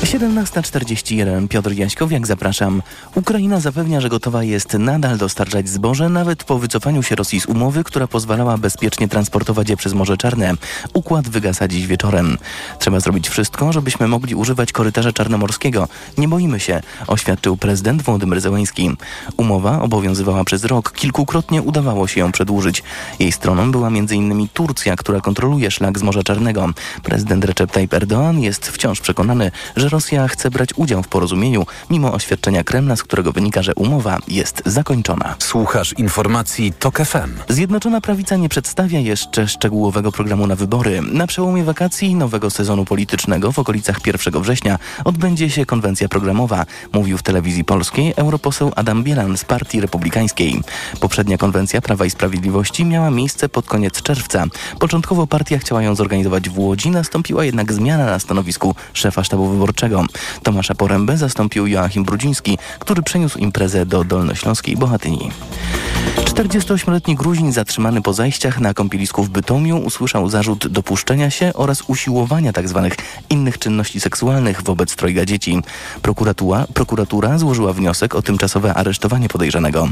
17.41 0.04 1.48
Piotr 1.48 1.72
Jaśkowiak, 1.72 2.26
zapraszam. 2.26 2.82
Ukraina 3.14 3.60
zapewnia, 3.60 4.00
że 4.00 4.08
gotowa 4.08 4.44
jest 4.44 4.74
nadal 4.74 5.18
dostarczać 5.18 5.68
zboże, 5.68 6.08
nawet 6.08 6.44
po 6.44 6.58
wycofaniu 6.58 7.02
się 7.02 7.14
Rosji 7.14 7.40
z 7.40 7.46
umowy, 7.46 7.84
która 7.84 8.06
pozwalała 8.06 8.58
bezpiecznie 8.58 9.08
transportować 9.08 9.70
je 9.70 9.76
przez 9.76 9.94
Morze 9.94 10.16
Czarne. 10.16 10.54
Układ 10.92 11.28
wygasa 11.28 11.68
dziś 11.68 11.86
wieczorem. 11.86 12.38
Trzeba 12.78 13.00
zrobić 13.00 13.28
wszystko, 13.28 13.72
żebyśmy 13.72 14.08
mogli 14.08 14.34
używać 14.34 14.72
korytarza 14.72 15.12
czarnomorskiego. 15.12 15.88
Nie 16.18 16.28
boimy 16.28 16.60
się, 16.60 16.82
oświadczył 17.06 17.56
prezydent 17.56 18.02
Włodymyr 18.02 18.40
Zełański. 18.40 18.90
Umowa 19.36 19.82
obowiązywała 19.82 20.44
przez 20.44 20.64
rok. 20.64 20.92
Kilkukrotnie 20.92 21.62
udawało 21.62 22.06
się 22.08 22.20
ją 22.20 22.32
przedłużyć. 22.32 22.82
Jej 23.18 23.32
stroną 23.32 23.70
była 23.70 23.88
m.in. 23.88 24.48
Turcja, 24.48 24.96
która 24.96 25.20
kontroluje 25.20 25.70
szlak 25.70 25.98
z 25.98 26.02
Morza 26.02 26.22
Czarnego. 26.22 26.68
Prezydent 27.02 27.44
Recep 27.44 27.70
Tayyip 27.72 27.92
Erdoğan 27.92 28.38
jest 28.38 28.68
wciąż 28.68 29.00
przekonany, 29.00 29.50
że 29.76 29.94
Rosja 29.94 29.94
chce 30.28 30.50
brać 30.50 30.68
udział 30.76 31.02
w 31.02 31.08
porozumieniu, 31.08 31.66
mimo 31.90 32.12
oświadczenia 32.12 32.64
Kremla, 32.64 32.96
z 32.96 33.02
którego 33.02 33.32
wynika, 33.32 33.62
że 33.62 33.74
umowa 33.74 34.18
jest 34.28 34.62
zakończona. 34.66 35.34
Słuchasz 35.38 35.92
informacji 35.98 36.72
TOK 36.72 36.98
FM. 36.98 37.30
Zjednoczona 37.48 38.00
Prawica 38.00 38.36
nie 38.36 38.48
przedstawia 38.48 38.98
jeszcze 38.98 39.48
szczegółowego 39.48 40.12
programu 40.12 40.46
na 40.46 40.56
wybory. 40.56 41.02
Na 41.02 41.26
przełomie 41.26 41.64
wakacji 41.64 42.08
i 42.08 42.14
nowego 42.14 42.50
sezonu 42.50 42.84
politycznego 42.84 43.52
w 43.52 43.58
okolicach 43.58 44.06
1 44.06 44.42
września 44.42 44.78
odbędzie 45.04 45.50
się 45.50 45.66
konwencja 45.66 46.08
programowa, 46.08 46.66
mówił 46.92 47.18
w 47.18 47.22
telewizji 47.22 47.64
polskiej 47.64 48.14
europoseł 48.16 48.72
Adam 48.76 49.02
Bielan 49.04 49.36
z 49.36 49.44
Partii 49.44 49.80
Republikańskiej. 49.80 50.60
Poprzednia 51.00 51.38
konwencja 51.38 51.80
Prawa 51.80 52.04
i 52.04 52.10
Sprawiedliwości 52.10 52.84
miała 52.84 53.10
miejsce 53.10 53.48
pod 53.48 53.66
koniec 53.66 54.02
czerwca. 54.02 54.44
Początkowo 54.78 55.26
partia 55.26 55.58
chciała 55.58 55.82
ją 55.82 55.94
zorganizować 55.94 56.48
w 56.48 56.58
Łodzi, 56.58 56.90
nastąpiła 56.90 57.44
jednak 57.44 57.72
zmiana 57.72 58.06
na 58.06 58.18
stanowisku 58.18 58.74
szefa 58.92 59.24
sztabu 59.24 59.48
wyborczego. 59.48 59.83
Tomasza 60.42 60.74
Porębę 60.74 61.16
zastąpił 61.16 61.66
Joachim 61.66 62.04
Brudziński, 62.04 62.58
który 62.78 63.02
przeniósł 63.02 63.38
imprezę 63.38 63.86
do 63.86 64.04
Dolnośląskiej 64.04 64.76
Bohatyni. 64.76 65.30
48-letni 66.34 67.16
Gruzin 67.16 67.52
zatrzymany 67.52 68.02
po 68.02 68.12
zajściach 68.12 68.60
na 68.60 68.74
kąpielisku 68.74 69.24
w 69.24 69.28
Bytomiu 69.28 69.78
usłyszał 69.78 70.28
zarzut 70.28 70.66
dopuszczenia 70.68 71.30
się 71.30 71.52
oraz 71.54 71.82
usiłowania 71.82 72.52
tzw. 72.52 72.90
innych 73.30 73.58
czynności 73.58 74.00
seksualnych 74.00 74.62
wobec 74.62 74.96
trojga 74.96 75.24
dzieci. 75.24 75.62
Prokuratura, 76.02 76.66
prokuratura 76.74 77.38
złożyła 77.38 77.72
wniosek 77.72 78.14
o 78.14 78.22
tymczasowe 78.22 78.74
aresztowanie 78.74 79.28
podejrzanego. 79.28 79.88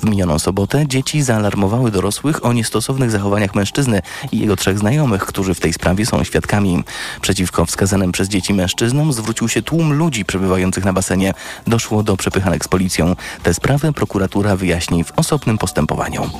W 0.00 0.04
minioną 0.04 0.38
sobotę 0.38 0.88
dzieci 0.88 1.22
zaalarmowały 1.22 1.90
dorosłych 1.90 2.44
o 2.44 2.52
niestosownych 2.52 3.10
zachowaniach 3.10 3.54
mężczyzny 3.54 4.02
i 4.32 4.38
jego 4.38 4.56
trzech 4.56 4.78
znajomych, 4.78 5.26
którzy 5.26 5.54
w 5.54 5.60
tej 5.60 5.72
sprawie 5.72 6.06
są 6.06 6.24
świadkami. 6.24 6.84
Przeciwko 7.20 7.66
wskazanym 7.66 8.12
przez 8.12 8.28
dzieci 8.28 8.54
mężczyznom 8.54 9.12
zwrócił 9.12 9.35
się 9.48 9.62
tłum 9.62 9.92
ludzi 9.92 10.24
przebywających 10.24 10.84
na 10.84 10.92
basenie. 10.92 11.34
Doszło 11.66 12.02
do 12.02 12.16
przepychanek 12.16 12.64
z 12.64 12.68
policją. 12.68 13.16
Tę 13.42 13.54
sprawę 13.54 13.92
prokuratura 13.92 14.56
wyjaśni 14.56 15.04
w 15.04 15.12
osobnym 15.16 15.58
postępowaniu. 15.58 16.30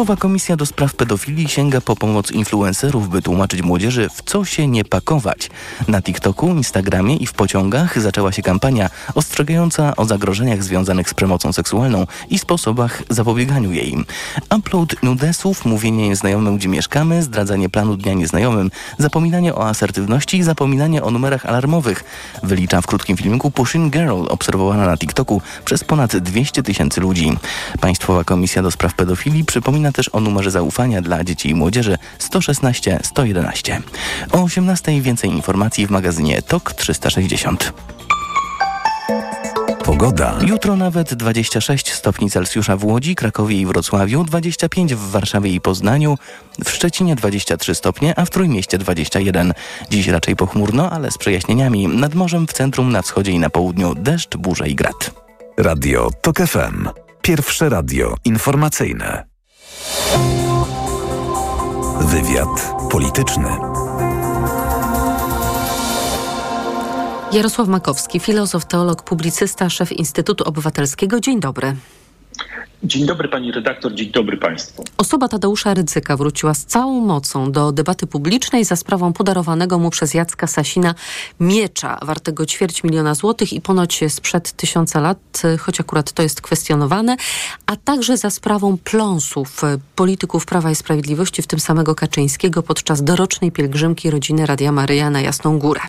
Państwowa 0.00 0.20
Komisja 0.20 0.56
do 0.56 0.66
Spraw 0.66 0.94
Pedofilii 0.94 1.48
sięga 1.48 1.80
po 1.80 1.96
pomoc 1.96 2.30
influencerów, 2.30 3.08
by 3.08 3.22
tłumaczyć 3.22 3.62
młodzieży, 3.62 4.08
w 4.14 4.22
co 4.22 4.44
się 4.44 4.66
nie 4.66 4.84
pakować. 4.84 5.50
Na 5.88 6.02
TikToku, 6.02 6.48
Instagramie 6.48 7.16
i 7.16 7.26
w 7.26 7.32
pociągach 7.32 8.00
zaczęła 8.00 8.32
się 8.32 8.42
kampania 8.42 8.90
ostrzegająca 9.14 9.96
o 9.96 10.04
zagrożeniach 10.04 10.62
związanych 10.62 11.08
z 11.08 11.14
przemocą 11.14 11.52
seksualną 11.52 12.06
i 12.30 12.38
sposobach 12.38 13.02
zapobieganiu 13.10 13.72
jej. 13.72 13.96
Upload 14.56 15.02
nudesów, 15.02 15.64
mówienie 15.64 16.08
nieznajomym, 16.08 16.56
gdzie 16.56 16.68
mieszkamy, 16.68 17.22
zdradzanie 17.22 17.68
planu 17.68 17.96
dnia 17.96 18.14
nieznajomym, 18.14 18.70
zapominanie 18.98 19.54
o 19.54 19.68
asertywności 19.68 20.36
i 20.38 20.42
zapominanie 20.42 21.02
o 21.02 21.10
numerach 21.10 21.46
alarmowych. 21.46 22.04
Wylicza 22.42 22.80
w 22.80 22.86
krótkim 22.86 23.16
filmiku 23.16 23.50
Pushing 23.50 23.92
Girl, 23.92 24.26
obserwowana 24.28 24.86
na 24.86 24.96
TikToku 24.96 25.42
przez 25.64 25.84
ponad 25.84 26.16
200 26.16 26.62
tysięcy 26.62 27.00
ludzi. 27.00 27.32
Państwowa 27.80 28.24
Komisja 28.24 28.62
do 28.62 28.70
Spraw 28.70 28.94
Pedofilii 28.94 29.44
przypomina 29.44 29.89
też 29.92 30.10
o 30.12 30.20
numerze 30.20 30.50
zaufania 30.50 31.02
dla 31.02 31.24
dzieci 31.24 31.50
i 31.50 31.54
młodzieży 31.54 31.98
116 32.18 33.00
111. 33.02 33.82
O 34.32 34.42
18 34.42 35.00
więcej 35.00 35.30
informacji 35.30 35.86
w 35.86 35.90
magazynie 35.90 36.42
TOK 36.42 36.72
360. 36.72 37.72
Pogoda. 39.84 40.38
Jutro 40.46 40.76
nawet 40.76 41.14
26 41.14 41.92
stopni 41.92 42.30
Celsjusza 42.30 42.76
w 42.76 42.84
Łodzi, 42.84 43.14
Krakowie 43.14 43.60
i 43.60 43.66
Wrocławiu, 43.66 44.24
25 44.24 44.94
w 44.94 45.10
Warszawie 45.10 45.50
i 45.50 45.60
Poznaniu, 45.60 46.18
w 46.64 46.70
Szczecinie 46.70 47.16
23 47.16 47.74
stopnie, 47.74 48.18
a 48.18 48.24
w 48.24 48.30
Trójmieście 48.30 48.78
21. 48.78 49.52
Dziś 49.90 50.08
raczej 50.08 50.36
pochmurno, 50.36 50.90
ale 50.90 51.10
z 51.10 51.18
przejaśnieniami. 51.18 51.88
Nad 51.88 52.14
morzem 52.14 52.46
w 52.46 52.52
centrum, 52.52 52.92
na 52.92 53.02
wschodzie 53.02 53.32
i 53.32 53.38
na 53.38 53.50
południu 53.50 53.94
deszcz, 53.94 54.36
burza 54.36 54.66
i 54.66 54.74
grad. 54.74 55.10
Radio 55.58 56.10
TOK 56.22 56.36
FM. 56.36 56.88
Pierwsze 57.22 57.68
radio 57.68 58.14
informacyjne. 58.24 59.29
Wywiad 62.00 62.74
polityczny. 62.90 63.48
Jarosław 67.32 67.68
Makowski, 67.68 68.20
filozof, 68.20 68.64
teolog, 68.64 69.02
publicysta, 69.02 69.70
szef 69.70 69.92
Instytutu 69.92 70.44
Obywatelskiego. 70.44 71.20
Dzień 71.20 71.40
dobry. 71.40 71.76
Dzień 72.84 73.06
dobry 73.06 73.28
pani 73.28 73.52
redaktor, 73.52 73.94
dzień 73.94 74.10
dobry 74.10 74.36
państwu. 74.36 74.84
Osoba 74.96 75.28
Tadeusza 75.28 75.74
Rydzyka 75.74 76.16
wróciła 76.16 76.54
z 76.54 76.64
całą 76.64 77.00
mocą 77.00 77.52
do 77.52 77.72
debaty 77.72 78.06
publicznej 78.06 78.64
za 78.64 78.76
sprawą 78.76 79.12
podarowanego 79.12 79.78
mu 79.78 79.90
przez 79.90 80.14
Jacka 80.14 80.46
Sasina 80.46 80.94
miecza 81.40 81.98
wartego 82.02 82.46
ćwierć 82.46 82.84
miliona 82.84 83.14
złotych 83.14 83.52
i 83.52 83.60
ponoć 83.60 84.00
sprzed 84.08 84.52
tysiąca 84.52 85.00
lat, 85.00 85.42
choć 85.58 85.80
akurat 85.80 86.12
to 86.12 86.22
jest 86.22 86.40
kwestionowane, 86.40 87.16
a 87.66 87.76
także 87.76 88.16
za 88.16 88.30
sprawą 88.30 88.78
pląsów 88.84 89.62
polityków 89.96 90.46
Prawa 90.46 90.70
i 90.70 90.74
Sprawiedliwości, 90.74 91.42
w 91.42 91.46
tym 91.46 91.60
samego 91.60 91.94
Kaczyńskiego, 91.94 92.62
podczas 92.62 93.04
dorocznej 93.04 93.52
pielgrzymki 93.52 94.10
rodziny 94.10 94.46
Radia 94.46 94.72
Maryja 94.72 95.10
na 95.10 95.20
Jasną 95.20 95.58
Górę. 95.58 95.80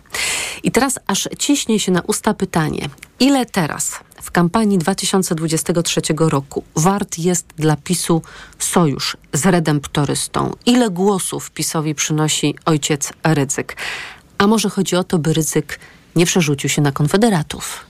I 0.64 0.72
teraz 0.72 1.00
aż 1.08 1.30
ciśnie 1.40 1.80
się 1.80 1.92
na 1.92 2.02
usta 2.02 2.34
pytanie, 2.34 2.90
ile 3.20 3.46
teraz 3.46 4.00
w 4.22 4.32
kampanii 4.32 4.78
2023 4.78 6.02
roku 6.18 6.64
wart 6.82 7.20
jest 7.20 7.46
dla 7.58 7.76
PiSu 7.76 8.22
sojusz 8.60 9.18
z 9.34 9.46
redemptorystą? 9.46 10.54
Ile 10.66 10.90
głosów 10.90 11.52
PiSowi 11.52 11.96
przynosi 11.96 12.56
ojciec 12.66 13.14
Rydzyk? 13.24 13.78
A 14.38 14.48
może 14.48 14.70
chodzi 14.70 14.96
o 14.96 15.04
to, 15.04 15.18
by 15.20 15.34
Rydzyk 15.34 15.80
nie 16.16 16.26
przerzucił 16.26 16.70
się 16.70 16.82
na 16.82 16.92
konfederatów? 16.92 17.86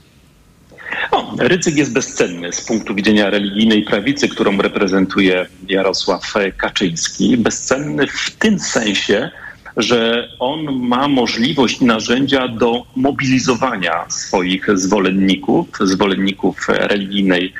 O, 1.12 1.36
ryzyk 1.40 1.76
jest 1.76 1.94
bezcenny 1.94 2.54
z 2.54 2.62
punktu 2.62 2.96
widzenia 2.96 3.30
religijnej 3.30 3.84
prawicy, 3.84 4.30
którą 4.30 4.58
reprezentuje 4.58 5.48
Jarosław 5.68 6.34
Kaczyński. 6.58 7.38
Bezcenny 7.38 8.08
w 8.08 8.32
tym 8.32 8.60
sensie, 8.60 9.32
że 9.78 10.30
on 10.40 10.88
ma 10.88 11.08
możliwość 11.08 11.82
i 11.82 11.86
narzędzia 11.86 12.48
do 12.48 12.86
mobilizowania 12.96 14.06
swoich 14.10 14.78
zwolenników, 14.78 15.68
zwolenników 15.82 16.68
religijnej 16.70 17.54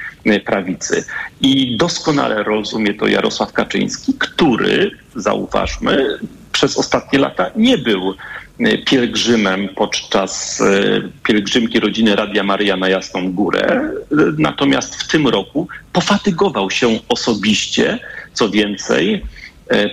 prawicy. 0.46 1.06
I 1.42 1.78
doskonale 1.78 2.44
rozumie 2.44 2.94
to 2.94 3.08
Jarosław 3.08 3.54
Kaczyński, 3.54 4.14
który, 4.20 4.92
zauważmy, 5.16 6.20
przez 6.52 6.78
ostatnie 6.78 7.20
lata 7.20 7.52
nie 7.56 7.78
był 7.78 8.14
pielgrzymem 8.86 9.70
podczas 9.76 10.64
pielgrzymki 11.24 11.80
rodziny 11.80 12.16
Radia 12.16 12.44
Maryja 12.44 12.78
na 12.78 12.90
Jasną 12.90 13.34
Górę. 13.34 13.92
Natomiast 14.38 14.96
w 14.96 15.08
tym 15.08 15.28
roku 15.28 15.68
pofatygował 15.94 16.72
się 16.72 17.00
osobiście, 17.10 18.00
co 18.34 18.50
więcej, 18.50 19.14
e, 19.14 19.41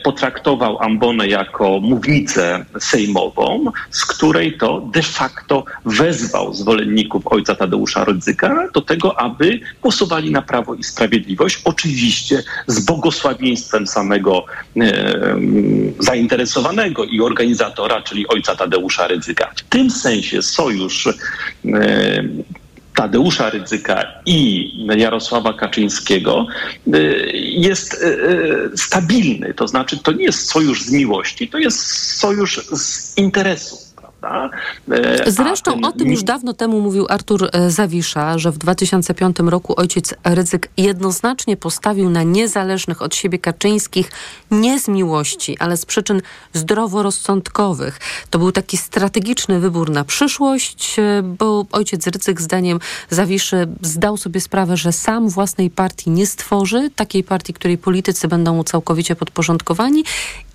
potraktował 0.04 0.82
ambonę 0.82 1.28
jako 1.28 1.80
mównicę 1.80 2.64
sejmową, 2.80 3.64
z 3.90 4.06
której 4.06 4.58
to 4.58 4.80
de 4.80 5.02
facto 5.02 5.64
wezwał 5.84 6.54
zwolenników 6.54 7.26
ojca 7.26 7.54
Tadeusza 7.54 8.04
Rydzyka 8.04 8.68
do 8.74 8.80
tego, 8.80 9.20
aby 9.20 9.60
głosowali 9.82 10.30
na 10.30 10.42
Prawo 10.42 10.74
i 10.74 10.84
Sprawiedliwość, 10.84 11.60
oczywiście 11.64 12.42
z 12.66 12.84
błogosławieństwem 12.84 13.86
samego 13.86 14.44
e, 14.76 15.36
zainteresowanego 15.98 17.04
i 17.04 17.20
organizatora, 17.20 18.02
czyli 18.02 18.28
ojca 18.28 18.56
Tadeusza 18.56 19.06
Rydzyka. 19.06 19.50
W 19.56 19.62
tym 19.62 19.90
sensie 19.90 20.42
sojusz 20.42 21.06
e, 21.06 21.12
Tadeusza 22.98 23.50
Rydzyka 23.50 24.04
i 24.26 24.70
Jarosława 24.96 25.52
Kaczyńskiego 25.52 26.46
y, 26.94 27.30
jest 27.34 27.94
y, 27.94 28.06
y, 28.06 28.76
stabilny. 28.76 29.54
To 29.54 29.68
znaczy, 29.68 29.98
to 29.98 30.12
nie 30.12 30.24
jest 30.24 30.50
sojusz 30.50 30.82
z 30.82 30.92
miłości, 30.92 31.48
to 31.48 31.58
jest 31.58 31.80
sojusz 32.18 32.66
z 32.66 33.16
interesu. 33.18 33.87
Prawda? 34.28 34.56
E, 34.90 35.30
Zresztą 35.30 35.80
o 35.80 35.92
tym 35.92 36.10
już 36.10 36.22
dawno 36.22 36.52
temu 36.54 36.80
mówił 36.80 37.06
Artur 37.08 37.48
e, 37.52 37.70
Zawisza, 37.70 38.38
że 38.38 38.52
w 38.52 38.58
2005 38.58 39.36
roku 39.38 39.80
ojciec 39.80 40.14
Rydzyk 40.24 40.68
jednoznacznie 40.76 41.56
postawił 41.56 42.10
na 42.10 42.22
niezależnych 42.22 43.02
od 43.02 43.14
siebie 43.14 43.38
Kaczyńskich 43.38 44.10
nie 44.50 44.80
z 44.80 44.88
miłości, 44.88 45.58
ale 45.58 45.76
z 45.76 45.86
przyczyn 45.86 46.22
zdroworozsądkowych. 46.52 48.00
To 48.30 48.38
był 48.38 48.52
taki 48.52 48.76
strategiczny 48.76 49.60
wybór 49.60 49.90
na 49.90 50.04
przyszłość, 50.04 50.98
e, 50.98 51.22
bo 51.22 51.64
ojciec 51.72 52.06
Rydzyk 52.06 52.40
zdaniem 52.40 52.78
Zawiszy 53.10 53.68
zdał 53.82 54.16
sobie 54.16 54.40
sprawę, 54.40 54.76
że 54.76 54.92
sam 54.92 55.28
własnej 55.28 55.70
partii 55.70 56.10
nie 56.10 56.26
stworzy, 56.26 56.90
takiej 56.96 57.24
partii, 57.24 57.52
której 57.52 57.78
politycy 57.78 58.28
będą 58.28 58.54
mu 58.54 58.64
całkowicie 58.64 59.16
podporządkowani 59.16 60.04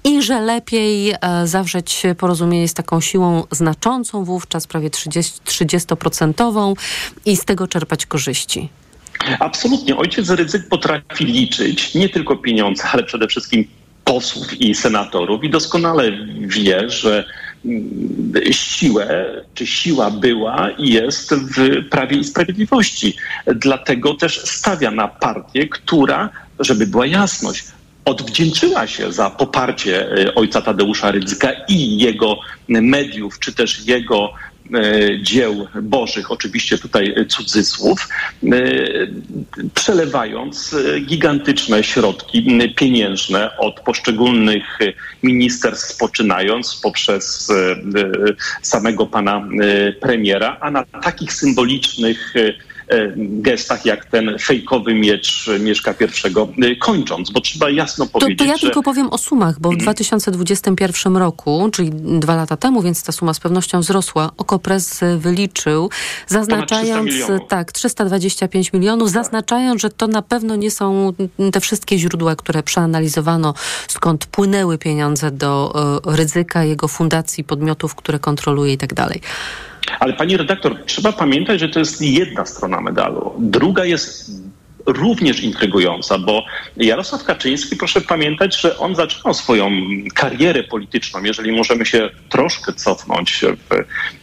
i 0.03 0.21
że 0.21 0.41
lepiej 0.41 1.11
e, 1.11 1.47
zawrzeć 1.47 2.03
porozumienie 2.17 2.67
z 2.67 2.73
taką 2.73 3.01
siłą 3.01 3.43
znaczącą 3.51 4.23
wówczas, 4.23 4.67
prawie 4.67 4.89
30, 4.89 5.33
30% 5.45 6.75
i 7.25 7.37
z 7.37 7.45
tego 7.45 7.67
czerpać 7.67 8.05
korzyści. 8.05 8.69
Absolutnie. 9.39 9.97
Ojciec 9.97 10.29
Rydzyk 10.29 10.69
potrafi 10.69 11.25
liczyć 11.25 11.95
nie 11.95 12.09
tylko 12.09 12.35
pieniądze, 12.35 12.83
ale 12.91 13.03
przede 13.03 13.27
wszystkim 13.27 13.67
posłów 14.03 14.61
i 14.61 14.75
senatorów 14.75 15.43
i 15.43 15.49
doskonale 15.49 16.11
wie, 16.39 16.89
że 16.89 17.25
mm, 17.65 18.33
siłę, 18.51 19.25
czy 19.53 19.67
siła 19.67 20.11
była 20.11 20.69
i 20.71 20.89
jest 20.89 21.33
w 21.33 21.89
Prawie 21.89 22.17
i 22.17 22.23
Sprawiedliwości. 22.23 23.15
Dlatego 23.55 24.13
też 24.13 24.41
stawia 24.41 24.91
na 24.91 25.07
partię, 25.07 25.67
która, 25.67 26.29
żeby 26.59 26.87
była 26.87 27.05
jasność, 27.05 27.63
odwdzięczyła 28.05 28.87
się 28.87 29.11
za 29.11 29.29
poparcie 29.29 30.11
e, 30.11 30.35
ojca 30.35 30.61
Tadeusza 30.61 31.11
Rydzyka 31.11 31.51
i 31.67 31.97
jego 31.97 32.39
mediów, 32.67 33.39
czy 33.39 33.53
też 33.53 33.87
jego 33.87 34.33
e, 34.73 35.21
dzieł 35.21 35.67
bożych, 35.81 36.31
oczywiście 36.31 36.77
tutaj 36.77 37.15
cudzysłów, 37.29 38.09
e, 38.43 38.49
przelewając 39.73 40.75
gigantyczne 41.05 41.83
środki 41.83 42.59
pieniężne 42.75 43.57
od 43.57 43.79
poszczególnych 43.79 44.79
ministerstw, 45.23 45.97
poczynając 45.97 46.79
poprzez 46.83 47.51
samego 48.61 49.05
pana 49.05 49.47
premiera, 50.01 50.57
a 50.61 50.71
na 50.71 50.83
takich 50.85 51.33
symbolicznych 51.33 52.33
gestach 53.17 53.85
jak 53.85 54.05
ten 54.05 54.39
fejkowy 54.39 54.93
miecz 54.93 55.49
Mieszka 55.59 55.93
I 56.01 56.65
e, 56.65 56.75
kończąc, 56.75 57.31
bo 57.31 57.41
trzeba 57.41 57.69
jasno 57.69 58.05
To, 58.05 58.11
powiedzieć, 58.11 58.39
to 58.39 58.45
ja 58.45 58.57
że 58.57 58.61
tylko 58.61 58.83
powiem 58.83 59.09
o 59.09 59.17
sumach, 59.17 59.59
bo 59.59 59.71
w 59.71 59.77
2021 59.77 61.17
roku, 61.17 61.69
czyli 61.73 61.89
dwa 61.93 62.35
lata 62.35 62.57
temu, 62.57 62.81
więc 62.81 63.03
ta 63.03 63.11
suma 63.11 63.33
z 63.33 63.39
pewnością 63.39 63.79
wzrosła, 63.79 64.31
Okopres 64.37 64.99
wyliczył, 65.17 65.89
zaznaczając 66.27 67.09
300 67.09 67.23
milionów. 67.23 67.49
tak 67.49 67.71
325 67.71 68.73
milionów, 68.73 69.11
zaznaczając, 69.11 69.81
że 69.81 69.89
to 69.89 70.07
na 70.07 70.21
pewno 70.21 70.55
nie 70.55 70.71
są 70.71 71.13
te 71.51 71.59
wszystkie 71.59 71.97
źródła, 71.97 72.35
które 72.35 72.63
przeanalizowano, 72.63 73.53
skąd 73.87 74.25
płynęły 74.25 74.77
pieniądze 74.77 75.31
do 75.31 75.73
y, 76.07 76.15
ryzyka, 76.15 76.63
jego 76.63 76.87
fundacji, 76.87 77.43
podmiotów, 77.43 77.95
które 77.95 78.19
kontroluje 78.19 78.73
i 78.73 78.77
tak 78.77 78.93
dalej. 78.93 79.21
Ale 79.99 80.13
pani 80.13 80.37
redaktor, 80.37 80.85
trzeba 80.85 81.11
pamiętać, 81.11 81.59
że 81.59 81.69
to 81.69 81.79
jest 81.79 82.01
jedna 82.01 82.45
strona 82.45 82.81
medalu. 82.81 83.33
Druga 83.39 83.85
jest 83.85 84.31
również 84.85 85.39
intrygująca, 85.43 86.17
bo 86.17 86.45
Jarosław 86.77 87.23
Kaczyński, 87.23 87.75
proszę 87.75 88.01
pamiętać, 88.01 88.61
że 88.61 88.77
on 88.77 88.95
zaczynał 88.95 89.33
swoją 89.33 89.71
karierę 90.13 90.63
polityczną, 90.63 91.23
jeżeli 91.23 91.51
możemy 91.51 91.85
się 91.85 92.09
troszkę 92.29 92.73
cofnąć 92.73 93.45
w 93.69 93.73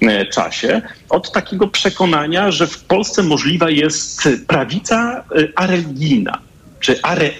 e, 0.06 0.26
czasie, 0.26 0.82
od 1.08 1.32
takiego 1.32 1.68
przekonania, 1.68 2.50
że 2.50 2.66
w 2.66 2.84
Polsce 2.84 3.22
możliwa 3.22 3.70
jest 3.70 4.28
prawica 4.46 5.24
e, 5.36 5.48
areligijna, 5.56 6.38
czy 6.80 7.02
are, 7.02 7.30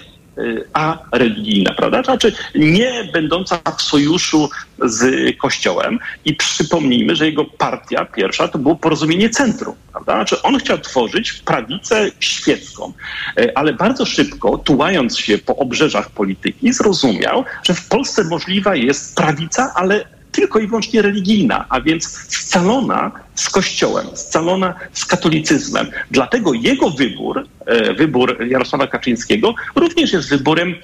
areligijna, 1.11 1.73
prawda? 1.73 2.03
Znaczy 2.03 2.33
nie 2.55 3.09
będąca 3.13 3.59
w 3.77 3.81
sojuszu 3.81 4.49
z 4.79 5.05
Kościołem 5.37 5.99
i 6.25 6.33
przypomnijmy, 6.35 7.15
że 7.15 7.25
jego 7.25 7.45
partia 7.45 8.05
pierwsza 8.05 8.47
to 8.47 8.57
było 8.57 8.75
porozumienie 8.75 9.29
centrum, 9.29 9.75
prawda? 9.91 10.13
Znaczy 10.13 10.41
on 10.41 10.59
chciał 10.59 10.77
tworzyć 10.77 11.33
prawicę 11.33 12.11
świecką, 12.19 12.93
E, 13.37 13.57
ale 13.57 13.73
bardzo 13.73 14.05
szybko, 14.05 14.57
tułając 14.57 15.19
się 15.19 15.37
po 15.37 15.55
obrzeżach 15.55 16.09
polityki, 16.09 16.73
zrozumiał, 16.73 17.45
że 17.63 17.73
w 17.73 17.87
Polsce 17.87 18.23
możliwa 18.23 18.75
jest 18.75 19.15
prawica, 19.15 19.73
ale 19.75 20.05
tylko 20.31 20.59
i 20.59 20.67
wyłącznie 20.67 21.01
religijna, 21.01 21.65
a 21.69 21.81
więc 21.81 22.07
scalona 22.29 23.11
z 23.35 23.49
Kościołem, 23.49 24.07
scalona 24.13 24.73
z 24.93 25.05
katolicyzmem. 25.05 25.87
Dlatego 26.11 26.53
jego 26.53 26.89
wybór, 26.89 27.47
e, 27.65 27.93
wybór 27.93 28.37
Jarosława 28.49 28.87
Kaczyńskiego 28.87 29.53
również 29.75 30.13
jest 30.13 30.29
wyborem 30.29 30.75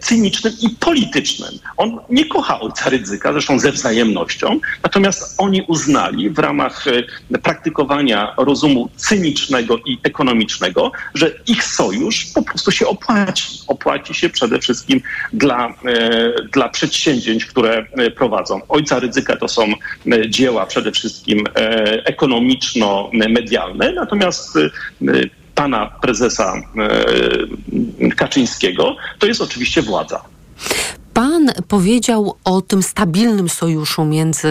cynicznym 0.00 0.52
i 0.62 0.70
politycznym. 0.70 1.50
On 1.76 2.00
nie 2.10 2.26
kocha 2.26 2.60
ojca 2.60 2.90
Rydzyka, 2.90 3.32
zresztą 3.32 3.58
ze 3.58 3.72
wzajemnością, 3.72 4.60
natomiast 4.82 5.34
oni 5.38 5.62
uznali 5.62 6.30
w 6.30 6.38
ramach 6.38 6.84
e, 6.88 7.38
praktykowania 7.38 8.34
rozumu 8.36 8.88
cynicznego 8.96 9.78
i 9.86 9.98
ekonomicznego, 10.02 10.92
że 11.14 11.32
ich 11.46 11.64
sojusz 11.64 12.26
po 12.34 12.42
prostu 12.42 12.70
się 12.70 12.86
opłaci. 12.86 13.46
Opłaci 13.68 14.14
się 14.14 14.28
przede 14.28 14.58
wszystkim 14.58 15.00
dla, 15.32 15.68
e, 15.68 16.32
dla 16.52 16.68
przedsięwzięć, 16.68 17.44
które 17.44 17.86
e, 17.92 18.10
prowadzą. 18.10 18.60
Ojca 18.68 18.98
Rydzyka 18.98 19.36
to 19.36 19.48
są 19.48 19.62
e, 20.12 20.30
dzieła 20.30 20.66
przede 20.66 20.92
wszystkim 20.92 21.44
e, 21.46 22.06
ekonomiczno-medialne, 22.06 23.92
natomiast 23.92 24.56
e, 24.56 24.70
pana 25.56 25.86
prezesa 26.02 26.54
e, 26.54 28.10
Kaczyńskiego 28.16 28.96
to 29.18 29.26
jest 29.26 29.40
oczywiście 29.40 29.82
władza. 29.82 30.24
Pan 31.16 31.52
powiedział 31.68 32.34
o 32.44 32.60
tym 32.60 32.82
stabilnym 32.82 33.48
sojuszu 33.48 34.04
między 34.04 34.48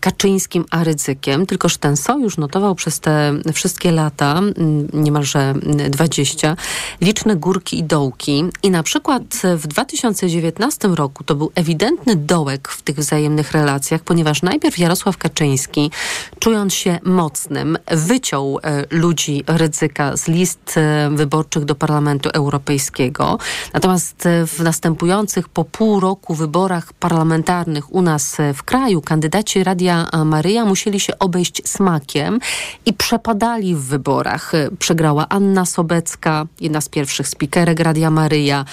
Kaczyńskim 0.00 0.64
a 0.70 0.84
Rydzykiem, 0.84 1.46
tylko 1.46 1.68
że 1.68 1.78
ten 1.78 1.96
sojusz 1.96 2.36
notował 2.36 2.74
przez 2.74 3.00
te 3.00 3.32
wszystkie 3.54 3.92
lata, 3.92 4.38
mm, 4.38 4.88
niemalże 4.92 5.54
20, 5.90 6.56
liczne 7.00 7.36
górki 7.36 7.78
i 7.78 7.84
dołki. 7.84 8.44
I 8.62 8.70
na 8.70 8.82
przykład 8.82 9.22
w 9.56 9.66
2019 9.66 10.94
roku 10.94 11.24
to 11.24 11.34
był 11.34 11.52
ewidentny 11.54 12.16
dołek 12.16 12.68
w 12.68 12.82
tych 12.82 12.96
wzajemnych 12.96 13.52
relacjach, 13.52 14.00
ponieważ 14.00 14.42
najpierw 14.42 14.78
Jarosław 14.78 15.16
Kaczyński, 15.16 15.90
czując 16.38 16.74
się 16.74 16.98
mocnym, 17.04 17.78
wyciął 17.90 18.58
e, 18.62 18.84
ludzi 18.90 19.44
Rydzyka 19.46 20.16
z 20.16 20.28
list 20.28 20.74
e, 20.76 21.10
wyborczych 21.12 21.64
do 21.64 21.74
Parlamentu 21.74 22.30
Europejskiego. 22.32 23.38
Natomiast 23.74 24.26
e, 24.26 24.46
w 24.46 24.60
następujących 24.60 25.48
po 25.48 25.64
pół 25.64 26.00
roku 26.00 26.07
wyborach 26.30 26.92
parlamentarnych 26.92 27.94
u 27.94 28.02
nas 28.02 28.36
w 28.54 28.62
kraju 28.62 29.00
kandydaci 29.00 29.64
Radia 29.64 30.08
Maryja 30.24 30.64
musieli 30.64 31.00
się 31.00 31.18
obejść 31.18 31.68
smakiem 31.68 32.40
i 32.86 32.92
przepadali 32.92 33.74
w 33.74 33.80
wyborach. 33.80 34.52
Przegrała 34.78 35.26
Anna 35.28 35.66
Sobecka, 35.66 36.46
jedna 36.60 36.80
z 36.80 36.88
pierwszych 36.88 37.28
spikerek 37.28 37.80
Radia 37.80 38.10
Maryja. 38.10 38.64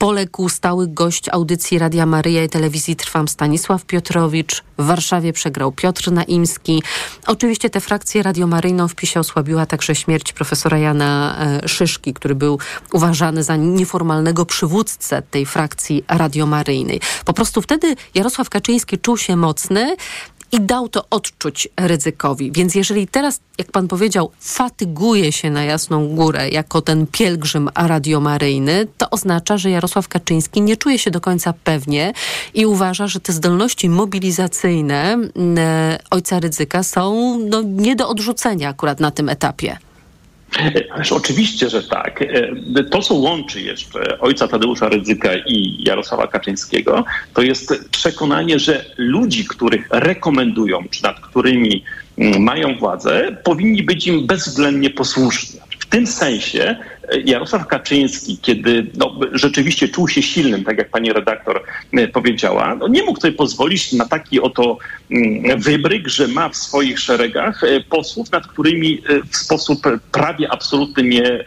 Poległ 0.00 0.48
stały 0.48 0.88
gość 0.88 1.28
audycji 1.28 1.78
Radia 1.78 2.06
Maryja 2.06 2.44
i 2.44 2.48
telewizji 2.48 2.96
Trwam 2.96 3.28
Stanisław 3.28 3.84
Piotrowicz. 3.84 4.62
W 4.78 4.84
Warszawie 4.84 5.32
przegrał 5.32 5.72
Piotr 5.72 6.12
Naimski. 6.12 6.82
Oczywiście 7.26 7.70
tę 7.70 7.80
frakcję 7.80 8.22
radiomaryjną 8.22 8.88
w 8.88 8.94
PiSie 8.94 9.20
osłabiła 9.20 9.66
także 9.66 9.94
śmierć 9.94 10.32
profesora 10.32 10.78
Jana 10.78 11.36
e, 11.38 11.68
Szyszki, 11.68 12.14
który 12.14 12.34
był 12.34 12.58
uważany 12.92 13.42
za 13.42 13.56
nieformalnego 13.56 14.46
przywódcę 14.46 15.22
tej 15.22 15.46
frakcji 15.46 16.04
radiomaryjnej. 16.08 17.00
Po 17.24 17.32
prostu 17.32 17.62
wtedy 17.62 17.96
Jarosław 18.14 18.50
Kaczyński 18.50 18.98
czuł 18.98 19.16
się 19.16 19.36
mocny 19.36 19.96
i 20.52 20.60
dał 20.60 20.88
to 20.88 21.04
odczuć 21.10 21.68
ryzykowi. 21.76 22.52
Więc 22.52 22.74
jeżeli 22.74 23.06
teraz, 23.06 23.40
jak 23.58 23.70
pan 23.72 23.88
powiedział, 23.88 24.30
fatyguje 24.40 25.32
się 25.32 25.50
na 25.50 25.64
Jasną 25.64 26.08
Górę 26.08 26.48
jako 26.48 26.82
ten 26.82 27.06
pielgrzym 27.06 27.70
radiomaryjny, 27.74 28.86
to 28.98 29.10
oznacza, 29.10 29.58
że 29.58 29.70
Jarosław 29.70 30.08
Kaczyński 30.08 30.62
nie 30.62 30.76
czuje 30.76 30.98
się 30.98 31.10
do 31.10 31.20
końca 31.20 31.54
pewnie 31.64 32.12
i 32.54 32.66
uważa, 32.66 33.06
że 33.06 33.20
te 33.20 33.32
zdolności 33.32 33.88
mobilizacyjne 33.88 35.18
e, 35.58 35.98
ojca 36.10 36.40
ryzyka 36.40 36.82
są 36.82 37.38
no, 37.38 37.62
nie 37.62 37.96
do 37.96 38.08
odrzucenia 38.08 38.68
akurat 38.68 39.00
na 39.00 39.10
tym 39.10 39.28
etapie. 39.28 39.78
Ależ 40.90 41.12
oczywiście, 41.12 41.68
że 41.70 41.82
tak. 41.82 42.22
E, 42.22 42.84
To, 42.84 43.02
co 43.02 43.14
łączy 43.14 43.60
jeszcze 43.60 44.18
ojca 44.18 44.48
Tadeusza 44.48 44.88
Rydzyka 44.88 45.30
i 45.46 45.84
Jarosława 45.84 46.26
Kaczyńskiego, 46.26 47.04
to 47.34 47.42
jest 47.42 47.88
przekonanie, 47.90 48.58
że 48.58 48.84
ludzi, 48.96 49.44
których 49.44 49.88
rekomendują, 49.90 50.84
czy 50.90 51.02
nad 51.02 51.20
którymi 51.20 51.84
mm, 52.18 52.42
mają 52.42 52.78
władzę, 52.78 53.36
powinni 53.44 53.82
być 53.82 54.06
im 54.06 54.26
bezwzględnie 54.26 54.90
posłuszni. 54.90 55.60
Tym 55.90 56.06
sensie 56.06 56.76
e, 57.08 57.20
Jarosław 57.20 57.66
Kaczyński, 57.66 58.38
kiedy 58.38 58.86
no, 58.98 59.20
rzeczywiście 59.32 59.88
czuł 59.88 60.08
się 60.08 60.22
silnym, 60.22 60.64
tak 60.64 60.78
jak 60.78 60.90
pani 60.90 61.12
redaktor 61.12 61.62
e, 61.92 62.08
powiedziała, 62.08 62.74
no, 62.74 62.88
nie 62.88 63.02
mógł 63.02 63.20
sobie 63.20 63.32
pozwolić 63.32 63.92
na 63.92 64.06
taki 64.06 64.40
oto 64.40 64.78
mm, 65.10 65.60
wybryk, 65.60 66.08
że 66.08 66.28
ma 66.28 66.48
w 66.48 66.56
swoich 66.56 67.00
szeregach 67.00 67.64
e, 67.64 67.80
posłów, 67.80 68.32
nad 68.32 68.46
którymi 68.46 69.02
w 69.30 69.36
sposób 69.36 69.80
prawie 70.12 70.52
absolutny 70.52 71.02
nie, 71.02 71.44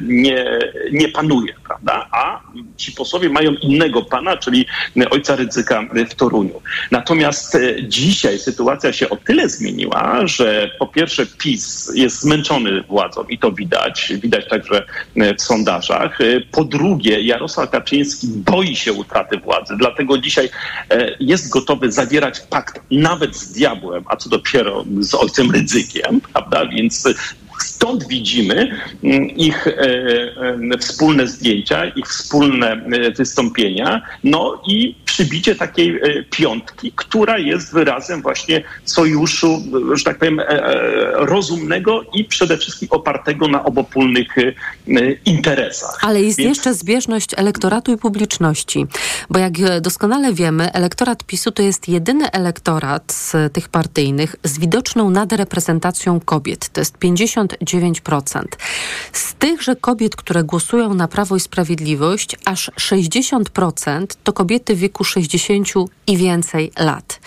nie, 0.00 0.58
nie 0.92 1.08
panuje, 1.08 1.59
prawda? 1.70 2.06
A 2.12 2.40
ci 2.76 2.92
posłowie 2.92 3.28
mają 3.28 3.52
innego 3.52 4.02
pana, 4.02 4.36
czyli 4.36 4.66
ojca 5.10 5.36
Rydzyka 5.36 5.82
w 6.10 6.14
Toruniu. 6.14 6.62
Natomiast 6.90 7.54
e, 7.54 7.82
dzisiaj 7.88 8.38
sytuacja 8.38 8.92
się 8.92 9.08
o 9.08 9.16
tyle 9.16 9.48
zmieniła, 9.48 10.26
że 10.26 10.70
po 10.78 10.86
pierwsze 10.86 11.26
PiS 11.26 11.92
jest 11.94 12.20
zmęczony 12.20 12.82
władzą 12.82 13.24
i 13.24 13.38
to 13.38 13.52
widać, 13.52 14.12
widać 14.22 14.48
także 14.48 14.86
e, 15.16 15.34
w 15.34 15.42
sondażach. 15.42 16.20
E, 16.20 16.24
Po 16.52 16.64
drugie, 16.64 17.20
Jarosław 17.20 17.70
Kaczyński 17.70 18.26
boi 18.28 18.76
się 18.76 18.92
utraty 18.92 19.38
władzy, 19.38 19.74
dlatego 19.78 20.18
dzisiaj 20.18 20.50
e, 20.90 21.16
jest 21.20 21.50
gotowy 21.50 21.92
zawierać 21.92 22.40
pakt 22.40 22.80
nawet 22.90 23.36
z 23.36 23.52
diabłem, 23.52 24.04
a 24.06 24.16
co 24.16 24.30
dopiero 24.30 24.84
z 25.00 25.14
ojcem 25.14 25.50
Rydzykiem, 25.50 26.20
prawda? 26.32 26.66
Więc 26.66 27.04
Stąd 27.62 28.08
widzimy 28.08 28.70
mm, 29.04 29.30
ich 29.30 29.66
e, 29.66 29.72
e, 30.72 30.78
wspólne 30.78 31.26
zdjęcia, 31.26 31.84
ich 31.84 32.06
wspólne 32.06 32.72
e, 32.72 33.10
wystąpienia, 33.10 34.02
no 34.24 34.62
i 34.66 34.94
przybicie 35.20 35.54
takiej 35.54 35.96
e, 35.96 36.22
piątki, 36.30 36.92
która 36.96 37.38
jest 37.38 37.72
wyrazem 37.72 38.22
właśnie 38.22 38.62
sojuszu, 38.84 39.62
e, 39.92 39.96
że 39.96 40.04
tak 40.04 40.18
powiem, 40.18 40.40
e, 40.40 40.44
rozumnego 41.14 42.04
i 42.14 42.24
przede 42.24 42.58
wszystkim 42.58 42.88
opartego 42.90 43.48
na 43.48 43.64
obopólnych 43.64 44.28
interesach. 45.24 45.98
Ale 46.02 46.22
jest 46.22 46.38
Więc- 46.38 46.48
jeszcze 46.48 46.74
zbieżność 46.74 47.30
elektoratu 47.36 47.92
i 47.92 47.96
publiczności, 47.96 48.86
bo 49.30 49.38
jak 49.38 49.80
doskonale 49.80 50.32
wiemy, 50.32 50.72
elektorat 50.72 51.24
PiSu 51.24 51.50
to 51.50 51.62
jest 51.62 51.88
jedyny 51.88 52.30
elektorat 52.30 53.12
z 53.12 53.52
tych 53.52 53.68
partyjnych 53.68 54.36
z 54.44 54.58
widoczną 54.58 55.10
nadreprezentacją 55.10 56.20
kobiet. 56.20 56.68
To 56.68 56.80
jest 56.80 56.98
59%. 56.98 58.42
Z 59.12 59.34
tychże 59.34 59.76
kobiet, 59.76 60.16
które 60.16 60.44
głosują 60.44 60.94
na 60.94 61.08
Prawo 61.08 61.36
i 61.36 61.40
Sprawiedliwość, 61.40 62.36
aż 62.44 62.70
60% 62.76 64.06
to 64.24 64.32
kobiety 64.32 64.74
w 64.74 64.78
wieku 64.78 65.04
60 65.10 65.68
i 66.06 66.16
więcej 66.16 66.72
lat. 66.78 67.20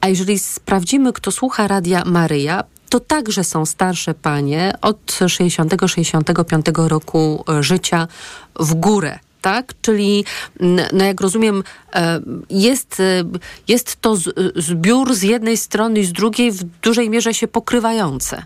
A 0.00 0.08
jeżeli 0.08 0.38
sprawdzimy, 0.38 1.12
kto 1.12 1.32
słucha 1.32 1.68
Radia 1.68 2.02
Maryja, 2.04 2.64
to 2.90 3.00
także 3.00 3.44
są 3.44 3.66
starsze 3.66 4.14
panie 4.14 4.72
od 4.82 5.06
60-65 5.06 6.88
roku 6.88 7.44
e, 7.48 7.62
życia 7.62 8.08
w 8.60 8.74
górę. 8.74 9.18
Tak? 9.42 9.74
Czyli, 9.82 10.24
no 10.92 11.04
jak 11.04 11.20
rozumiem, 11.20 11.64
e, 11.94 12.20
jest, 12.50 13.00
e, 13.00 13.24
jest 13.68 13.96
to 14.00 14.16
zbiór 14.56 15.14
z 15.14 15.22
jednej 15.22 15.56
strony 15.56 16.00
i 16.00 16.04
z 16.04 16.12
drugiej 16.12 16.52
w 16.52 16.64
dużej 16.64 17.10
mierze 17.10 17.34
się 17.34 17.48
pokrywające. 17.48 18.42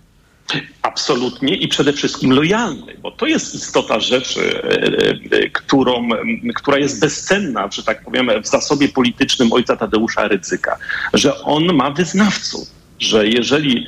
Absolutnie 0.82 1.57
i 1.57 1.68
przede 1.68 1.92
wszystkim 1.92 2.32
lojalny, 2.32 2.95
bo 3.03 3.11
to 3.11 3.26
jest 3.26 3.55
istota 3.55 4.01
rzeczy, 4.01 4.62
e, 4.62 5.38
e, 5.38 5.51
którą, 5.51 6.09
która 6.55 6.78
jest 6.78 7.01
bezcenna, 7.01 7.70
że 7.70 7.82
tak 7.82 8.05
powiem, 8.05 8.30
w 8.42 8.47
zasobie 8.47 8.88
politycznym 8.88 9.53
ojca 9.53 9.76
Tadeusza 9.76 10.28
Rydzyka, 10.28 10.76
że 11.14 11.42
on 11.42 11.74
ma 11.74 11.90
wyznawców. 11.90 12.84
Że 13.05 13.29
jeżeli 13.29 13.87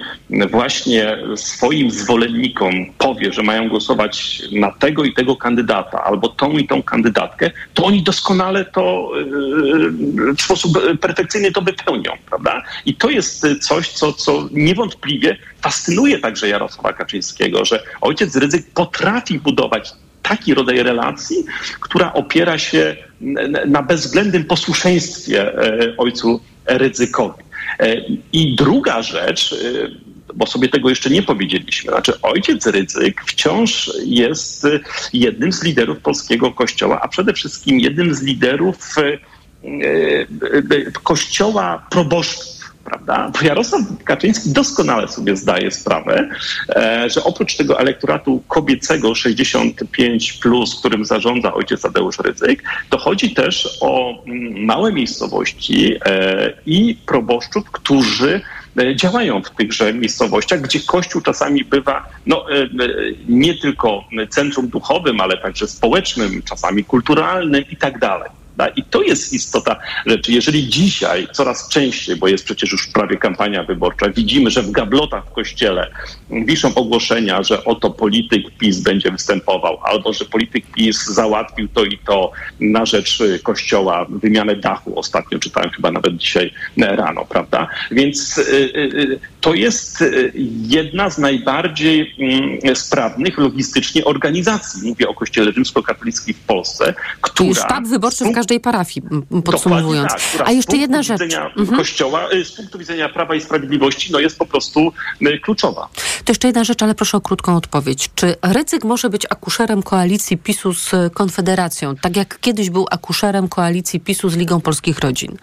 właśnie 0.50 1.18
swoim 1.36 1.90
zwolennikom 1.90 2.72
powie, 2.98 3.32
że 3.32 3.42
mają 3.42 3.68
głosować 3.68 4.42
na 4.52 4.72
tego 4.72 5.04
i 5.04 5.14
tego 5.14 5.36
kandydata 5.36 6.04
albo 6.04 6.28
tą 6.28 6.52
i 6.52 6.66
tą 6.66 6.82
kandydatkę, 6.82 7.50
to 7.74 7.84
oni 7.84 8.02
doskonale 8.02 8.64
to 8.64 9.10
e, 10.30 10.34
w 10.36 10.42
sposób 10.42 10.98
perfekcyjny 11.00 11.52
to 11.52 11.62
wypełnią, 11.62 12.12
prawda? 12.28 12.62
I 12.86 12.94
to 12.94 13.10
jest 13.10 13.46
coś, 13.60 13.88
co, 13.88 14.12
co 14.12 14.48
niewątpliwie 14.52 15.36
fascynuje 15.60 16.18
także 16.18 16.48
Jarosława 16.48 16.92
Kaczyńskiego, 16.92 17.64
że 17.64 17.82
ojciec 18.00 18.36
Rydzyk 18.36 18.66
potrafi 18.74 19.38
budować 19.38 19.92
taki 20.22 20.54
rodzaj 20.54 20.82
relacji, 20.82 21.44
która 21.80 22.12
opiera 22.12 22.58
się 22.58 22.96
na 23.66 23.82
bezwzględnym 23.82 24.44
posłuszeństwie 24.44 25.58
e, 25.58 25.96
ojcu 25.96 26.40
Rydzykowi. 26.66 27.45
E, 27.78 27.96
I 28.32 28.56
druga 28.56 29.02
rzecz, 29.02 29.52
e, 29.52 29.56
bo 30.34 30.46
sobie 30.46 30.68
tego 30.68 30.88
jeszcze 30.88 31.10
nie 31.10 31.22
powiedzieliśmy, 31.22 31.90
znaczy 31.92 32.20
ojciec 32.22 32.66
Rydzyk 32.66 33.22
wciąż 33.26 33.90
jest 34.04 34.66
jednym 35.12 35.52
z 35.52 35.62
liderów 35.62 35.98
polskiego 35.98 36.52
kościoła, 36.52 37.00
a 37.02 37.08
przede 37.08 37.32
wszystkim 37.32 37.80
jednym 37.80 38.14
z 38.14 38.22
liderów 38.22 38.94
e, 38.98 39.18
kościoła 41.02 41.86
proboszczów. 41.90 42.55
Prawda? 42.86 43.30
Bo 43.32 43.46
Jarosław 43.46 43.82
Kaczyński 44.04 44.50
doskonale 44.50 45.08
sobie 45.08 45.36
zdaje 45.36 45.70
sprawę, 45.70 46.28
e, 46.76 47.10
że 47.10 47.24
oprócz 47.24 47.56
tego 47.56 47.80
elektoratu 47.80 48.42
kobiecego 48.48 49.14
65, 49.14 50.32
plus, 50.32 50.74
którym 50.74 51.04
zarządza 51.04 51.54
ojciec 51.54 51.82
Tadeusz 51.82 52.18
Rydzyk, 52.18 52.62
to 52.90 52.98
chodzi 52.98 53.34
też 53.34 53.78
o 53.80 54.22
mm, 54.26 54.64
małe 54.64 54.92
miejscowości 54.92 55.94
e, 56.06 56.52
i 56.66 56.98
proboszczów, 57.06 57.70
którzy 57.70 58.40
e, 58.78 58.96
działają 58.96 59.42
w 59.42 59.50
tychże 59.50 59.94
miejscowościach, 59.94 60.60
gdzie 60.60 60.80
Kościół 60.80 61.22
czasami 61.22 61.64
bywa 61.64 62.08
no, 62.26 62.46
nie 63.28 63.54
tylko 63.54 64.04
centrum 64.30 64.68
duchowym, 64.68 65.20
ale 65.20 65.36
także 65.36 65.66
społecznym, 65.66 66.42
czasami 66.42 66.84
kulturalnym 66.84 67.64
i 67.70 67.76
tak 67.76 67.98
dalej. 67.98 68.30
Prawda? 68.56 68.74
I 68.76 68.84
to 68.84 69.02
jest 69.02 69.32
istota 69.32 69.76
rzeczy. 70.06 70.32
Jeżeli 70.32 70.68
dzisiaj 70.68 71.28
coraz 71.32 71.68
częściej, 71.68 72.16
bo 72.16 72.28
jest 72.28 72.44
przecież 72.44 72.72
już 72.72 72.86
prawie 72.86 73.16
kampania 73.16 73.62
wyborcza, 73.62 74.08
widzimy, 74.08 74.50
że 74.50 74.62
w 74.62 74.70
gablotach 74.70 75.24
w 75.26 75.32
kościele 75.32 75.90
wiszą 76.30 76.74
ogłoszenia, 76.74 77.42
że 77.42 77.64
oto 77.64 77.90
polityk 77.90 78.50
PiS 78.58 78.80
będzie 78.80 79.10
występował, 79.10 79.78
albo 79.82 80.12
że 80.12 80.24
polityk 80.24 80.64
PiS 80.66 81.06
załatwił 81.06 81.68
to 81.68 81.84
i 81.84 81.98
to 81.98 82.32
na 82.60 82.86
rzecz 82.86 83.20
y, 83.20 83.38
kościoła, 83.42 84.06
wymianę 84.08 84.56
dachu. 84.56 84.98
Ostatnio 84.98 85.38
czytałem 85.38 85.70
chyba 85.70 85.90
nawet 85.90 86.16
dzisiaj 86.16 86.52
e, 86.78 86.96
rano, 86.96 87.24
prawda? 87.24 87.68
Więc 87.90 88.38
y, 88.38 88.42
y, 88.42 89.18
to 89.40 89.54
jest 89.54 90.04
jedna 90.68 91.10
z 91.10 91.18
najbardziej 91.18 92.14
mm, 92.18 92.76
sprawnych 92.76 93.38
logistycznie 93.38 94.04
organizacji. 94.04 94.88
Mówię 94.88 95.08
o 95.08 95.14
kościele 95.14 95.52
rzymskokatolickim 95.52 96.34
w 96.34 96.40
Polsce, 96.40 96.94
która... 97.20 97.54
Sztab 97.54 97.84
wyborczy 97.84 98.24
w 98.24 98.32
każdej 98.46 98.60
parafii, 98.60 99.06
podsumowując. 99.44 100.12
Tak, 100.38 100.48
A 100.48 100.52
jeszcze 100.52 100.76
jedna 100.76 101.02
rzecz. 101.02 101.20
widzenia 101.20 101.50
Mhm. 101.56 101.78
Kościoła, 101.78 102.32
y, 102.32 102.44
z 102.44 102.52
punktu 102.52 102.78
widzenia 102.78 103.08
Prawa 103.08 103.34
i 103.34 103.40
Sprawiedliwości, 103.40 104.12
no 104.12 104.18
jest 104.18 104.38
po 104.38 104.46
prostu 104.46 104.92
y, 105.22 105.38
kluczowa. 105.38 105.88
To 106.24 106.30
jeszcze 106.30 106.48
jedna 106.48 106.64
rzecz, 106.64 106.82
ale 106.82 106.94
proszę 106.94 107.16
o 107.16 107.20
krótką 107.20 107.56
odpowiedź. 107.56 108.10
Czy 108.14 108.36
Rydzyk 108.42 108.84
może 108.84 109.10
być 109.10 109.26
akuszerem 109.30 109.82
koalicji 109.82 110.38
PiSu 110.38 110.74
z 110.74 110.90
Konfederacją, 111.14 111.96
tak 111.96 112.16
jak 112.16 112.40
kiedyś 112.40 112.70
był 112.70 112.86
akuszerem 112.90 113.48
koalicji 113.48 114.00
PiSu 114.00 114.28
z 114.28 114.36
Ligą 114.36 114.60
Polskich 114.60 114.98
Rodzin? 114.98 115.36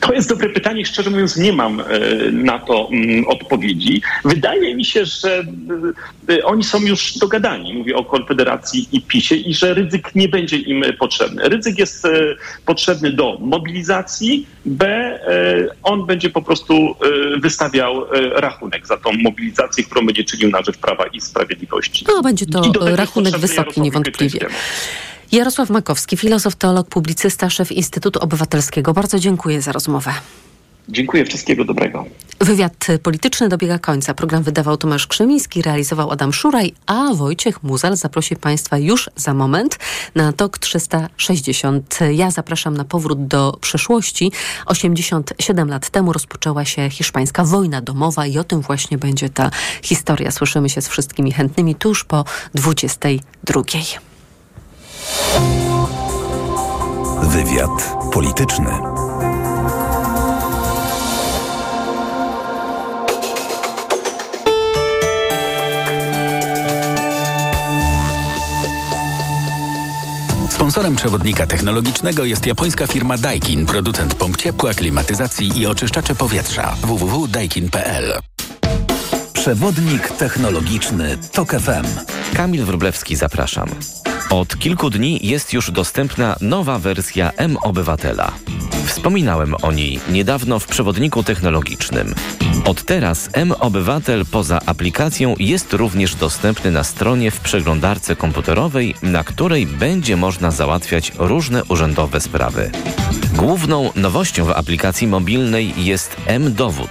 To 0.00 0.12
jest 0.12 0.28
dobre 0.28 0.48
pytanie. 0.48 0.86
Szczerze 0.86 1.10
mówiąc, 1.10 1.36
nie 1.36 1.52
mam 1.52 1.80
e, 1.80 1.84
na 2.32 2.58
to 2.58 2.88
mm, 2.92 3.28
odpowiedzi. 3.28 4.02
Wydaje 4.24 4.74
mi 4.74 4.84
się, 4.84 5.04
że 5.04 5.44
e, 6.28 6.34
e, 6.34 6.44
oni 6.44 6.64
są 6.64 6.80
już 6.80 7.18
dogadani. 7.18 7.74
Mówię 7.74 7.96
o 7.96 8.04
Konfederacji 8.04 8.88
i 8.92 9.02
PiSie 9.02 9.36
i 9.36 9.54
że 9.54 9.74
ryzyk 9.74 10.14
nie 10.14 10.28
będzie 10.28 10.56
im 10.56 10.84
potrzebny. 10.98 11.48
Ryzyk 11.48 11.78
jest 11.78 12.06
potrzebny 12.66 13.12
do 13.12 13.38
mobilizacji. 13.40 14.46
B, 14.66 15.18
on 15.82 16.06
będzie 16.06 16.30
po 16.30 16.42
prostu 16.42 16.96
wystawiał 17.38 18.06
rachunek 18.34 18.86
za 18.86 18.96
tą 18.96 19.12
mobilizację, 19.12 19.84
którą 19.84 20.06
będzie 20.06 20.24
czynił 20.24 20.50
na 20.50 20.62
rzecz 20.62 20.78
Prawa 20.78 21.06
i 21.06 21.20
Sprawiedliwości. 21.20 22.04
No, 22.08 22.22
będzie 22.22 22.46
to 22.46 22.96
rachunek 22.96 23.38
wysoki 23.38 23.80
niewątpliwie. 23.80 24.40
Jarosław 25.32 25.70
Makowski, 25.70 26.16
filozof, 26.16 26.56
teolog, 26.56 26.88
publicysta, 26.88 27.50
szef 27.50 27.72
Instytutu 27.72 28.20
Obywatelskiego. 28.20 28.92
Bardzo 28.92 29.18
dziękuję 29.18 29.62
za 29.62 29.72
rozmowę. 29.72 30.12
Dziękuję, 30.88 31.24
wszystkiego 31.24 31.64
dobrego. 31.64 32.04
Wywiad 32.40 32.86
polityczny 33.02 33.48
dobiega 33.48 33.78
końca. 33.78 34.14
Program 34.14 34.42
wydawał 34.42 34.76
Tomasz 34.76 35.06
Krzemiński, 35.06 35.62
realizował 35.62 36.10
Adam 36.10 36.32
Szuraj, 36.32 36.74
a 36.86 37.14
Wojciech 37.14 37.62
Muzal 37.62 37.96
zaprosi 37.96 38.36
Państwa 38.36 38.78
już 38.78 39.10
za 39.16 39.34
moment 39.34 39.78
na 40.14 40.32
TOK 40.32 40.58
360. 40.58 41.98
Ja 42.12 42.30
zapraszam 42.30 42.76
na 42.76 42.84
powrót 42.84 43.26
do 43.26 43.58
przeszłości. 43.60 44.32
87 44.66 45.68
lat 45.68 45.90
temu 45.90 46.12
rozpoczęła 46.12 46.64
się 46.64 46.90
hiszpańska 46.90 47.44
wojna 47.44 47.80
domowa 47.80 48.26
i 48.26 48.38
o 48.38 48.44
tym 48.44 48.60
właśnie 48.60 48.98
będzie 48.98 49.28
ta 49.28 49.50
historia. 49.82 50.30
Słyszymy 50.30 50.68
się 50.68 50.82
z 50.82 50.88
wszystkimi 50.88 51.32
chętnymi 51.32 51.74
tuż 51.74 52.04
po 52.04 52.24
22. 52.54 53.62
Wywiad 57.22 57.96
polityczny. 58.12 58.70
Sponsorem 70.50 70.96
przewodnika 70.96 71.46
technologicznego 71.46 72.24
jest 72.24 72.46
japońska 72.46 72.86
firma 72.86 73.18
Daikin, 73.18 73.66
producent 73.66 74.14
pomp 74.14 74.36
ciepła, 74.36 74.74
klimatyzacji 74.74 75.58
i 75.60 75.66
oczyszczacze 75.66 76.14
powietrza. 76.14 76.76
www.daikin.pl 76.82 78.20
Przewodnik 79.32 80.08
technologiczny 80.08 81.18
TOK 81.32 81.50
FM. 81.50 81.86
Kamil 82.36 82.64
Wróblewski, 82.64 83.16
zapraszam. 83.16 83.68
Od 84.30 84.58
kilku 84.58 84.90
dni 84.90 85.18
jest 85.22 85.52
już 85.52 85.70
dostępna 85.70 86.36
nowa 86.40 86.78
wersja 86.78 87.30
M-Obywatela. 87.36 88.32
Wspominałem 88.86 89.54
o 89.62 89.72
niej 89.72 90.00
niedawno 90.10 90.58
w 90.58 90.66
przewodniku 90.66 91.22
technologicznym. 91.22 92.14
Od 92.64 92.82
teraz 92.82 93.30
M-Obywatel 93.32 94.26
poza 94.26 94.60
aplikacją 94.66 95.34
jest 95.38 95.72
również 95.72 96.14
dostępny 96.14 96.70
na 96.70 96.84
stronie 96.84 97.30
w 97.30 97.40
przeglądarce 97.40 98.16
komputerowej, 98.16 98.94
na 99.02 99.24
której 99.24 99.66
będzie 99.66 100.16
można 100.16 100.50
załatwiać 100.50 101.12
różne 101.18 101.64
urzędowe 101.64 102.20
sprawy. 102.20 102.70
Główną 103.34 103.90
nowością 103.96 104.44
w 104.44 104.50
aplikacji 104.50 105.06
mobilnej 105.06 105.84
jest 105.84 106.16
M-Dowód. 106.26 106.90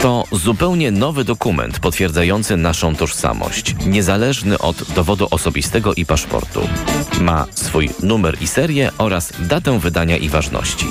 To 0.00 0.24
zupełnie 0.32 0.90
nowy 0.90 1.24
dokument 1.24 1.80
potwierdzający 1.80 2.56
naszą 2.56 2.96
tożsamość, 2.96 3.74
niezależny 3.86 4.58
od 4.58 4.92
dowodu 4.92 5.28
osobistego 5.30 5.94
i 5.94 6.06
paszportu. 6.06 6.68
Ma 7.20 7.46
swój 7.54 7.90
numer 8.02 8.36
i 8.40 8.46
serię 8.46 8.90
oraz 8.98 9.32
datę 9.40 9.78
wydania 9.78 10.16
i 10.16 10.28
ważności. 10.28 10.86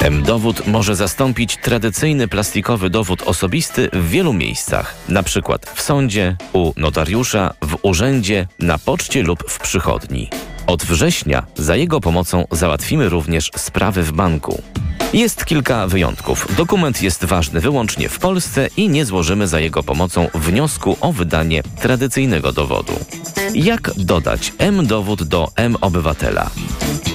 M-Dowód 0.00 0.66
może 0.66 0.96
zastąpić 0.96 1.56
tradycyjny 1.56 2.28
plastikowy 2.28 2.90
dowód 2.90 3.22
osobisty 3.22 3.88
w 3.92 4.08
wielu 4.08 4.32
miejscach, 4.32 4.94
przykład 5.22 5.70
w 5.74 5.82
sądzie, 5.82 6.36
u 6.52 6.72
notariusza, 6.76 7.54
w 7.62 7.76
urzędzie, 7.82 8.48
na 8.58 8.78
poczcie 8.78 9.22
lub 9.22 9.50
w 9.50 9.58
przychodni. 9.58 10.30
Od 10.66 10.84
września 10.84 11.46
za 11.56 11.76
jego 11.76 12.00
pomocą 12.00 12.44
załatwimy 12.50 13.08
również 13.08 13.50
sprawy 13.56 14.02
w 14.02 14.12
banku. 14.12 14.62
Jest 15.14 15.44
kilka 15.44 15.86
wyjątków. 15.86 16.56
Dokument 16.56 17.02
jest 17.02 17.24
ważny 17.24 17.60
wyłącznie 17.60 18.08
w 18.08 18.18
Polsce 18.18 18.68
i 18.76 18.88
nie 18.88 19.04
złożymy 19.04 19.48
za 19.48 19.60
jego 19.60 19.82
pomocą 19.82 20.28
wniosku 20.34 20.96
o 21.00 21.12
wydanie 21.12 21.62
tradycyjnego 21.80 22.52
dowodu. 22.52 22.92
Jak 23.54 23.90
dodać 23.96 24.52
M-dowód 24.58 25.22
do 25.22 25.50
M-obywatela? 25.56 26.50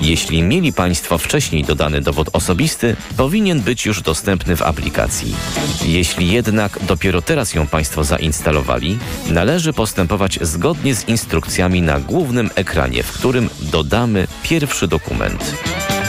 Jeśli 0.01 0.43
mieli 0.43 0.73
Państwo 0.73 1.17
wcześniej 1.17 1.63
dodany 1.63 2.01
dowód 2.01 2.29
osobisty, 2.33 2.95
powinien 3.17 3.61
być 3.61 3.85
już 3.85 4.01
dostępny 4.01 4.55
w 4.55 4.61
aplikacji. 4.61 5.35
Jeśli 5.85 6.31
jednak 6.31 6.79
dopiero 6.85 7.21
teraz 7.21 7.53
ją 7.53 7.67
Państwo 7.67 8.03
zainstalowali, 8.03 8.97
należy 9.29 9.73
postępować 9.73 10.39
zgodnie 10.41 10.95
z 10.95 11.07
instrukcjami 11.07 11.81
na 11.81 11.99
głównym 11.99 12.49
ekranie, 12.55 13.03
w 13.03 13.11
którym 13.11 13.49
dodamy 13.59 14.27
pierwszy 14.43 14.87
dokument. 14.87 15.55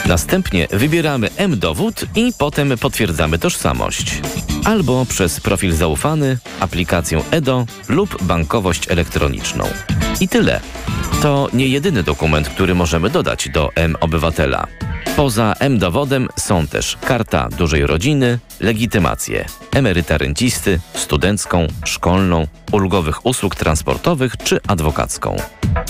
Następnie 0.05 0.67
wybieramy 0.71 1.29
M-dowód 1.37 2.05
i 2.15 2.33
potem 2.37 2.77
potwierdzamy 2.77 3.39
tożsamość. 3.39 4.21
Albo 4.65 5.05
przez 5.05 5.39
profil 5.39 5.73
zaufany, 5.73 6.37
aplikację 6.59 7.21
EDO 7.31 7.65
lub 7.89 8.23
bankowość 8.23 8.91
elektroniczną. 8.91 9.65
I 10.21 10.27
tyle. 10.27 10.59
To 11.21 11.49
nie 11.53 11.67
jedyny 11.67 12.03
dokument, 12.03 12.49
który 12.49 12.75
możemy 12.75 13.09
dodać 13.09 13.49
do 13.49 13.69
M-Obywatela. 13.75 14.67
Poza 15.15 15.55
M-dowodem 15.59 16.27
są 16.39 16.67
też 16.67 16.97
karta 17.05 17.49
dużej 17.49 17.87
rodziny, 17.87 18.39
legitymacje, 18.59 19.45
emeryta 19.71 20.17
rencisty, 20.17 20.79
studencką, 20.93 21.67
szkolną, 21.85 22.47
ulgowych 22.71 23.25
usług 23.25 23.55
transportowych 23.55 24.37
czy 24.37 24.59
adwokacką. 24.67 25.37